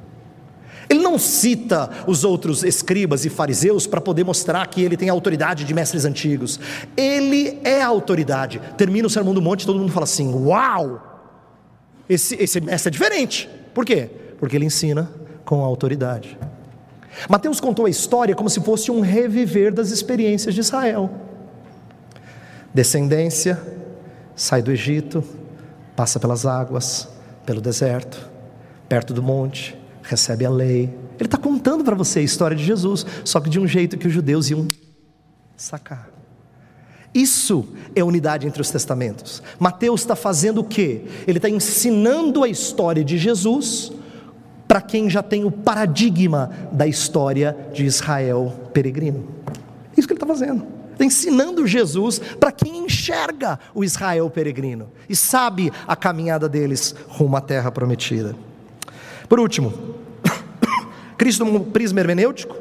Ele 0.89 1.01
não 1.01 1.19
cita 1.19 1.89
os 2.07 2.23
outros 2.23 2.63
escribas 2.63 3.23
e 3.23 3.29
fariseus 3.29 3.85
para 3.85 4.01
poder 4.01 4.23
mostrar 4.23 4.65
que 4.67 4.81
ele 4.81 4.97
tem 4.97 5.07
autoridade 5.07 5.63
de 5.63 5.73
mestres 5.73 6.03
antigos. 6.03 6.59
Ele 6.97 7.59
é 7.63 7.81
a 7.81 7.87
autoridade. 7.87 8.59
Termina 8.75 9.05
o 9.05 9.09
sermão 9.09 9.33
do 9.33 9.41
monte 9.41 9.61
e 9.61 9.65
todo 9.67 9.77
mundo 9.77 9.91
fala 9.91 10.05
assim: 10.05 10.33
Uau! 10.33 11.05
Esse, 12.09 12.35
esse 12.41 12.59
mestre 12.59 12.89
é 12.89 12.91
diferente. 12.91 13.47
Por 13.71 13.85
quê? 13.85 14.09
Porque 14.39 14.55
ele 14.55 14.65
ensina 14.65 15.11
com 15.45 15.63
autoridade. 15.63 16.37
Mateus 17.29 17.59
contou 17.59 17.85
a 17.85 17.89
história 17.89 18.35
como 18.35 18.49
se 18.49 18.59
fosse 18.61 18.89
um 18.89 18.99
reviver 18.99 19.71
das 19.71 19.91
experiências 19.91 20.55
de 20.55 20.61
Israel. 20.61 21.11
Descendência, 22.73 23.61
sai 24.35 24.61
do 24.61 24.71
Egito, 24.71 25.23
passa 25.95 26.19
pelas 26.19 26.45
águas, 26.45 27.07
pelo 27.45 27.61
deserto, 27.61 28.29
perto 28.87 29.13
do 29.13 29.21
monte, 29.21 29.78
recebe 30.09 30.45
a 30.45 30.49
lei. 30.49 30.83
Ele 31.19 31.27
está 31.27 31.37
contando 31.37 31.83
para 31.83 31.95
você 31.95 32.19
a 32.19 32.23
história 32.23 32.55
de 32.55 32.63
Jesus, 32.63 33.05
só 33.23 33.39
que 33.39 33.49
de 33.49 33.59
um 33.59 33.67
jeito 33.67 33.97
que 33.97 34.07
os 34.07 34.13
judeus 34.13 34.49
iam 34.49 34.67
sacar. 35.55 36.09
Isso 37.13 37.67
é 37.95 38.03
unidade 38.03 38.47
entre 38.47 38.61
os 38.61 38.69
testamentos. 38.69 39.41
Mateus 39.59 40.01
está 40.01 40.15
fazendo 40.15 40.61
o 40.61 40.63
quê? 40.63 41.03
Ele 41.27 41.37
está 41.37 41.49
ensinando 41.49 42.43
a 42.43 42.47
história 42.47 43.03
de 43.03 43.17
Jesus 43.17 43.91
para 44.67 44.81
quem 44.81 45.09
já 45.09 45.23
tem 45.23 45.43
o 45.43 45.51
paradigma 45.51 46.51
da 46.71 46.85
história 46.85 47.57
de 47.73 47.85
Israel 47.85 48.69
peregrino. 48.71 49.27
Isso 49.97 50.07
que 50.07 50.13
ele 50.13 50.17
está 50.17 50.27
fazendo. 50.27 50.65
Está 50.91 51.05
ensinando 51.05 51.65
Jesus 51.65 52.19
para 52.19 52.51
quem 52.51 52.85
enxerga 52.85 53.57
o 53.73 53.83
Israel 53.83 54.29
peregrino 54.29 54.91
e 55.07 55.15
sabe 55.15 55.71
a 55.87 55.95
caminhada 55.95 56.47
deles 56.47 56.93
rumo 57.07 57.37
à 57.37 57.41
terra 57.41 57.71
prometida. 57.71 58.35
Por 59.27 59.39
último, 59.39 59.88
Cristo 61.19 61.43
num 61.43 61.59
prisma 61.65 61.99
hermenêutico. 61.99 62.55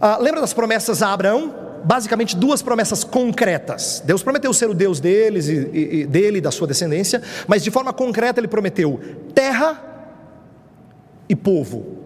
Ah, 0.00 0.18
lembra 0.20 0.40
das 0.40 0.52
promessas 0.52 1.00
a 1.00 1.12
Abraão? 1.12 1.54
Basicamente 1.84 2.36
duas 2.36 2.60
promessas 2.60 3.04
concretas. 3.04 4.02
Deus 4.04 4.20
prometeu 4.20 4.52
ser 4.52 4.68
o 4.68 4.74
Deus 4.74 4.98
deles 4.98 5.46
e, 5.46 5.70
e, 5.72 6.00
e 6.00 6.06
dele 6.06 6.38
e 6.38 6.40
da 6.40 6.50
sua 6.50 6.66
descendência, 6.66 7.22
mas 7.46 7.62
de 7.62 7.70
forma 7.70 7.92
concreta 7.92 8.40
ele 8.40 8.48
prometeu 8.48 9.00
terra 9.32 9.80
e 11.28 11.36
povo. 11.36 11.98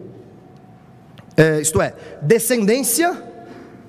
É, 1.34 1.58
isto 1.60 1.80
é, 1.80 1.94
descendência 2.20 3.16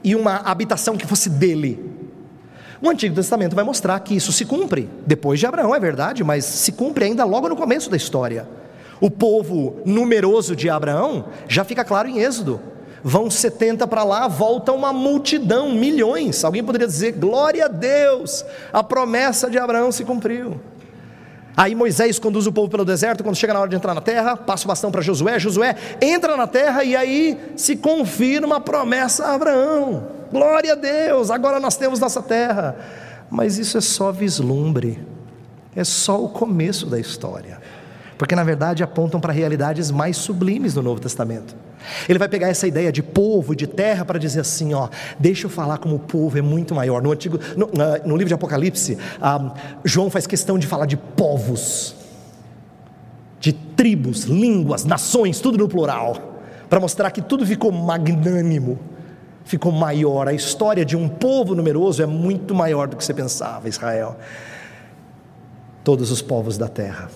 e 0.01 0.15
uma 0.15 0.37
habitação 0.37 0.95
que 0.95 1.05
fosse 1.05 1.29
dele. 1.29 1.91
O 2.81 2.89
Antigo 2.89 3.13
Testamento 3.13 3.55
vai 3.55 3.65
mostrar 3.65 3.99
que 3.99 4.15
isso 4.15 4.31
se 4.31 4.45
cumpre 4.45 4.89
depois 5.05 5.37
de 5.37 5.45
Abraão, 5.45 5.75
é 5.75 5.79
verdade, 5.79 6.23
mas 6.23 6.45
se 6.45 6.71
cumpre 6.71 7.03
ainda 7.03 7.25
logo 7.25 7.49
no 7.49 7.57
começo 7.57 7.89
da 7.89 7.97
história 7.97 8.47
o 9.03 9.11
povo 9.11 9.81
numeroso 9.83 10.55
de 10.55 10.69
Abraão, 10.69 11.25
já 11.45 11.65
fica 11.65 11.83
claro 11.83 12.07
em 12.07 12.19
Êxodo. 12.19 12.57
Vão 13.03 13.29
70 13.29 13.85
para 13.85 14.01
lá, 14.01 14.29
volta 14.29 14.71
uma 14.71 14.93
multidão, 14.93 15.73
milhões. 15.73 16.41
Alguém 16.41 16.63
poderia 16.63 16.87
dizer: 16.87 17.11
glória 17.11 17.65
a 17.65 17.67
Deus, 17.67 18.45
a 18.71 18.81
promessa 18.81 19.49
de 19.49 19.57
Abraão 19.57 19.91
se 19.91 20.05
cumpriu. 20.05 20.57
Aí 21.57 21.75
Moisés 21.75 22.17
conduz 22.17 22.47
o 22.47 22.53
povo 22.53 22.69
pelo 22.69 22.85
deserto, 22.85 23.25
quando 23.25 23.35
chega 23.35 23.53
na 23.53 23.59
hora 23.59 23.69
de 23.69 23.75
entrar 23.75 23.93
na 23.93 23.99
terra, 23.99 24.37
passa 24.37 24.63
o 24.63 24.69
bastão 24.69 24.89
para 24.89 25.01
Josué, 25.01 25.37
Josué 25.37 25.75
entra 26.01 26.37
na 26.37 26.47
terra 26.47 26.85
e 26.85 26.95
aí 26.95 27.37
se 27.57 27.75
confirma 27.75 28.55
a 28.55 28.61
promessa 28.61 29.25
a 29.25 29.35
Abraão. 29.35 30.07
Glória 30.31 30.71
a 30.71 30.75
Deus, 30.75 31.29
agora 31.29 31.59
nós 31.59 31.75
temos 31.75 31.99
nossa 31.99 32.21
terra. 32.21 32.77
Mas 33.29 33.57
isso 33.57 33.77
é 33.77 33.81
só 33.81 34.13
vislumbre, 34.13 35.05
é 35.75 35.83
só 35.83 36.23
o 36.23 36.29
começo 36.29 36.85
da 36.85 36.97
história. 36.97 37.61
Porque 38.17 38.35
na 38.35 38.43
verdade 38.43 38.83
apontam 38.83 39.19
para 39.19 39.33
realidades 39.33 39.91
mais 39.91 40.17
sublimes 40.17 40.73
do 40.73 40.81
Novo 40.81 40.99
Testamento. 40.99 41.55
Ele 42.07 42.17
vai 42.17 42.27
pegar 42.27 42.47
essa 42.47 42.67
ideia 42.67 42.91
de 42.91 43.03
povo, 43.03 43.55
de 43.55 43.67
terra, 43.67 44.05
para 44.05 44.17
dizer 44.17 44.41
assim: 44.41 44.73
ó, 44.73 44.89
deixa 45.19 45.45
eu 45.45 45.49
falar 45.49 45.77
como 45.77 45.95
o 45.95 45.99
povo 45.99 46.37
é 46.37 46.41
muito 46.41 46.73
maior. 46.73 47.01
No, 47.01 47.11
antigo, 47.11 47.39
no, 47.55 47.69
no 48.05 48.15
livro 48.15 48.27
de 48.27 48.33
Apocalipse, 48.33 48.97
ah, 49.21 49.53
João 49.83 50.09
faz 50.09 50.25
questão 50.25 50.57
de 50.57 50.67
falar 50.67 50.85
de 50.85 50.97
povos, 50.97 51.95
de 53.39 53.53
tribos, 53.53 54.23
línguas, 54.23 54.85
nações, 54.85 55.39
tudo 55.39 55.57
no 55.57 55.67
plural, 55.67 56.41
para 56.69 56.79
mostrar 56.79 57.11
que 57.11 57.21
tudo 57.21 57.45
ficou 57.45 57.71
magnânimo, 57.71 58.79
ficou 59.43 59.71
maior. 59.71 60.27
A 60.27 60.33
história 60.33 60.85
de 60.85 60.95
um 60.95 61.09
povo 61.09 61.53
numeroso 61.55 62.01
é 62.01 62.05
muito 62.05 62.55
maior 62.55 62.87
do 62.87 62.95
que 62.95 63.03
você 63.03 63.13
pensava, 63.13 63.67
Israel. 63.67 64.17
Todos 65.83 66.11
os 66.11 66.21
povos 66.21 66.57
da 66.57 66.69
terra. 66.69 67.09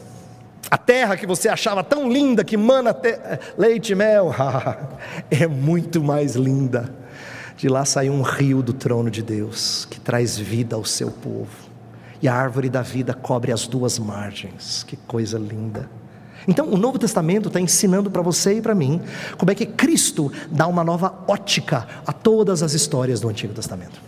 A 0.69 0.77
terra 0.77 1.15
que 1.15 1.25
você 1.25 1.47
achava 1.47 1.83
tão 1.83 2.11
linda, 2.11 2.43
que 2.43 2.57
mana 2.57 2.95
leite 3.57 3.93
e 3.93 3.95
mel, 3.95 4.33
é 5.31 5.47
muito 5.47 6.03
mais 6.03 6.35
linda. 6.35 6.93
De 7.55 7.69
lá 7.69 7.85
sai 7.85 8.09
um 8.09 8.21
rio 8.21 8.61
do 8.61 8.73
trono 8.73 9.09
de 9.09 9.23
Deus, 9.23 9.85
que 9.89 9.99
traz 9.99 10.37
vida 10.37 10.75
ao 10.75 10.83
seu 10.83 11.09
povo. 11.09 11.67
E 12.21 12.27
a 12.27 12.33
árvore 12.33 12.69
da 12.69 12.81
vida 12.81 13.13
cobre 13.13 13.51
as 13.51 13.65
duas 13.65 13.97
margens. 13.97 14.83
Que 14.83 14.97
coisa 14.97 15.37
linda. 15.37 15.89
Então, 16.47 16.67
o 16.67 16.77
Novo 16.77 16.99
Testamento 16.99 17.47
está 17.47 17.59
ensinando 17.59 18.09
para 18.09 18.21
você 18.21 18.57
e 18.57 18.61
para 18.61 18.75
mim 18.75 19.01
como 19.37 19.51
é 19.51 19.55
que 19.55 19.65
Cristo 19.65 20.31
dá 20.49 20.67
uma 20.67 20.83
nova 20.83 21.13
ótica 21.27 21.87
a 22.05 22.13
todas 22.13 22.63
as 22.63 22.73
histórias 22.73 23.19
do 23.19 23.29
Antigo 23.29 23.53
Testamento. 23.53 23.99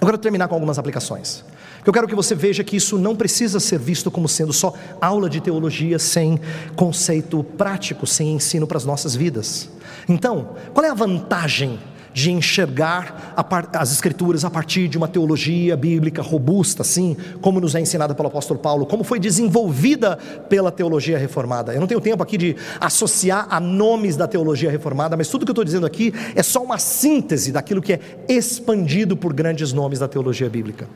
Eu 0.00 0.06
quero 0.06 0.18
terminar 0.18 0.48
com 0.48 0.54
algumas 0.54 0.78
aplicações. 0.78 1.44
Eu 1.86 1.92
quero 1.92 2.08
que 2.08 2.16
você 2.16 2.34
veja 2.34 2.64
que 2.64 2.76
isso 2.76 2.98
não 2.98 3.14
precisa 3.14 3.60
ser 3.60 3.78
visto 3.78 4.10
como 4.10 4.28
sendo 4.28 4.52
só 4.52 4.74
aula 5.00 5.30
de 5.30 5.40
teologia 5.40 6.00
sem 6.00 6.40
conceito 6.74 7.44
prático, 7.44 8.08
sem 8.08 8.32
ensino 8.32 8.66
para 8.66 8.76
as 8.76 8.84
nossas 8.84 9.14
vidas. 9.14 9.70
Então, 10.08 10.56
qual 10.74 10.84
é 10.84 10.90
a 10.90 10.94
vantagem 10.94 11.78
de 12.12 12.32
enxergar 12.32 13.34
as 13.74 13.92
Escrituras 13.92 14.42
a 14.42 14.50
partir 14.50 14.88
de 14.88 14.96
uma 14.96 15.06
teologia 15.06 15.76
bíblica 15.76 16.22
robusta, 16.22 16.80
assim, 16.80 17.14
como 17.42 17.60
nos 17.60 17.74
é 17.74 17.80
ensinada 17.80 18.14
pelo 18.14 18.28
apóstolo 18.28 18.58
Paulo, 18.58 18.86
como 18.86 19.04
foi 19.04 19.20
desenvolvida 19.20 20.16
pela 20.48 20.72
teologia 20.72 21.18
reformada. 21.18 21.74
Eu 21.74 21.80
não 21.80 21.86
tenho 21.86 22.00
tempo 22.00 22.22
aqui 22.22 22.38
de 22.38 22.56
associar 22.80 23.46
a 23.50 23.60
nomes 23.60 24.16
da 24.16 24.26
teologia 24.26 24.70
reformada, 24.70 25.14
mas 25.14 25.28
tudo 25.28 25.44
que 25.44 25.50
eu 25.50 25.52
estou 25.52 25.64
dizendo 25.64 25.84
aqui 25.84 26.12
é 26.34 26.42
só 26.42 26.62
uma 26.62 26.78
síntese 26.78 27.52
daquilo 27.52 27.82
que 27.82 27.92
é 27.92 28.00
expandido 28.28 29.14
por 29.14 29.34
grandes 29.34 29.74
nomes 29.74 29.98
da 29.98 30.08
teologia 30.08 30.48
bíblica. 30.48 30.88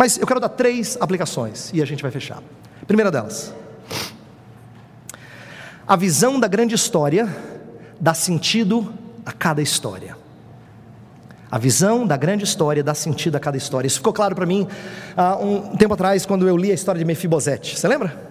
Mas 0.00 0.16
eu 0.16 0.26
quero 0.26 0.40
dar 0.40 0.48
três 0.48 0.96
aplicações 0.98 1.70
e 1.74 1.82
a 1.82 1.84
gente 1.84 2.00
vai 2.02 2.10
fechar. 2.10 2.42
Primeira 2.86 3.10
delas, 3.10 3.54
a 5.86 5.94
visão 5.94 6.40
da 6.40 6.48
grande 6.48 6.74
história 6.74 7.28
dá 8.00 8.14
sentido 8.14 8.94
a 9.26 9.30
cada 9.30 9.60
história. 9.60 10.16
A 11.50 11.58
visão 11.58 12.06
da 12.06 12.16
grande 12.16 12.44
história 12.44 12.82
dá 12.82 12.94
sentido 12.94 13.36
a 13.36 13.38
cada 13.38 13.58
história. 13.58 13.86
Isso 13.86 13.98
ficou 13.98 14.14
claro 14.14 14.34
para 14.34 14.46
mim 14.46 14.66
há 15.14 15.36
um 15.36 15.76
tempo 15.76 15.92
atrás, 15.92 16.24
quando 16.24 16.48
eu 16.48 16.56
li 16.56 16.70
a 16.70 16.74
história 16.74 16.98
de 16.98 17.04
Mefibosete. 17.04 17.78
Você 17.78 17.86
lembra? 17.86 18.29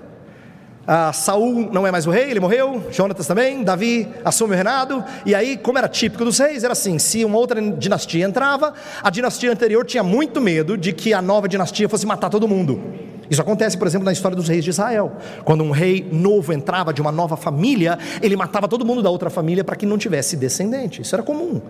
Ah, 0.91 1.13
Saul 1.13 1.69
não 1.71 1.85
é 1.85 1.91
mais 1.91 2.07
o 2.07 2.09
rei, 2.09 2.31
ele 2.31 2.39
morreu, 2.39 2.83
Jonatas 2.89 3.27
também, 3.27 3.63
Davi 3.63 4.07
assume 4.25 4.53
o 4.53 4.55
reinado, 4.55 5.03
e 5.23 5.35
aí, 5.35 5.55
como 5.55 5.77
era 5.77 5.87
típico 5.87 6.25
dos 6.25 6.39
reis, 6.39 6.63
era 6.63 6.73
assim: 6.73 6.97
se 6.97 7.23
uma 7.23 7.37
outra 7.37 7.61
dinastia 7.61 8.25
entrava, 8.25 8.73
a 9.03 9.11
dinastia 9.11 9.51
anterior 9.51 9.85
tinha 9.85 10.01
muito 10.01 10.41
medo 10.41 10.75
de 10.75 10.91
que 10.91 11.13
a 11.13 11.21
nova 11.21 11.47
dinastia 11.47 11.87
fosse 11.87 12.07
matar 12.07 12.31
todo 12.31 12.47
mundo. 12.47 12.81
Isso 13.29 13.39
acontece, 13.39 13.77
por 13.77 13.85
exemplo, 13.85 14.03
na 14.05 14.11
história 14.11 14.35
dos 14.35 14.47
reis 14.47 14.63
de 14.63 14.71
Israel. 14.71 15.11
Quando 15.45 15.63
um 15.63 15.69
rei 15.69 16.09
novo 16.11 16.51
entrava 16.51 16.91
de 16.91 16.99
uma 16.99 17.11
nova 17.11 17.37
família, 17.37 17.99
ele 18.19 18.35
matava 18.35 18.67
todo 18.67 18.83
mundo 18.83 19.03
da 19.03 19.11
outra 19.11 19.29
família 19.29 19.63
para 19.63 19.75
que 19.75 19.85
não 19.85 19.95
tivesse 19.95 20.35
descendente. 20.35 21.03
Isso 21.03 21.15
era 21.15 21.21
comum. 21.21 21.61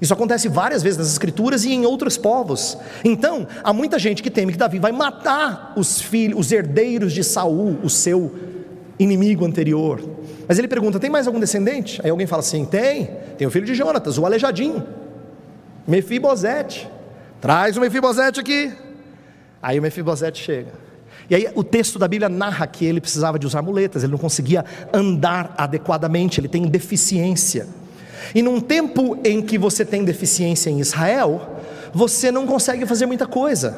Isso 0.00 0.14
acontece 0.14 0.48
várias 0.48 0.82
vezes 0.82 0.98
nas 0.98 1.08
escrituras 1.08 1.64
e 1.64 1.72
em 1.72 1.84
outros 1.84 2.16
povos. 2.16 2.78
Então, 3.04 3.46
há 3.62 3.72
muita 3.72 3.98
gente 3.98 4.22
que 4.22 4.30
teme 4.30 4.52
que 4.52 4.58
Davi 4.58 4.78
vai 4.78 4.92
matar 4.92 5.74
os 5.76 6.00
filhos, 6.00 6.38
os 6.40 6.52
herdeiros 6.52 7.12
de 7.12 7.22
Saul, 7.22 7.78
o 7.82 7.90
seu 7.90 8.34
inimigo 8.98 9.44
anterior. 9.44 10.00
Mas 10.48 10.58
ele 10.58 10.68
pergunta: 10.68 10.98
tem 10.98 11.10
mais 11.10 11.26
algum 11.26 11.38
descendente? 11.38 12.00
Aí 12.02 12.10
alguém 12.10 12.26
fala 12.26 12.40
assim: 12.40 12.64
tem, 12.64 13.10
tem 13.36 13.46
o 13.46 13.50
filho 13.50 13.66
de 13.66 13.74
Jonatas, 13.74 14.16
o 14.16 14.24
aleijadinho, 14.24 14.86
Mefibosete. 15.86 16.88
Traz 17.40 17.76
o 17.76 17.80
Mefibosete 17.80 18.40
aqui. 18.40 18.72
Aí 19.62 19.78
o 19.78 19.82
Mefibosete 19.82 20.42
chega. 20.42 20.72
E 21.28 21.34
aí 21.34 21.48
o 21.54 21.62
texto 21.62 21.98
da 21.98 22.08
Bíblia 22.08 22.28
narra 22.28 22.66
que 22.66 22.84
ele 22.84 23.00
precisava 23.00 23.38
de 23.38 23.46
usar 23.46 23.62
muletas, 23.62 24.02
ele 24.02 24.12
não 24.12 24.18
conseguia 24.18 24.64
andar 24.92 25.54
adequadamente, 25.56 26.40
ele 26.40 26.48
tem 26.48 26.66
deficiência. 26.66 27.68
E 28.34 28.42
num 28.42 28.60
tempo 28.60 29.18
em 29.24 29.42
que 29.42 29.58
você 29.58 29.84
tem 29.84 30.04
deficiência 30.04 30.70
em 30.70 30.80
Israel, 30.80 31.58
você 31.92 32.30
não 32.30 32.46
consegue 32.46 32.86
fazer 32.86 33.06
muita 33.06 33.26
coisa. 33.26 33.76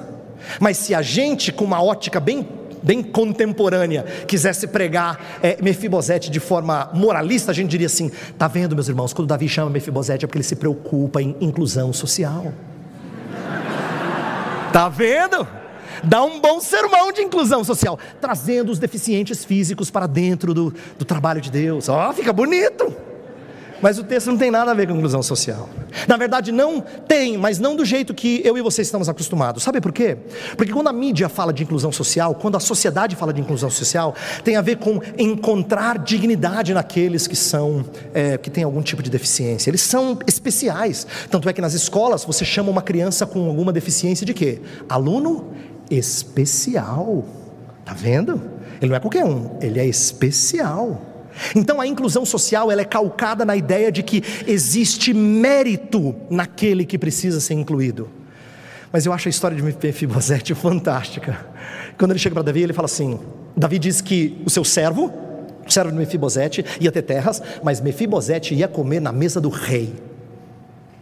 Mas 0.60 0.76
se 0.76 0.94
a 0.94 1.02
gente, 1.02 1.52
com 1.52 1.64
uma 1.64 1.82
ótica 1.82 2.20
bem, 2.20 2.46
bem 2.82 3.02
contemporânea, 3.02 4.04
quisesse 4.26 4.66
pregar 4.66 5.38
é, 5.42 5.56
Mefibosete 5.62 6.30
de 6.30 6.40
forma 6.40 6.90
moralista, 6.92 7.52
a 7.52 7.54
gente 7.54 7.70
diria 7.70 7.86
assim: 7.86 8.10
tá 8.36 8.48
vendo, 8.48 8.74
meus 8.74 8.88
irmãos, 8.88 9.12
quando 9.12 9.28
Davi 9.28 9.48
chama 9.48 9.70
Mefibosete 9.70 10.24
é 10.24 10.26
porque 10.26 10.38
ele 10.38 10.44
se 10.44 10.56
preocupa 10.56 11.22
em 11.22 11.36
inclusão 11.40 11.92
social. 11.92 12.52
Tá 14.72 14.88
vendo? 14.88 15.46
Dá 16.02 16.24
um 16.24 16.40
bom 16.40 16.60
sermão 16.60 17.12
de 17.12 17.20
inclusão 17.20 17.62
social, 17.62 17.98
trazendo 18.22 18.72
os 18.72 18.78
deficientes 18.78 19.44
físicos 19.44 19.90
para 19.90 20.06
dentro 20.06 20.54
do, 20.54 20.74
do 20.98 21.04
trabalho 21.04 21.42
de 21.42 21.50
Deus. 21.50 21.90
Ó, 21.90 22.08
oh, 22.08 22.12
fica 22.14 22.32
bonito. 22.32 22.90
Mas 23.82 23.98
o 23.98 24.04
texto 24.04 24.28
não 24.28 24.38
tem 24.38 24.50
nada 24.50 24.70
a 24.70 24.74
ver 24.74 24.86
com 24.86 24.94
inclusão 24.94 25.22
social. 25.22 25.68
Na 26.06 26.16
verdade, 26.16 26.52
não 26.52 26.80
tem, 26.80 27.36
mas 27.36 27.58
não 27.58 27.74
do 27.74 27.84
jeito 27.84 28.14
que 28.14 28.40
eu 28.44 28.56
e 28.56 28.62
você 28.62 28.80
estamos 28.80 29.08
acostumados. 29.08 29.64
Sabe 29.64 29.80
por 29.80 29.92
quê? 29.92 30.16
Porque 30.56 30.72
quando 30.72 30.86
a 30.86 30.92
mídia 30.92 31.28
fala 31.28 31.52
de 31.52 31.64
inclusão 31.64 31.90
social, 31.90 32.34
quando 32.36 32.56
a 32.56 32.60
sociedade 32.60 33.16
fala 33.16 33.32
de 33.32 33.40
inclusão 33.40 33.68
social, 33.68 34.14
tem 34.44 34.54
a 34.54 34.60
ver 34.60 34.76
com 34.76 35.00
encontrar 35.18 35.98
dignidade 35.98 36.72
naqueles 36.72 37.26
que 37.26 37.34
são, 37.34 37.84
é, 38.14 38.38
que 38.38 38.48
têm 38.50 38.62
algum 38.62 38.80
tipo 38.80 39.02
de 39.02 39.10
deficiência. 39.10 39.68
Eles 39.68 39.82
são 39.82 40.16
especiais. 40.28 41.04
Tanto 41.28 41.48
é 41.48 41.52
que 41.52 41.60
nas 41.60 41.74
escolas 41.74 42.24
você 42.24 42.44
chama 42.44 42.70
uma 42.70 42.82
criança 42.82 43.26
com 43.26 43.48
alguma 43.48 43.72
deficiência 43.72 44.24
de 44.24 44.32
quê? 44.32 44.60
Aluno 44.88 45.52
especial. 45.90 47.24
Tá 47.84 47.92
vendo? 47.92 48.40
Ele 48.80 48.90
não 48.90 48.96
é 48.96 49.00
qualquer 49.00 49.24
um, 49.24 49.58
ele 49.60 49.80
é 49.80 49.86
especial. 49.86 51.11
Então 51.54 51.80
a 51.80 51.86
inclusão 51.86 52.24
social 52.24 52.70
ela 52.70 52.82
é 52.82 52.84
calcada 52.84 53.44
na 53.44 53.56
ideia 53.56 53.90
de 53.90 54.02
que 54.02 54.22
existe 54.46 55.12
mérito 55.12 56.14
naquele 56.30 56.84
que 56.84 56.98
precisa 56.98 57.40
ser 57.40 57.54
incluído. 57.54 58.08
Mas 58.92 59.06
eu 59.06 59.12
acho 59.12 59.28
a 59.28 59.30
história 59.30 59.56
de 59.56 59.62
Mefibosete 59.62 60.54
fantástica. 60.54 61.46
Quando 61.98 62.10
ele 62.10 62.18
chega 62.18 62.34
para 62.34 62.42
Davi, 62.42 62.62
ele 62.62 62.72
fala 62.72 62.86
assim: 62.86 63.18
Davi 63.56 63.78
diz 63.78 64.00
que 64.00 64.40
o 64.44 64.50
seu 64.50 64.64
servo, 64.64 65.12
o 65.66 65.70
servo 65.70 65.90
de 65.90 65.96
Mefibosete, 65.96 66.64
ia 66.80 66.92
ter 66.92 67.02
terras, 67.02 67.42
mas 67.62 67.80
Mefibosete 67.80 68.54
ia 68.54 68.68
comer 68.68 69.00
na 69.00 69.12
mesa 69.12 69.40
do 69.40 69.48
rei. 69.48 69.94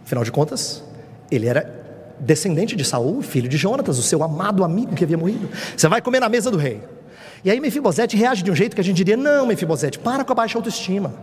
Afinal 0.05 0.23
de 0.23 0.31
contas, 0.31 0.83
ele 1.29 1.47
era 1.47 1.81
descendente 2.19 2.75
de 2.75 2.85
Saul, 2.85 3.21
filho 3.21 3.49
de 3.49 3.57
Jonatas, 3.57 3.97
o 3.97 4.03
seu 4.03 4.23
amado 4.23 4.63
amigo 4.63 4.95
que 4.95 5.03
havia 5.03 5.17
morrido. 5.17 5.49
Você 5.75 5.87
vai 5.87 6.01
comer 6.01 6.19
na 6.19 6.29
mesa 6.29 6.51
do 6.51 6.57
rei. 6.57 6.81
E 7.43 7.49
aí 7.49 7.59
Mefibosete 7.59 8.15
reage 8.15 8.43
de 8.43 8.51
um 8.51 8.55
jeito 8.55 8.75
que 8.75 8.81
a 8.81 8.83
gente 8.83 8.97
diria: 8.97 9.17
não, 9.17 9.45
Mefibosete, 9.45 9.99
para 9.99 10.23
com 10.23 10.31
a 10.31 10.35
baixa 10.35 10.57
autoestima. 10.57 11.13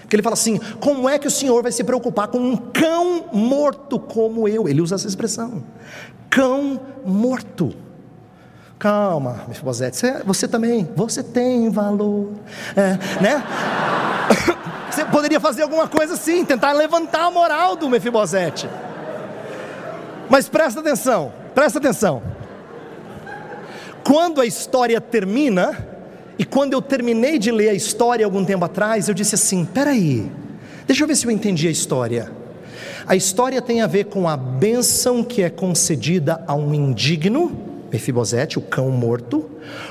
Porque 0.00 0.16
ele 0.16 0.22
fala 0.22 0.34
assim: 0.34 0.58
como 0.80 1.08
é 1.08 1.18
que 1.18 1.26
o 1.26 1.30
Senhor 1.30 1.62
vai 1.62 1.70
se 1.70 1.84
preocupar 1.84 2.28
com 2.28 2.38
um 2.38 2.56
cão 2.56 3.26
morto 3.32 3.98
como 3.98 4.48
eu? 4.48 4.68
Ele 4.68 4.80
usa 4.80 4.94
essa 4.94 5.06
expressão: 5.06 5.62
cão 6.30 6.80
morto. 7.04 7.74
Calma, 8.78 9.44
Mefibosete, 9.48 9.96
você, 9.96 10.22
você 10.24 10.48
também, 10.48 10.88
você 10.94 11.20
tem 11.22 11.68
valor, 11.68 12.30
é, 12.76 12.92
né? 13.20 13.44
Você 14.88 15.04
poderia 15.04 15.38
fazer 15.38 15.62
alguma 15.62 15.86
coisa 15.86 16.14
assim, 16.14 16.44
tentar 16.44 16.72
levantar 16.72 17.26
a 17.26 17.30
moral 17.30 17.76
do 17.76 17.88
Mefibosete. 17.88 18.68
Mas 20.28 20.48
presta 20.48 20.80
atenção, 20.80 21.32
presta 21.54 21.78
atenção. 21.78 22.20
Quando 24.08 24.40
a 24.40 24.46
história 24.46 24.98
termina, 25.02 25.86
e 26.38 26.44
quando 26.46 26.72
eu 26.72 26.80
terminei 26.80 27.38
de 27.38 27.50
ler 27.50 27.68
a 27.68 27.74
história 27.74 28.24
algum 28.24 28.42
tempo 28.42 28.64
atrás, 28.64 29.06
eu 29.06 29.12
disse 29.12 29.34
assim: 29.34 29.66
peraí, 29.66 30.32
deixa 30.86 31.04
eu 31.04 31.06
ver 31.06 31.14
se 31.14 31.26
eu 31.26 31.30
entendi 31.30 31.68
a 31.68 31.70
história. 31.70 32.32
A 33.06 33.14
história 33.14 33.60
tem 33.60 33.82
a 33.82 33.86
ver 33.86 34.04
com 34.04 34.26
a 34.26 34.34
bênção 34.34 35.22
que 35.22 35.42
é 35.42 35.50
concedida 35.50 36.42
a 36.46 36.54
um 36.54 36.72
indigno, 36.72 37.52
Mefibosete, 37.92 38.58
o 38.58 38.62
cão 38.62 38.90
morto, 38.90 39.44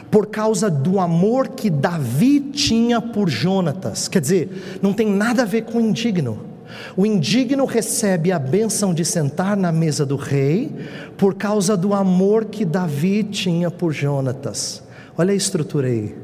por 0.09 0.25
causa 0.25 0.67
do 0.67 0.99
amor 0.99 1.49
que 1.49 1.69
Davi 1.69 2.39
tinha 2.39 2.99
por 2.99 3.29
Jonatas. 3.29 4.07
Quer 4.07 4.21
dizer, 4.21 4.79
não 4.81 4.93
tem 4.93 5.05
nada 5.07 5.43
a 5.43 5.45
ver 5.45 5.65
com 5.65 5.79
indigno. 5.79 6.46
O 6.95 7.05
indigno 7.05 7.65
recebe 7.65 8.31
a 8.31 8.39
bênção 8.39 8.93
de 8.93 9.05
sentar 9.05 9.55
na 9.55 9.71
mesa 9.71 10.05
do 10.05 10.15
rei 10.15 10.75
por 11.17 11.35
causa 11.35 11.77
do 11.77 11.93
amor 11.93 12.45
que 12.45 12.65
Davi 12.65 13.23
tinha 13.23 13.71
por 13.71 13.91
Jonatas. 13.93 14.83
Olha 15.17 15.31
a 15.31 15.35
estrutura 15.35 15.87
aí. 15.87 16.15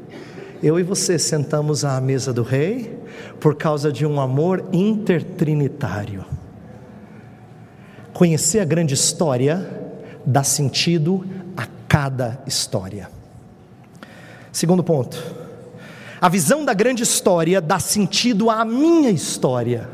eu 0.62 0.78
e 0.78 0.82
você 0.82 1.18
sentamos 1.18 1.84
à 1.84 2.00
mesa 2.00 2.32
do 2.32 2.42
rei 2.42 2.98
por 3.40 3.56
causa 3.56 3.92
de 3.92 4.06
um 4.06 4.20
amor 4.20 4.64
intertrinitário. 4.72 6.24
Conhecer 8.12 8.60
a 8.60 8.64
grande 8.64 8.94
história 8.94 9.68
dá 10.24 10.42
sentido 10.42 11.26
a 11.56 11.66
cada 11.88 12.42
história. 12.46 13.10
Segundo 14.52 14.84
ponto, 14.84 15.20
a 16.20 16.28
visão 16.28 16.64
da 16.64 16.72
grande 16.72 17.02
história 17.02 17.60
dá 17.60 17.78
sentido 17.78 18.48
à 18.48 18.64
minha 18.64 19.10
história. 19.10 19.90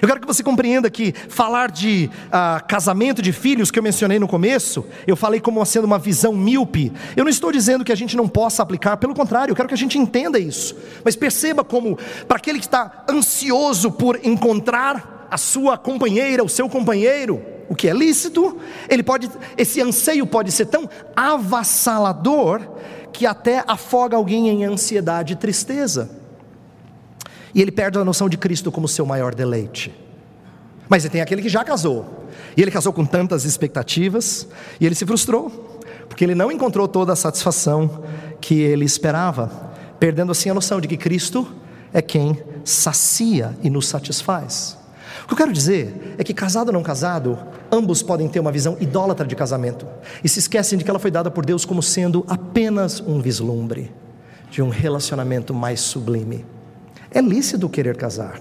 Eu 0.00 0.08
quero 0.08 0.20
que 0.20 0.26
você 0.26 0.42
compreenda 0.42 0.90
que 0.90 1.12
falar 1.12 1.70
de 1.70 2.10
ah, 2.30 2.62
casamento 2.66 3.22
de 3.22 3.32
filhos, 3.32 3.70
que 3.70 3.78
eu 3.78 3.82
mencionei 3.82 4.18
no 4.18 4.28
começo, 4.28 4.84
eu 5.06 5.16
falei 5.16 5.40
como 5.40 5.64
sendo 5.64 5.84
uma 5.84 5.98
visão 5.98 6.32
míope. 6.32 6.92
Eu 7.16 7.24
não 7.24 7.30
estou 7.30 7.50
dizendo 7.52 7.84
que 7.84 7.92
a 7.92 7.96
gente 7.96 8.16
não 8.16 8.28
possa 8.28 8.62
aplicar, 8.62 8.96
pelo 8.96 9.14
contrário, 9.14 9.52
eu 9.52 9.56
quero 9.56 9.68
que 9.68 9.74
a 9.74 9.78
gente 9.78 9.98
entenda 9.98 10.38
isso. 10.38 10.76
Mas 11.04 11.16
perceba 11.16 11.64
como, 11.64 11.98
para 12.26 12.36
aquele 12.36 12.58
que 12.58 12.66
está 12.66 13.04
ansioso 13.08 13.90
por 13.90 14.18
encontrar 14.22 15.26
a 15.30 15.38
sua 15.38 15.78
companheira, 15.78 16.44
o 16.44 16.48
seu 16.48 16.68
companheiro, 16.68 17.42
o 17.68 17.74
que 17.74 17.88
é 17.88 17.92
lícito, 17.92 18.58
ele 18.88 19.02
pode, 19.02 19.30
esse 19.56 19.80
anseio 19.80 20.26
pode 20.26 20.52
ser 20.52 20.66
tão 20.66 20.88
avassalador 21.16 22.60
que 23.12 23.26
até 23.26 23.64
afoga 23.66 24.16
alguém 24.16 24.48
em 24.48 24.64
ansiedade 24.64 25.32
e 25.32 25.36
tristeza 25.36 26.23
e 27.54 27.62
ele 27.62 27.70
perde 27.70 27.98
a 27.98 28.04
noção 28.04 28.28
de 28.28 28.36
Cristo 28.36 28.72
como 28.72 28.88
seu 28.88 29.06
maior 29.06 29.34
deleite. 29.34 29.94
Mas 30.88 31.08
tem 31.08 31.20
aquele 31.20 31.40
que 31.40 31.48
já 31.48 31.64
casou, 31.64 32.26
e 32.56 32.62
ele 32.62 32.70
casou 32.70 32.92
com 32.92 33.06
tantas 33.06 33.44
expectativas, 33.44 34.46
e 34.80 34.86
ele 34.86 34.94
se 34.94 35.06
frustrou, 35.06 35.80
porque 36.08 36.24
ele 36.24 36.34
não 36.34 36.52
encontrou 36.52 36.86
toda 36.86 37.12
a 37.12 37.16
satisfação 37.16 38.04
que 38.40 38.60
ele 38.60 38.84
esperava, 38.84 39.50
perdendo 39.98 40.32
assim 40.32 40.50
a 40.50 40.54
noção 40.54 40.80
de 40.80 40.88
que 40.88 40.96
Cristo 40.96 41.46
é 41.92 42.02
quem 42.02 42.38
sacia 42.64 43.56
e 43.62 43.70
nos 43.70 43.86
satisfaz. 43.86 44.76
O 45.22 45.26
que 45.28 45.32
eu 45.32 45.38
quero 45.38 45.52
dizer 45.52 46.16
é 46.18 46.24
que, 46.24 46.34
casado 46.34 46.68
ou 46.68 46.74
não 46.74 46.82
casado, 46.82 47.38
ambos 47.72 48.02
podem 48.02 48.28
ter 48.28 48.40
uma 48.40 48.52
visão 48.52 48.76
idólatra 48.80 49.26
de 49.26 49.34
casamento 49.34 49.86
e 50.22 50.28
se 50.28 50.38
esquecem 50.38 50.76
de 50.76 50.84
que 50.84 50.90
ela 50.90 50.98
foi 50.98 51.10
dada 51.10 51.30
por 51.30 51.46
Deus 51.46 51.64
como 51.64 51.82
sendo 51.82 52.24
apenas 52.28 53.00
um 53.00 53.20
vislumbre 53.20 53.90
de 54.50 54.60
um 54.60 54.68
relacionamento 54.68 55.54
mais 55.54 55.80
sublime. 55.80 56.44
É 57.14 57.20
lícito 57.20 57.68
querer 57.68 57.96
casar. 57.96 58.40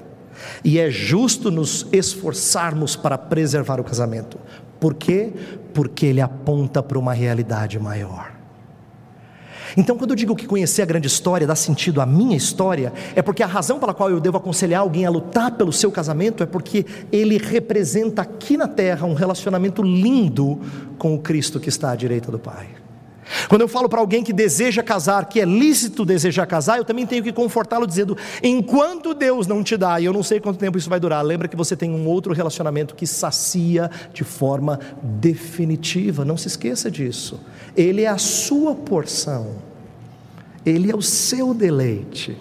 E 0.63 0.79
é 0.79 0.89
justo 0.89 1.51
nos 1.51 1.87
esforçarmos 1.91 2.95
para 2.95 3.17
preservar 3.17 3.79
o 3.79 3.83
casamento. 3.83 4.39
Por 4.79 4.95
quê? 4.95 5.31
Porque 5.73 6.07
ele 6.07 6.19
aponta 6.19 6.81
para 6.81 6.97
uma 6.97 7.13
realidade 7.13 7.79
maior. 7.79 8.33
Então, 9.75 9.97
quando 9.97 10.11
eu 10.11 10.15
digo 10.15 10.35
que 10.35 10.45
conhecer 10.45 10.81
a 10.81 10.85
grande 10.85 11.07
história 11.07 11.47
dá 11.47 11.55
sentido 11.55 12.01
à 12.01 12.05
minha 12.05 12.37
história, 12.37 12.93
é 13.15 13.21
porque 13.21 13.41
a 13.41 13.47
razão 13.47 13.79
pela 13.79 13.93
qual 13.93 14.09
eu 14.09 14.19
devo 14.19 14.37
aconselhar 14.37 14.81
alguém 14.81 15.05
a 15.05 15.09
lutar 15.09 15.51
pelo 15.51 15.73
seu 15.73 15.91
casamento 15.91 16.43
é 16.43 16.45
porque 16.45 16.85
ele 17.11 17.37
representa 17.37 18.21
aqui 18.21 18.55
na 18.55 18.67
terra 18.67 19.07
um 19.07 19.13
relacionamento 19.13 19.81
lindo 19.81 20.59
com 20.97 21.15
o 21.15 21.19
Cristo 21.19 21.59
que 21.59 21.69
está 21.69 21.91
à 21.91 21.95
direita 21.95 22.31
do 22.31 22.37
Pai. 22.37 22.82
Quando 23.47 23.61
eu 23.61 23.67
falo 23.67 23.87
para 23.87 23.99
alguém 23.99 24.23
que 24.23 24.33
deseja 24.33 24.83
casar, 24.83 25.25
que 25.25 25.39
é 25.39 25.45
lícito 25.45 26.05
desejar 26.05 26.45
casar, 26.45 26.77
eu 26.77 26.85
também 26.85 27.05
tenho 27.05 27.23
que 27.23 27.31
confortá-lo 27.31 27.87
dizendo: 27.87 28.17
enquanto 28.41 29.13
Deus 29.13 29.47
não 29.47 29.63
te 29.63 29.77
dá, 29.77 29.99
e 29.99 30.05
eu 30.05 30.13
não 30.13 30.23
sei 30.23 30.39
quanto 30.39 30.59
tempo 30.59 30.77
isso 30.77 30.89
vai 30.89 30.99
durar, 30.99 31.23
lembra 31.23 31.47
que 31.47 31.55
você 31.55 31.75
tem 31.75 31.91
um 31.91 32.07
outro 32.07 32.33
relacionamento 32.33 32.95
que 32.95 33.07
sacia 33.07 33.89
de 34.13 34.23
forma 34.23 34.79
definitiva, 35.01 36.25
não 36.25 36.37
se 36.37 36.47
esqueça 36.47 36.89
disso. 36.89 37.39
Ele 37.75 38.03
é 38.03 38.07
a 38.07 38.17
sua 38.17 38.75
porção, 38.75 39.55
ele 40.65 40.91
é 40.91 40.95
o 40.95 41.01
seu 41.01 41.53
deleite. 41.53 42.37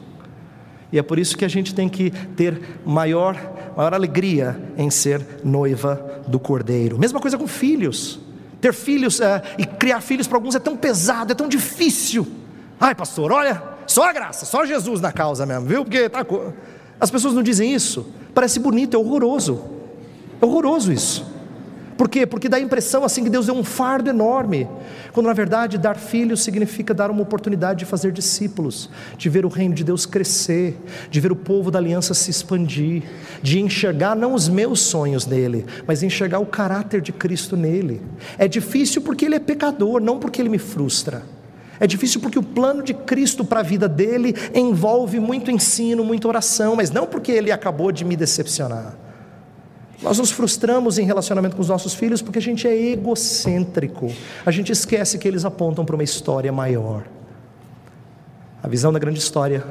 E 0.93 0.99
é 0.99 1.03
por 1.03 1.19
isso 1.19 1.39
que 1.39 1.45
a 1.45 1.49
gente 1.49 1.75
tem 1.75 1.89
que 1.89 2.11
ter 2.11 2.61
maior, 2.85 3.35
maior 3.75 3.95
alegria 3.95 4.61
em 4.77 4.91
ser 4.91 5.25
noiva 5.43 6.23
do 6.29 6.39
Cordeiro. 6.39 6.99
Mesma 6.99 7.19
coisa 7.19 7.39
com 7.39 7.47
filhos. 7.47 8.21
Ter 8.63 8.73
filhos 8.73 9.21
é, 9.21 9.43
e 9.59 9.67
criar 9.67 10.01
filhos 10.01 10.29
para 10.29 10.39
alguns 10.39 10.55
é 10.55 10.61
tão 10.61 10.77
pesado, 10.77 11.33
é 11.33 11.35
tão 11.35 11.49
difícil. 11.49 12.25
Ai, 12.81 12.95
pastor, 12.95 13.33
olha, 13.33 13.61
só 13.89 14.09
a 14.09 14.13
graça, 14.13 14.47
só 14.47 14.65
Jesus 14.65 15.01
na 15.01 15.11
causa 15.11 15.45
mesmo, 15.45 15.67
viu? 15.67 15.85
Porque 15.85 16.09
tá, 16.09 16.25
as 17.01 17.11
pessoas 17.11 17.35
não 17.35 17.43
dizem 17.43 17.75
isso. 17.75 18.07
Parece 18.33 18.61
bonito, 18.61 18.97
é 18.97 19.01
horroroso. 19.01 19.65
É 20.41 20.45
horroroso 20.45 20.93
isso. 20.93 21.27
Por 22.03 22.09
quê? 22.09 22.27
Porque 22.27 22.49
dá 22.49 22.57
a 22.57 22.61
impressão 22.61 23.05
assim 23.05 23.23
que 23.23 23.31
Deus 23.31 23.47
deu 23.47 23.55
um 23.55 23.63
fardo 23.63 24.11
enorme, 24.11 24.69
quando 25.13 25.29
na 25.29 25.33
verdade 25.33 25.79
dar 25.79 25.95
filhos 25.95 26.43
significa 26.43 26.93
dar 26.93 27.13
uma 27.13 27.23
oportunidade 27.23 27.79
de 27.79 27.85
fazer 27.85 28.11
discípulos, 28.11 28.91
de 29.17 29.29
ver 29.29 29.47
o 29.47 29.49
reino 29.49 29.73
de 29.73 29.85
Deus 29.85 30.05
crescer, 30.05 30.77
de 31.09 31.21
ver 31.21 31.31
o 31.31 31.37
povo 31.37 31.71
da 31.71 31.79
aliança 31.79 32.13
se 32.13 32.29
expandir, 32.29 33.05
de 33.41 33.61
enxergar 33.61 34.17
não 34.17 34.35
os 34.35 34.49
meus 34.49 34.81
sonhos 34.81 35.27
nele, 35.27 35.65
mas 35.87 36.03
enxergar 36.03 36.41
o 36.41 36.47
caráter 36.47 37.01
de 37.01 37.13
Cristo 37.13 37.57
nele. 37.57 38.03
É 38.37 38.49
difícil 38.49 39.01
porque 39.03 39.25
ele 39.25 39.37
é 39.37 39.39
pecador, 39.39 40.01
não 40.01 40.19
porque 40.19 40.43
ele 40.43 40.49
me 40.49 40.59
frustra. 40.59 41.23
É 41.79 41.87
difícil 41.87 42.21
porque 42.21 42.37
o 42.37 42.43
plano 42.43 42.83
de 42.83 42.95
Cristo 42.95 43.45
para 43.45 43.61
a 43.61 43.63
vida 43.63 43.89
dele 43.89 44.35
envolve 44.53 45.21
muito 45.21 45.53
ensino, 45.53 46.05
muita 46.05 46.27
oração, 46.27 46.75
mas 46.75 46.91
não 46.91 47.07
porque 47.07 47.31
ele 47.31 47.53
acabou 47.53 47.93
de 47.93 48.05
me 48.05 48.17
decepcionar. 48.17 49.02
Nós 50.03 50.19
nos 50.19 50.33
frustramos 50.33 50.99
em 50.99 51.05
relacionamento 51.05 51.55
com 51.55 51.63
os 51.63 51.69
nossos 51.69 51.95
filhos 51.95 52.21
porque 52.21 52.39
a 52.39 52.43
gente 52.43 52.67
é 52.67 52.75
egocêntrico. 52.75 54.13
A 54.45 54.51
gente 54.51 54.73
esquece 54.73 55.17
que 55.17 55.29
eles 55.29 55.45
apontam 55.45 55.85
para 55.85 55.95
uma 55.95 56.03
história 56.03 56.51
maior. 56.51 57.05
A 58.63 58.69
visão 58.69 58.93
da 58.93 58.99
grande 58.99 59.21
história 59.21 59.65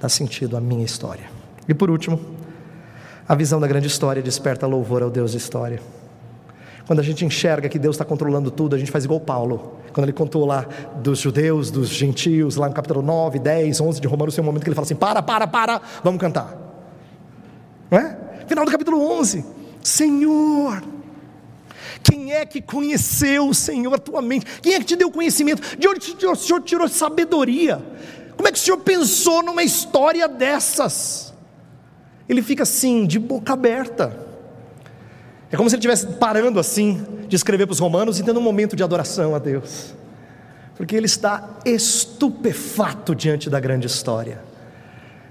dá 0.00 0.08
sentido 0.08 0.56
à 0.56 0.60
minha 0.60 0.84
história. 0.84 1.24
E 1.68 1.74
por 1.74 1.90
último, 1.90 2.20
a 3.28 3.34
visão 3.34 3.60
da 3.60 3.66
grande 3.66 3.88
história 3.88 4.22
desperta 4.22 4.66
louvor 4.66 5.02
ao 5.02 5.10
Deus 5.10 5.32
da 5.32 5.38
história. 5.38 5.80
Quando 6.86 7.00
a 7.00 7.02
gente 7.02 7.24
enxerga 7.24 7.68
que 7.68 7.78
Deus 7.78 7.94
está 7.94 8.04
controlando 8.04 8.50
tudo, 8.50 8.74
a 8.74 8.78
gente 8.78 8.90
faz 8.90 9.04
igual 9.04 9.20
Paulo. 9.20 9.78
Quando 9.92 10.04
ele 10.06 10.12
contou 10.12 10.44
lá 10.44 10.66
dos 10.96 11.18
judeus, 11.18 11.70
dos 11.70 11.88
gentios, 11.88 12.56
lá 12.56 12.68
no 12.68 12.74
capítulo 12.74 13.02
9, 13.02 13.38
10, 13.38 13.80
11 13.80 14.00
de 14.00 14.08
Romanos, 14.08 14.34
tem 14.34 14.42
um 14.42 14.46
momento 14.46 14.62
que 14.62 14.68
ele 14.68 14.74
fala 14.74 14.84
assim: 14.84 14.96
para, 14.96 15.22
para, 15.22 15.46
para, 15.46 15.80
vamos 16.02 16.20
cantar. 16.20 16.56
Não 17.90 17.98
é? 17.98 18.29
Final 18.50 18.64
do 18.64 18.72
capítulo 18.72 19.00
11. 19.12 19.44
Senhor, 19.80 20.82
quem 22.02 22.32
é 22.32 22.44
que 22.44 22.60
conheceu 22.60 23.48
o 23.48 23.54
Senhor 23.54 23.94
a 23.94 23.98
tua 23.98 24.20
mente? 24.20 24.44
Quem 24.60 24.74
é 24.74 24.80
que 24.80 24.86
te 24.86 24.96
deu 24.96 25.08
conhecimento? 25.08 25.78
De 25.78 25.86
onde 25.86 26.26
o 26.26 26.34
Senhor 26.34 26.60
tirou 26.60 26.88
sabedoria? 26.88 27.80
Como 28.36 28.48
é 28.48 28.50
que 28.50 28.58
o 28.58 28.60
Senhor 28.60 28.78
pensou 28.78 29.40
numa 29.40 29.62
história 29.62 30.26
dessas? 30.26 31.32
Ele 32.28 32.42
fica 32.42 32.64
assim, 32.64 33.06
de 33.06 33.20
boca 33.20 33.52
aberta. 33.52 34.18
É 35.48 35.56
como 35.56 35.70
se 35.70 35.76
ele 35.76 35.86
estivesse 35.86 36.18
parando 36.18 36.58
assim, 36.58 37.06
de 37.28 37.36
escrever 37.36 37.66
para 37.66 37.74
os 37.74 37.78
romanos 37.78 38.18
e 38.18 38.24
tendo 38.24 38.40
um 38.40 38.42
momento 38.42 38.74
de 38.74 38.82
adoração 38.82 39.32
a 39.32 39.38
Deus. 39.38 39.94
Porque 40.76 40.96
ele 40.96 41.06
está 41.06 41.60
estupefato 41.64 43.14
diante 43.14 43.48
da 43.48 43.60
grande 43.60 43.86
história. 43.86 44.42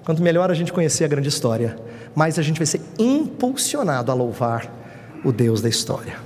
Quanto 0.05 0.23
melhor 0.23 0.49
a 0.49 0.53
gente 0.53 0.71
conhecer 0.71 1.03
a 1.03 1.07
grande 1.09 1.27
história, 1.27 1.77
mais 2.15 2.37
a 2.39 2.41
gente 2.41 2.57
vai 2.57 2.65
ser 2.65 2.81
impulsionado 2.97 4.11
a 4.11 4.15
louvar 4.15 4.71
o 5.23 5.31
Deus 5.31 5.61
da 5.61 5.69
história. 5.69 6.17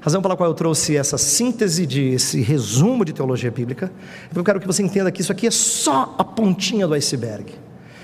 razão 0.00 0.20
pela 0.20 0.36
qual 0.36 0.50
eu 0.50 0.54
trouxe 0.54 0.96
essa 0.96 1.16
síntese 1.16 1.86
de 1.86 2.14
esse 2.14 2.40
resumo 2.40 3.04
de 3.04 3.12
teologia 3.12 3.50
bíblica, 3.50 3.90
é 4.34 4.38
eu 4.38 4.44
quero 4.44 4.60
que 4.60 4.66
você 4.66 4.82
entenda 4.82 5.10
que 5.10 5.20
isso 5.20 5.32
aqui 5.32 5.46
é 5.46 5.50
só 5.50 6.14
a 6.18 6.24
pontinha 6.24 6.86
do 6.86 6.94
iceberg. 6.94 7.54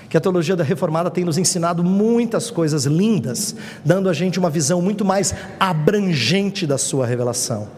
Que 0.09 0.17
a 0.17 0.19
teologia 0.19 0.55
da 0.57 0.63
reformada 0.63 1.09
tem 1.09 1.23
nos 1.23 1.37
ensinado 1.37 1.83
muitas 1.83 2.51
coisas 2.51 2.85
lindas, 2.85 3.55
dando 3.85 4.09
a 4.09 4.13
gente 4.13 4.39
uma 4.39 4.49
visão 4.49 4.81
muito 4.81 5.05
mais 5.05 5.33
abrangente 5.59 6.67
da 6.67 6.77
sua 6.77 7.05
revelação. 7.05 7.69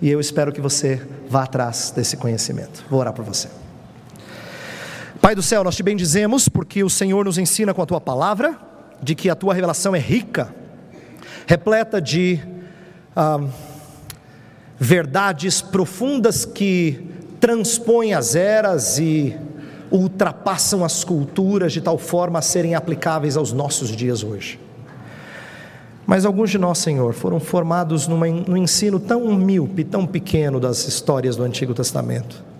E 0.00 0.10
eu 0.10 0.20
espero 0.20 0.52
que 0.52 0.60
você 0.60 1.00
vá 1.30 1.44
atrás 1.44 1.92
desse 1.94 2.16
conhecimento. 2.16 2.84
Vou 2.90 3.00
orar 3.00 3.12
por 3.12 3.24
você. 3.24 3.61
Pai 5.22 5.36
do 5.36 5.42
céu, 5.42 5.62
nós 5.62 5.76
te 5.76 5.84
bendizemos 5.84 6.48
porque 6.48 6.82
o 6.82 6.90
Senhor 6.90 7.24
nos 7.24 7.38
ensina 7.38 7.72
com 7.72 7.80
a 7.80 7.86
tua 7.86 8.00
palavra, 8.00 8.58
de 9.00 9.14
que 9.14 9.30
a 9.30 9.36
tua 9.36 9.54
revelação 9.54 9.94
é 9.94 9.98
rica, 10.00 10.52
repleta 11.46 12.00
de 12.00 12.40
ah, 13.14 13.40
verdades 14.76 15.62
profundas 15.62 16.44
que 16.44 17.06
transpõem 17.38 18.14
as 18.14 18.34
eras 18.34 18.98
e 18.98 19.38
ultrapassam 19.92 20.84
as 20.84 21.04
culturas 21.04 21.72
de 21.72 21.80
tal 21.80 21.98
forma 21.98 22.40
a 22.40 22.42
serem 22.42 22.74
aplicáveis 22.74 23.36
aos 23.36 23.52
nossos 23.52 23.90
dias 23.90 24.24
hoje. 24.24 24.58
Mas 26.04 26.26
alguns 26.26 26.50
de 26.50 26.58
nós, 26.58 26.78
Senhor, 26.78 27.14
foram 27.14 27.38
formados 27.38 28.08
numa, 28.08 28.26
num 28.26 28.56
ensino 28.56 28.98
tão 28.98 29.32
míope, 29.36 29.84
tão 29.84 30.04
pequeno 30.04 30.58
das 30.58 30.88
histórias 30.88 31.36
do 31.36 31.44
Antigo 31.44 31.72
Testamento 31.72 32.51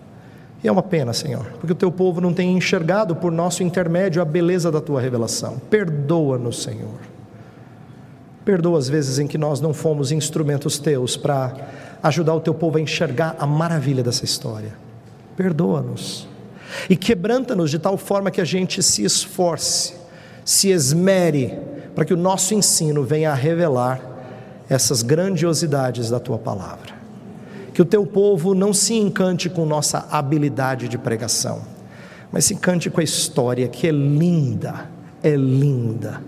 e 0.63 0.67
é 0.67 0.71
uma 0.71 0.81
pena, 0.81 1.11
Senhor, 1.11 1.45
porque 1.59 1.73
o 1.73 1.75
teu 1.75 1.91
povo 1.91 2.21
não 2.21 2.33
tem 2.33 2.55
enxergado 2.55 3.15
por 3.15 3.31
nosso 3.31 3.61
intermédio 3.63 4.21
a 4.21 4.25
beleza 4.25 4.71
da 4.71 4.79
tua 4.79 5.01
revelação. 5.01 5.59
Perdoa-nos, 5.69 6.63
Senhor. 6.63 6.99
Perdoa 8.45 8.79
as 8.79 8.87
vezes 8.87 9.19
em 9.19 9.27
que 9.27 9.37
nós 9.37 9.59
não 9.59 9.73
fomos 9.73 10.11
instrumentos 10.11 10.79
teus 10.79 11.17
para 11.17 11.53
ajudar 12.01 12.33
o 12.33 12.39
teu 12.39 12.53
povo 12.53 12.77
a 12.77 12.81
enxergar 12.81 13.35
a 13.39 13.45
maravilha 13.45 14.01
dessa 14.01 14.23
história. 14.23 14.73
Perdoa-nos. 15.35 16.27
E 16.89 16.95
quebranta-nos 16.95 17.69
de 17.69 17.77
tal 17.77 17.97
forma 17.97 18.31
que 18.31 18.39
a 18.39 18.45
gente 18.45 18.81
se 18.81 19.03
esforce, 19.03 19.93
se 20.45 20.69
esmere, 20.69 21.59
para 21.93 22.05
que 22.05 22.13
o 22.13 22.17
nosso 22.17 22.53
ensino 22.53 23.03
venha 23.03 23.31
a 23.31 23.35
revelar 23.35 24.01
essas 24.69 25.01
grandiosidades 25.03 26.09
da 26.09 26.19
tua 26.19 26.37
palavra. 26.37 27.02
Que 27.73 27.81
o 27.81 27.85
teu 27.85 28.05
povo 28.05 28.53
não 28.53 28.71
se 28.71 28.93
encante 28.93 29.49
com 29.49 29.65
nossa 29.65 30.07
habilidade 30.11 30.87
de 30.87 30.97
pregação, 30.97 31.61
mas 32.31 32.45
se 32.45 32.53
encante 32.53 32.89
com 32.89 33.01
a 33.01 33.03
história 33.03 33.67
que 33.67 33.87
é 33.87 33.91
linda, 33.91 34.89
é 35.21 35.35
linda, 35.35 36.21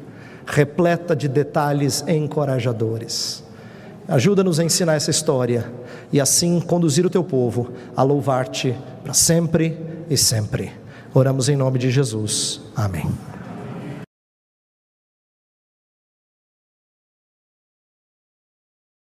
repleta 0.45 1.15
de 1.15 1.27
detalhes 1.27 2.03
encorajadores. 2.07 3.43
Ajuda-nos 4.07 4.59
a 4.59 4.63
ensinar 4.63 4.93
essa 4.93 5.09
história 5.09 5.71
e 6.11 6.21
assim 6.21 6.59
conduzir 6.59 7.05
o 7.05 7.09
teu 7.09 7.23
povo 7.23 7.71
a 7.95 8.03
louvar-te 8.03 8.75
para 9.03 9.13
sempre 9.13 9.77
e 10.09 10.15
sempre. 10.15 10.71
Oramos 11.13 11.49
em 11.49 11.55
nome 11.55 11.79
de 11.79 11.89
Jesus. 11.89 12.61
Amém. 12.75 13.34